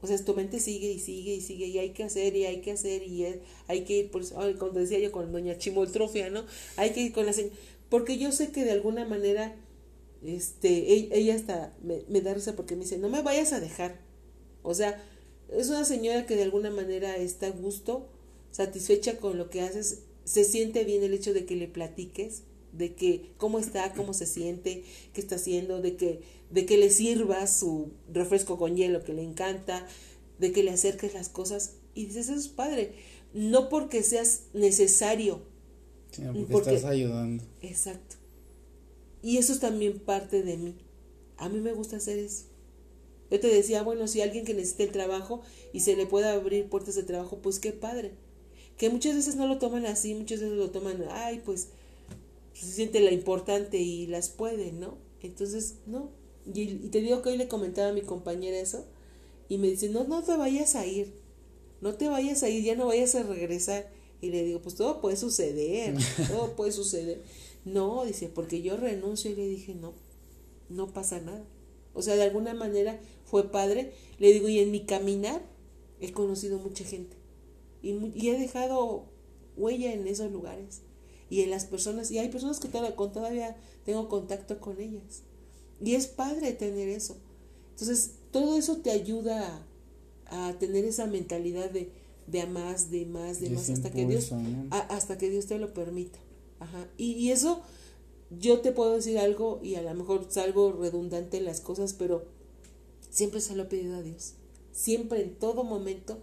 [0.02, 2.62] O sea, tu mente sigue y sigue y sigue y hay que hacer y hay
[2.62, 3.26] que hacer y
[3.68, 6.46] hay que ir, por eso, cuando decía yo con doña Chimoltrofia, ¿no?
[6.76, 7.56] Hay que ir con la señora,
[7.90, 9.56] porque yo sé que de alguna manera,
[10.24, 14.02] este, ella, hasta me, me da risa porque me dice, no me vayas a dejar.
[14.62, 15.02] O sea,
[15.52, 18.10] es una señora que de alguna manera está a gusto,
[18.52, 22.44] satisfecha con lo que haces, se siente bien el hecho de que le platiques,
[22.78, 24.84] de que cómo está, cómo se siente,
[25.14, 26.22] qué está haciendo, de que,
[26.52, 29.86] de que le sirvas su refresco con hielo que le encanta,
[30.40, 31.76] de que le acerques las cosas.
[31.94, 32.94] Y dices, eso es padre.
[33.34, 35.42] No porque seas necesario.
[36.52, 37.44] porque, estás ayudando.
[37.62, 38.16] Exacto.
[39.22, 40.76] Y eso es también parte de mí.
[41.38, 42.46] A mí me gusta hacer eso.
[43.30, 45.42] Yo te decía, bueno, si alguien que necesite el trabajo
[45.74, 48.14] y se le pueda abrir puertas de trabajo, pues qué padre.
[48.78, 51.70] Que muchas veces no lo toman así, muchas veces lo toman, ay, pues
[52.60, 54.98] se siente la importante y las puede, ¿no?
[55.22, 56.12] Entonces, no.
[56.46, 58.86] Y, te digo que hoy le comentaba a mi compañera eso
[59.50, 61.14] y me dice, no, no te vayas a ir,
[61.82, 63.92] no te vayas a ir, ya no vayas a regresar.
[64.22, 65.96] Y le digo, pues todo puede suceder,
[66.30, 67.22] todo puede suceder.
[67.66, 69.94] No, dice, porque yo renuncio y le dije, no,
[70.70, 71.46] no pasa nada.
[71.94, 73.94] O sea, de alguna manera fue padre.
[74.20, 75.42] Le digo, y en mi caminar
[76.00, 77.18] he conocido mucha gente
[77.82, 79.06] y, y he dejado
[79.56, 80.82] huella en esos lugares
[81.30, 85.24] y en las personas, y hay personas que todavía, todavía tengo contacto con ellas.
[85.84, 87.18] Y es padre tener eso.
[87.72, 89.66] Entonces, todo eso te ayuda
[90.26, 91.92] a, tener esa mentalidad de,
[92.28, 94.32] de a más, de más, de más, hasta que Dios,
[94.72, 96.20] hasta que Dios te lo permita.
[96.60, 96.88] Ajá.
[96.98, 97.62] Y, y eso,
[98.40, 102.26] yo te puedo decir algo, y a lo mejor salgo redundante en las cosas, pero
[103.10, 104.34] siempre se lo he pedido a Dios.
[104.72, 106.20] Siempre, en todo momento,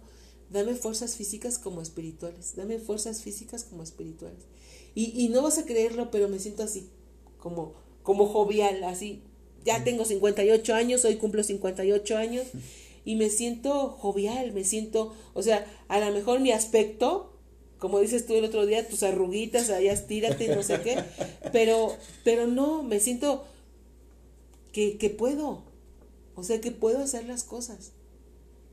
[0.49, 2.55] dame fuerzas físicas como espirituales.
[2.55, 4.45] Dame fuerzas físicas como espirituales.
[4.95, 6.89] Y, y no vas a creerlo, pero me siento así,
[7.37, 9.21] como, como jovial, así.
[9.65, 12.47] Ya tengo 58 años, hoy cumplo 58 años
[13.05, 17.33] y me siento jovial, me siento, o sea, a lo mejor mi aspecto,
[17.77, 20.97] como dices tú el otro día, tus arruguitas, allá estírate, no sé qué,
[21.53, 23.45] pero, pero no, me siento
[24.73, 25.63] que, que puedo,
[26.35, 27.91] o sea, que puedo hacer las cosas.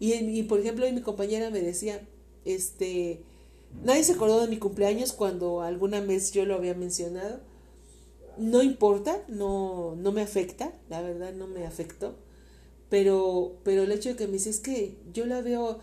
[0.00, 2.00] Y, y por ejemplo, mi compañera me decía,
[2.46, 3.20] este,
[3.84, 7.40] Nadie se acordó de mi cumpleaños cuando alguna vez yo lo había mencionado.
[8.38, 12.14] No importa, no, no me afecta, la verdad no me afectó.
[12.88, 15.80] Pero, pero el hecho de que me dice es que yo la veo,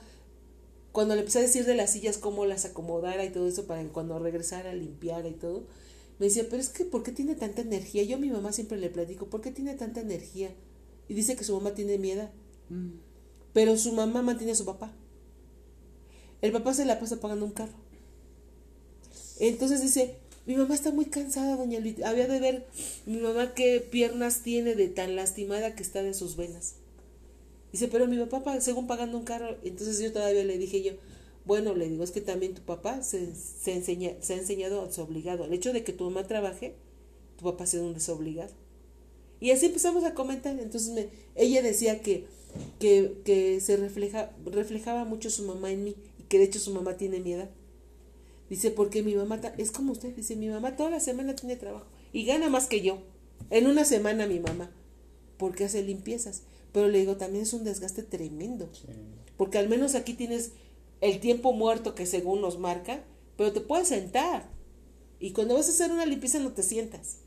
[0.91, 3.81] cuando le empecé a decir de las sillas cómo las acomodara y todo eso para
[3.81, 5.65] que cuando regresara limpiara y todo,
[6.19, 8.03] me decía, pero es que ¿por qué tiene tanta energía?
[8.03, 10.51] Yo a mi mamá siempre le platico, ¿por qué tiene tanta energía?
[11.07, 12.29] Y dice que su mamá tiene miedo.
[12.69, 12.91] Mm.
[13.53, 14.93] Pero su mamá mantiene a su papá.
[16.41, 17.73] El papá se la pasa pagando un carro.
[19.39, 22.01] Entonces dice, mi mamá está muy cansada, doña Luis.
[22.03, 22.65] Había de ver
[23.05, 26.75] mi mamá qué piernas tiene de tan lastimada que está de sus venas.
[27.71, 30.93] Dice, pero mi papá, según pagando un carro, entonces yo todavía le dije yo,
[31.45, 35.45] bueno, le digo, es que también tu papá se, se, enseña, se ha enseñado desobligado.
[35.45, 36.73] El hecho de que tu mamá trabaje,
[37.37, 38.51] tu papá sea un desobligado.
[39.39, 40.59] Y así empezamos a comentar.
[40.59, 42.25] Entonces me, ella decía que,
[42.79, 45.95] que, que se refleja, reflejaba mucho su mamá en mí
[46.29, 47.49] que de hecho su mamá tiene mi edad.
[48.49, 51.85] Dice, porque mi mamá, es como usted, dice, mi mamá toda la semana tiene trabajo
[52.13, 52.99] y gana más que yo.
[53.49, 54.71] En una semana mi mamá,
[55.37, 56.43] porque hace limpiezas.
[56.71, 58.69] Pero le digo, también es un desgaste tremendo.
[59.37, 60.51] Porque al menos aquí tienes
[61.01, 63.03] el tiempo muerto que según nos marca,
[63.37, 64.49] pero te puedes sentar.
[65.19, 67.17] Y cuando vas a hacer una limpieza no te sientas.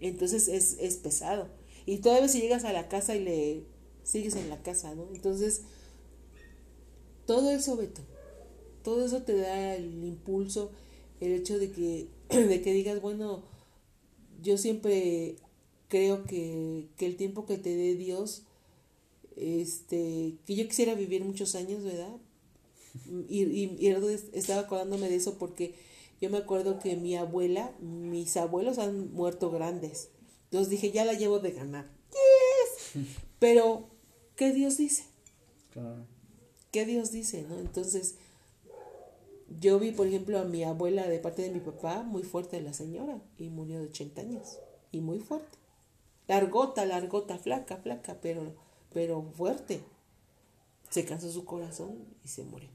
[0.00, 1.48] Entonces es, es pesado.
[1.84, 3.64] Y todavía si llegas a la casa y le
[4.04, 5.08] sigues en la casa, ¿no?
[5.12, 5.62] Entonces,
[7.26, 8.02] todo eso, Beto,
[8.88, 10.70] todo eso te da el impulso,
[11.20, 13.42] el hecho de que, de que digas, bueno,
[14.42, 15.36] yo siempre
[15.88, 18.44] creo que, que el tiempo que te dé Dios,
[19.36, 22.16] este, que yo quisiera vivir muchos años, ¿verdad?
[23.28, 23.88] Y, y, y
[24.32, 25.74] estaba acordándome de eso porque
[26.22, 30.08] yo me acuerdo que mi abuela, mis abuelos han muerto grandes.
[30.44, 31.92] Entonces dije, ya la llevo de ganar.
[32.94, 33.04] Yes.
[33.38, 33.90] Pero,
[34.34, 35.04] ¿qué Dios dice?
[35.74, 36.06] Claro.
[36.70, 37.58] ¿Qué Dios dice, no?
[37.58, 38.14] Entonces,
[39.48, 42.72] yo vi, por ejemplo, a mi abuela de parte de mi papá, muy fuerte la
[42.72, 44.58] señora, y murió de 80 años,
[44.92, 45.58] y muy fuerte.
[46.26, 48.54] Largota, largota, flaca, flaca, pero,
[48.92, 49.80] pero fuerte.
[50.90, 52.68] Se cansó su corazón y se murió.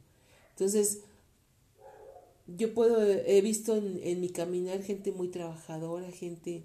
[0.52, 1.02] Entonces,
[2.48, 6.64] yo puedo, he visto en, en mi caminar gente muy trabajadora, gente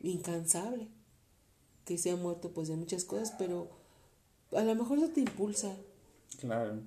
[0.00, 0.88] incansable,
[1.84, 3.68] que se ha muerto pues de muchas cosas, pero
[4.52, 5.76] a lo mejor eso te impulsa.
[6.40, 6.80] Claro.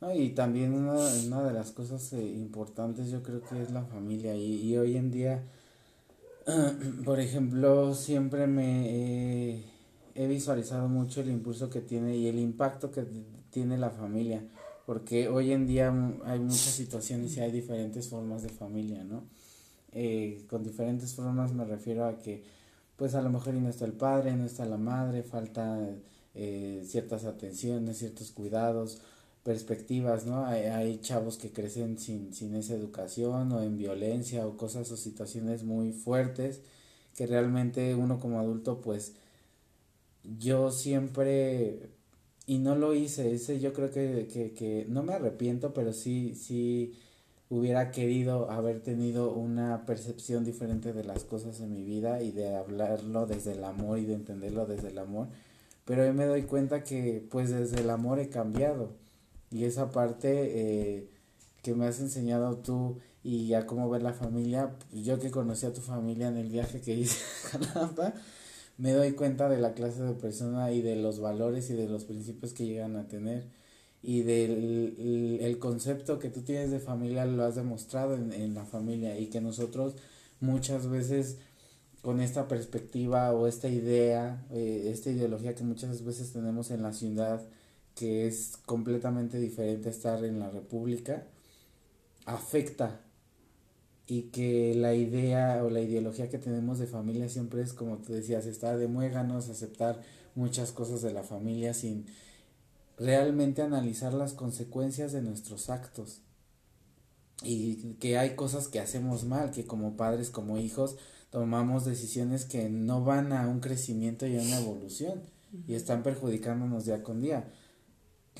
[0.00, 4.34] No, y también una, de las cosas eh, importantes yo creo que es la familia
[4.34, 5.42] y, y hoy en día,
[7.04, 9.62] por ejemplo, siempre me
[10.14, 13.04] he visualizado mucho el impulso que tiene y el impacto que
[13.50, 14.42] tiene la familia
[14.90, 15.94] porque hoy en día
[16.24, 19.22] hay muchas situaciones y hay diferentes formas de familia, ¿no?
[19.92, 22.42] Eh, con diferentes formas me refiero a que
[22.96, 25.78] pues a lo mejor no está el padre, no está la madre, falta
[26.34, 29.00] eh, ciertas atenciones, ciertos cuidados,
[29.42, 30.44] perspectivas, ¿no?
[30.46, 34.96] Hay, hay, chavos que crecen sin, sin esa educación o en violencia o cosas o
[34.96, 36.60] situaciones muy fuertes
[37.16, 39.14] que realmente uno como adulto pues
[40.38, 41.90] yo siempre
[42.46, 46.34] y no lo hice, ese yo creo que, que, que no me arrepiento, pero sí,
[46.34, 46.94] sí
[47.48, 52.56] hubiera querido haber tenido una percepción diferente de las cosas en mi vida y de
[52.56, 55.28] hablarlo desde el amor y de entenderlo desde el amor,
[55.84, 58.94] pero hoy me doy cuenta que pues desde el amor he cambiado
[59.50, 61.10] y esa parte eh,
[61.62, 65.66] que me has enseñado tú y a cómo ver la familia, pues, yo que conocí
[65.66, 68.14] a tu familia en el viaje que hice a Jalapa,
[68.78, 72.04] me doy cuenta de la clase de persona y de los valores y de los
[72.04, 73.48] principios que llegan a tener
[74.02, 78.64] y del el, concepto que tú tienes de familia lo has demostrado en, en la
[78.64, 79.96] familia y que nosotros
[80.40, 81.36] muchas veces
[82.02, 86.92] con esta perspectiva o esta idea, eh, esta ideología que muchas veces tenemos en la
[86.92, 87.42] ciudad,
[88.00, 91.26] que es completamente diferente a estar en la república,
[92.24, 93.02] afecta.
[94.06, 98.14] Y que la idea o la ideología que tenemos de familia siempre es como tú
[98.14, 100.00] decías, estar de muéganos, aceptar
[100.34, 102.06] muchas cosas de la familia sin
[102.96, 106.22] realmente analizar las consecuencias de nuestros actos.
[107.42, 110.96] Y que hay cosas que hacemos mal, que como padres, como hijos,
[111.28, 115.20] tomamos decisiones que no van a un crecimiento y a una evolución
[115.68, 117.44] y están perjudicándonos día con día.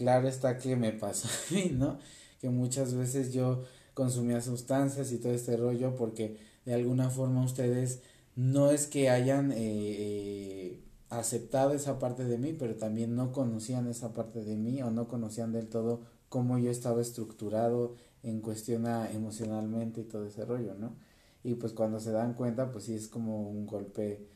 [0.01, 1.99] Claro está que me pasó a mí, ¿no?
[2.41, 8.01] Que muchas veces yo consumía sustancias y todo este rollo porque de alguna forma ustedes
[8.35, 13.89] no es que hayan eh, eh, aceptado esa parte de mí, pero también no conocían
[13.89, 16.01] esa parte de mí o no conocían del todo
[16.31, 20.97] cómo yo estaba estructurado en cuestión emocionalmente y todo ese rollo, ¿no?
[21.45, 24.30] Y pues cuando se dan cuenta, pues sí es como un golpe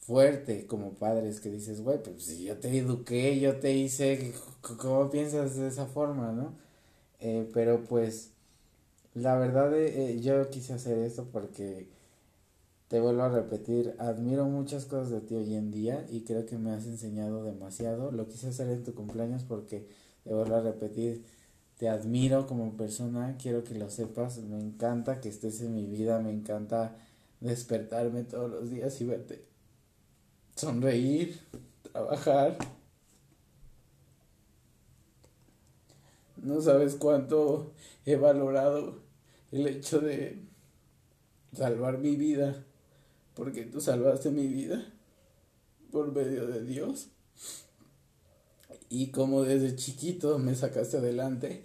[0.00, 4.32] fuerte como padres que dices, güey, pues si yo te eduqué, yo te hice,
[4.78, 6.54] ¿cómo piensas de esa forma, no?
[7.20, 8.30] Eh, pero pues
[9.14, 11.88] la verdad, eh, eh, yo quise hacer esto porque
[12.88, 16.58] te vuelvo a repetir, admiro muchas cosas de ti hoy en día y creo que
[16.58, 18.10] me has enseñado demasiado.
[18.12, 19.86] Lo quise hacer en tu cumpleaños porque
[20.24, 21.24] te vuelvo a repetir,
[21.78, 26.20] te admiro como persona, quiero que lo sepas, me encanta que estés en mi vida,
[26.20, 26.96] me encanta
[27.40, 29.49] despertarme todos los días y verte
[30.60, 31.40] sonreír,
[31.90, 32.58] trabajar.
[36.36, 37.72] No sabes cuánto
[38.04, 38.98] he valorado
[39.52, 40.42] el hecho de
[41.54, 42.64] salvar mi vida,
[43.34, 44.84] porque tú salvaste mi vida
[45.90, 47.08] por medio de Dios.
[48.88, 51.64] Y como desde chiquito me sacaste adelante,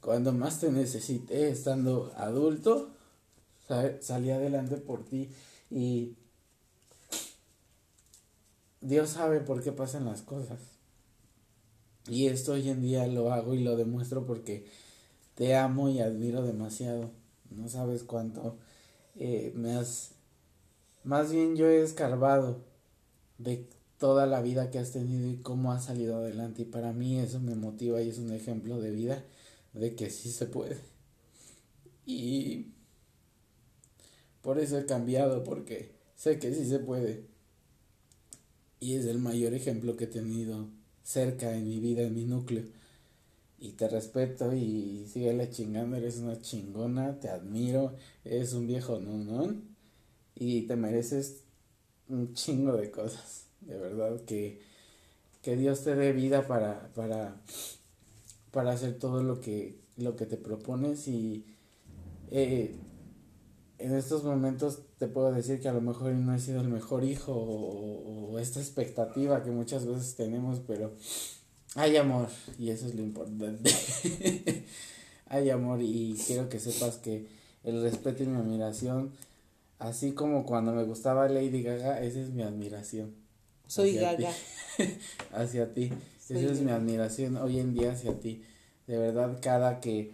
[0.00, 2.90] cuando más te necesité estando adulto,
[4.00, 5.30] salí adelante por ti
[5.70, 6.14] y
[8.86, 10.60] Dios sabe por qué pasan las cosas.
[12.08, 14.66] Y esto hoy en día lo hago y lo demuestro porque
[15.34, 17.10] te amo y admiro demasiado.
[17.50, 18.58] No sabes cuánto
[19.16, 20.12] eh, me has...
[21.02, 22.60] Más bien yo he escarbado
[23.38, 23.68] de
[23.98, 26.62] toda la vida que has tenido y cómo has salido adelante.
[26.62, 29.24] Y para mí eso me motiva y es un ejemplo de vida
[29.72, 30.78] de que sí se puede.
[32.04, 32.68] Y
[34.42, 37.35] por eso he cambiado, porque sé que sí se puede.
[38.80, 40.68] Y es el mayor ejemplo que he tenido
[41.02, 42.64] cerca en mi vida, en mi núcleo.
[43.58, 47.94] Y te respeto y síguele chingando, eres una chingona, te admiro,
[48.24, 49.54] eres un viejo no.
[50.34, 51.42] Y te mereces
[52.08, 54.60] un chingo de cosas, de verdad, que,
[55.42, 57.40] que Dios te dé vida para, para,
[58.50, 61.44] para hacer todo lo que, lo que te propones y
[62.30, 62.74] eh,
[63.78, 67.04] en estos momentos te puedo decir que a lo mejor no he sido el mejor
[67.04, 70.92] hijo o, esta expectativa que muchas veces tenemos, pero
[71.74, 72.28] hay amor
[72.58, 73.70] y eso es lo importante.
[75.28, 77.26] hay amor y quiero que sepas que
[77.64, 79.12] el respeto y mi admiración,
[79.78, 83.14] así como cuando me gustaba Lady Gaga, esa es mi admiración.
[83.66, 84.30] Soy Gaga.
[85.32, 85.92] hacia ti.
[86.28, 88.44] esa es mi admiración hoy en día hacia ti.
[88.86, 90.12] De verdad, cada que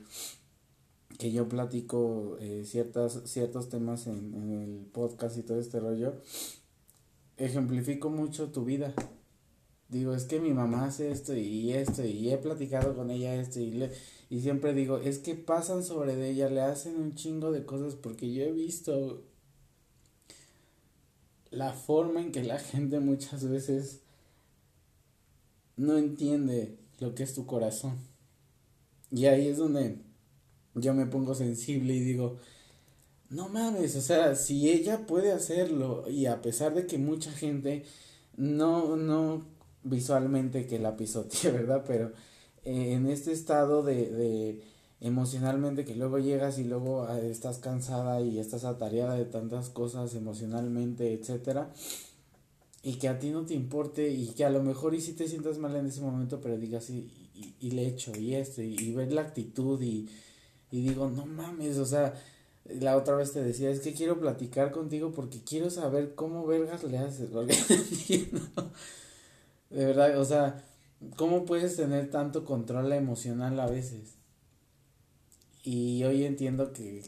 [1.23, 6.21] que yo platico eh, ciertas, ciertos temas en, en, el podcast y todo este rollo,
[7.37, 8.93] ejemplifico mucho tu vida.
[9.89, 13.61] Digo, es que mi mamá hace esto y esto y he platicado con ella esto
[13.61, 13.93] y, le,
[14.31, 17.95] y siempre digo, es que pasan sobre de ella, le hacen un chingo de cosas
[17.95, 19.23] porque yo he visto
[21.53, 24.01] la forma en que la gente muchas veces
[25.77, 27.97] no entiende lo que es tu corazón.
[29.13, 30.11] Y ahí es donde
[30.75, 32.39] yo me pongo sensible y digo,
[33.31, 37.85] no mames, o sea, si ella puede hacerlo y a pesar de que mucha gente
[38.37, 39.47] no, no
[39.85, 41.85] visualmente que la pisotee, ¿verdad?
[41.87, 42.13] Pero
[42.65, 44.63] eh, en este estado de, de
[45.01, 50.15] emocionalmente que luego llegas y luego ah, estás cansada y estás atareada de tantas cosas
[50.15, 51.73] emocionalmente, etcétera,
[52.83, 55.27] y que a ti no te importe y que a lo mejor y si te
[55.27, 57.11] sientas mal en ese momento, pero digas y,
[57.61, 60.09] y, le echo y esto y, y ver la actitud y
[60.73, 62.15] y digo, no mames, o sea,
[62.65, 66.83] la otra vez te decía, es que quiero platicar contigo porque quiero saber cómo vergas
[66.83, 67.31] le haces,
[69.71, 70.65] De verdad, o sea,
[71.17, 74.15] ¿cómo puedes tener tanto control emocional a veces?
[75.63, 77.05] Y hoy entiendo que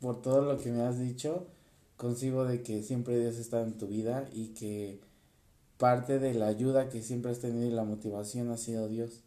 [0.00, 1.46] por todo lo que me has dicho,
[1.96, 5.00] consigo de que siempre Dios está en tu vida y que
[5.78, 9.22] parte de la ayuda que siempre has tenido y la motivación ha sido Dios.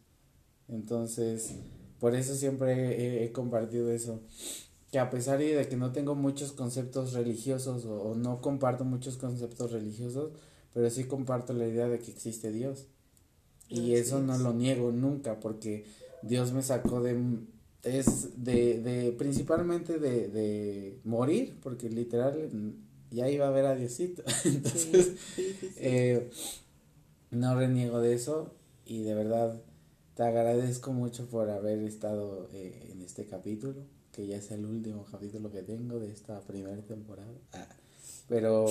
[0.68, 1.56] Entonces,
[2.04, 4.20] por eso siempre he, compartido eso.
[4.92, 9.72] Que a pesar de que no tengo muchos conceptos religiosos o, no comparto muchos conceptos
[9.72, 10.32] religiosos,
[10.74, 12.88] pero sí comparto la idea de que existe Dios.
[13.70, 15.86] Y eso no lo niego nunca, porque
[16.20, 17.18] Dios me sacó de
[17.84, 22.50] es de, de principalmente de, de morir, porque literal
[23.10, 24.22] ya iba a ver a Diosito.
[24.44, 25.14] Entonces,
[25.78, 26.28] eh,
[27.30, 28.52] no reniego de eso
[28.84, 29.58] y de verdad
[30.14, 33.74] te agradezco mucho por haber estado eh, en este capítulo,
[34.12, 37.32] que ya es el último capítulo que tengo de esta primera temporada.
[37.52, 37.66] Ah,
[38.28, 38.66] pero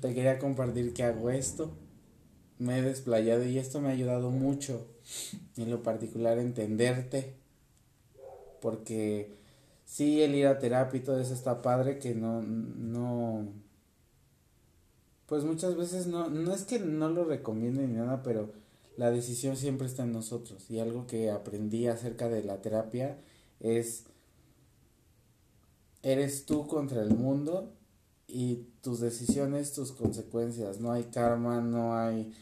[0.00, 1.72] te quería compartir que hago esto.
[2.58, 4.86] Me he desplayado y esto me ha ayudado mucho,
[5.56, 7.34] en lo particular, entenderte.
[8.60, 9.34] Porque
[9.84, 13.48] sí, el ir a terapia y todo eso está padre, que no, no,
[15.26, 18.61] pues muchas veces no, no es que no lo recomiende ni nada, pero
[19.02, 20.70] la decisión siempre está en nosotros.
[20.70, 23.18] Y algo que aprendí acerca de la terapia
[23.58, 24.04] es,
[26.04, 27.72] eres tú contra el mundo
[28.28, 30.78] y tus decisiones, tus consecuencias.
[30.78, 32.32] No hay karma, no hay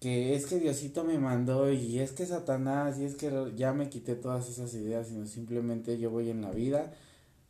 [0.00, 3.90] que es que Diosito me mandó y es que Satanás y es que ya me
[3.90, 6.94] quité todas esas ideas, sino simplemente yo voy en la vida.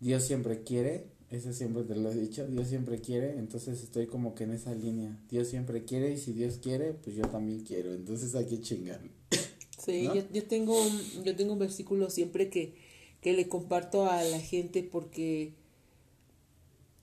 [0.00, 4.34] Dios siempre quiere eso siempre te lo he dicho, Dios siempre quiere, entonces estoy como
[4.34, 5.18] que en esa línea.
[5.28, 9.00] Dios siempre quiere y si Dios quiere, pues yo también quiero, entonces hay que chingar.
[9.78, 12.74] Sí, yo, yo, tengo un, yo tengo un versículo siempre que,
[13.20, 15.52] que le comparto a la gente porque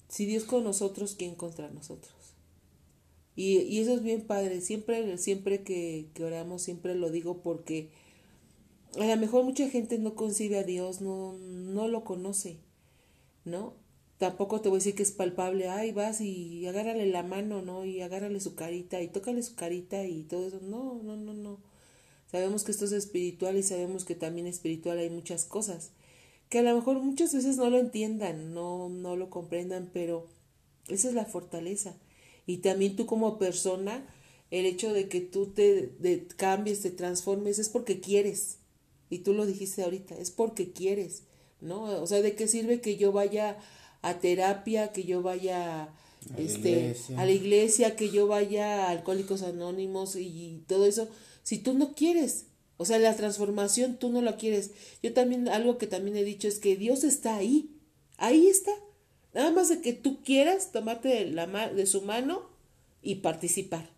[0.10, 2.14] si Dios con nosotros, ¿quién contra nosotros?
[3.38, 7.90] Y, y eso es bien padre, siempre, siempre que, que oramos, siempre lo digo porque
[9.00, 12.58] a lo mejor mucha gente no concibe a Dios, no, no lo conoce,
[13.46, 13.76] ¿no?
[14.24, 17.84] Tampoco te voy a decir que es palpable, ay, vas y agárrale la mano, ¿no?
[17.84, 20.62] Y agárrale su carita y tócale su carita y todo eso.
[20.62, 21.60] No, no, no, no.
[22.32, 25.92] Sabemos que esto es espiritual y sabemos que también espiritual hay muchas cosas
[26.48, 30.28] que a lo mejor muchas veces no lo entiendan, no, no lo comprendan, pero
[30.88, 31.98] esa es la fortaleza.
[32.46, 34.08] Y también tú como persona,
[34.52, 35.94] el hecho de que tú te
[36.38, 38.60] cambies, te transformes, es porque quieres.
[39.10, 41.24] Y tú lo dijiste ahorita, es porque quieres,
[41.60, 41.84] ¿no?
[42.02, 43.58] O sea, ¿de qué sirve que yo vaya
[44.04, 45.90] a terapia, que yo vaya a,
[46.38, 51.08] este, a la iglesia, que yo vaya a Alcohólicos Anónimos y todo eso,
[51.42, 52.46] si tú no quieres?
[52.78, 54.72] O sea, la transformación tú no la quieres.
[55.02, 57.70] Yo también, algo que también he dicho es que Dios está ahí.
[58.18, 58.72] Ahí está.
[59.34, 62.50] Nada más de que tú quieras tomarte de, la, de su mano
[63.02, 63.90] y participar.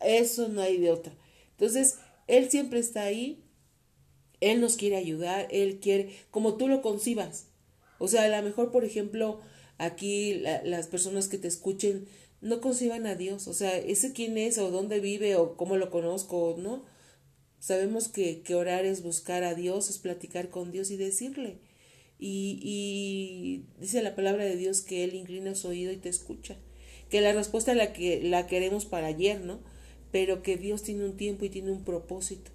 [0.00, 1.14] Eso no hay de otra.
[1.52, 3.44] Entonces, Él siempre está ahí.
[4.40, 5.46] Él nos quiere ayudar.
[5.50, 7.46] Él quiere, como tú lo concibas.
[8.04, 9.40] O sea, a lo mejor, por ejemplo,
[9.78, 12.06] aquí las personas que te escuchen
[12.40, 13.48] no conciban a Dios.
[13.48, 16.84] O sea, ese quién es o dónde vive o cómo lo conozco, ¿no?
[17.58, 21.58] Sabemos que, que orar es buscar a Dios, es platicar con Dios y decirle.
[22.18, 26.56] Y, y dice la palabra de Dios que Él inclina su oído y te escucha.
[27.08, 29.60] Que la respuesta la que la queremos para ayer, ¿no?
[30.12, 32.50] Pero que Dios tiene un tiempo y tiene un propósito.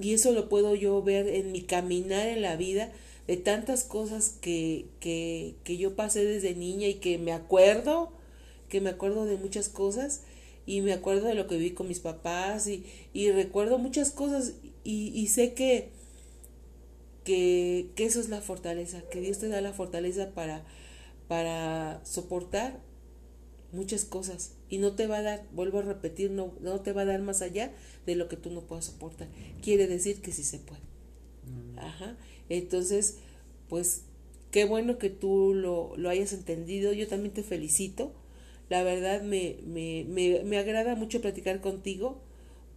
[0.00, 2.92] Y eso lo puedo yo ver en mi caminar en la vida,
[3.28, 8.10] de tantas cosas que, que, que yo pasé desde niña y que me acuerdo,
[8.70, 10.22] que me acuerdo de muchas cosas
[10.64, 14.54] y me acuerdo de lo que viví con mis papás y, y recuerdo muchas cosas
[14.82, 15.90] y, y sé que,
[17.22, 20.64] que, que, eso es la fortaleza, que Dios te da la fortaleza para,
[21.28, 22.80] para soportar
[23.72, 27.02] muchas cosas y no te va a dar, vuelvo a repetir, no, no te va
[27.02, 27.74] a dar más allá
[28.06, 29.28] de lo que tú no puedas soportar.
[29.60, 30.87] Quiere decir que sí se puede.
[31.76, 32.16] Ajá.
[32.48, 33.18] Entonces,
[33.68, 34.02] pues
[34.50, 36.92] qué bueno que tú lo, lo hayas entendido.
[36.92, 38.12] Yo también te felicito
[38.68, 42.20] la verdad me, me, me, me agrada mucho platicar contigo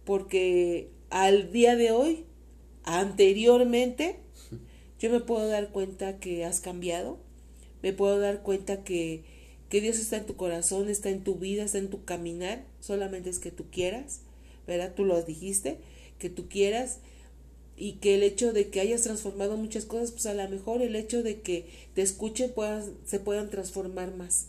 [0.04, 2.24] porque al día de hoy,
[2.84, 4.16] anteriormente,
[4.98, 7.18] yo me puedo dar cuenta que has cambiado,
[7.82, 9.24] me puedo dar cuenta que,
[9.68, 13.28] que Dios está en tu corazón, está en tu vida, está en tu caminar, solamente
[13.28, 14.22] es que tú quieras,
[14.66, 14.94] ¿verdad?
[14.96, 15.78] Tú lo dijiste,
[16.18, 17.00] que tú quieras
[17.76, 20.96] y que el hecho de que hayas transformado muchas cosas, pues a lo mejor el
[20.96, 24.46] hecho de que te escuchen puedas, se puedan transformar más.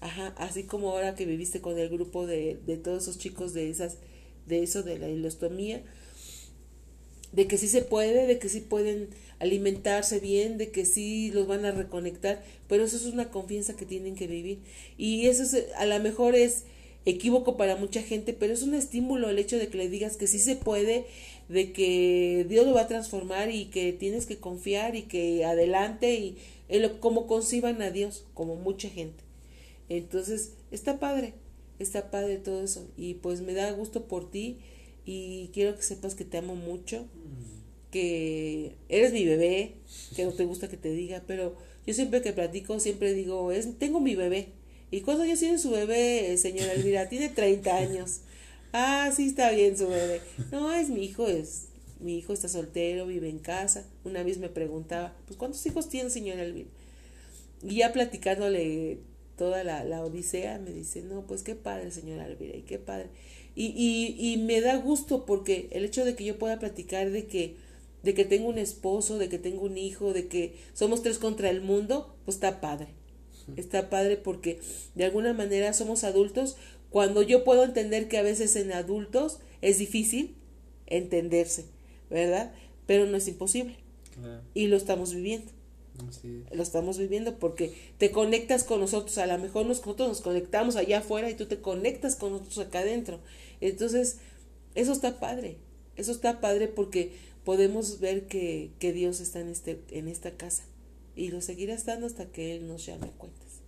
[0.00, 3.70] Ajá, así como ahora que viviste con el grupo de, de todos esos chicos de
[3.70, 3.96] esas,
[4.46, 5.82] de eso, de la ilostomía,
[7.32, 9.08] de que sí se puede, de que sí pueden
[9.38, 13.84] alimentarse bien, de que sí los van a reconectar, pero eso es una confianza que
[13.84, 14.60] tienen que vivir.
[14.96, 16.64] Y eso es, a lo mejor es
[17.04, 20.26] equívoco para mucha gente, pero es un estímulo el hecho de que le digas que
[20.26, 21.06] sí se puede,
[21.48, 26.14] de que Dios lo va a transformar y que tienes que confiar y que adelante
[26.14, 26.38] y
[27.00, 29.22] como conciban a Dios, como mucha gente.
[29.88, 31.34] Entonces, está padre,
[31.78, 32.88] está padre todo eso.
[32.96, 34.58] Y pues me da gusto por ti
[35.04, 37.06] y quiero que sepas que te amo mucho,
[37.92, 39.74] que eres mi bebé,
[40.16, 41.56] que no te gusta que te diga, pero
[41.86, 44.48] yo siempre que platico, siempre digo, es, tengo mi bebé.
[44.90, 47.08] ¿Y cuando ya tiene su bebé, señora Elvira?
[47.08, 48.20] Tiene 30 años.
[48.72, 50.20] Ah, sí está bien su bebé.
[50.52, 51.68] No, es mi hijo, es
[52.00, 53.84] mi hijo está soltero, vive en casa.
[54.04, 56.68] Una vez me preguntaba, pues ¿cuántos hijos tiene señora Elvira?
[57.62, 58.98] Y ya platicándole
[59.36, 63.08] toda la, la, odisea, me dice, no, pues qué padre, señora Alvira, y qué padre.
[63.54, 67.26] Y, y, y me da gusto porque el hecho de que yo pueda platicar de
[67.26, 67.56] que,
[68.02, 71.50] de que tengo un esposo, de que tengo un hijo, de que somos tres contra
[71.50, 72.88] el mundo, pues está padre.
[73.56, 74.60] Está padre porque
[74.96, 76.56] de alguna manera somos adultos
[76.96, 80.34] cuando yo puedo entender que a veces en adultos es difícil
[80.86, 81.66] entenderse,
[82.08, 82.54] ¿verdad?
[82.86, 83.76] Pero no es imposible.
[84.54, 85.52] Y lo estamos viviendo.
[86.52, 91.00] Lo estamos viviendo porque te conectas con nosotros, a lo mejor nosotros nos conectamos allá
[91.00, 93.20] afuera y tú te conectas con nosotros acá adentro.
[93.60, 94.16] Entonces,
[94.74, 95.58] eso está padre,
[95.96, 97.12] eso está padre porque
[97.44, 100.64] podemos ver que, que Dios está en, este, en esta casa
[101.14, 103.60] y lo seguirá estando hasta que Él nos llame a cuentas.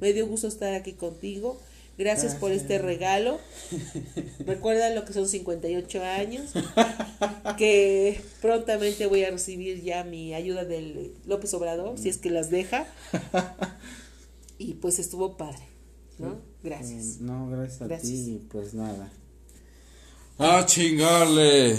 [0.00, 1.60] Me dio gusto estar aquí contigo.
[1.96, 3.38] Gracias, por este regalo.
[4.46, 6.52] Recuerda lo que son 58 años,
[7.58, 12.50] que prontamente voy a recibir ya mi ayuda del López Obrador, si es que las
[12.50, 12.86] deja.
[14.58, 15.62] Y pues estuvo padre,
[16.18, 16.38] ¿no?
[16.62, 17.20] Gracias.
[17.20, 19.12] No, gracias a ti, pues nada.
[20.38, 21.76] A chingarle.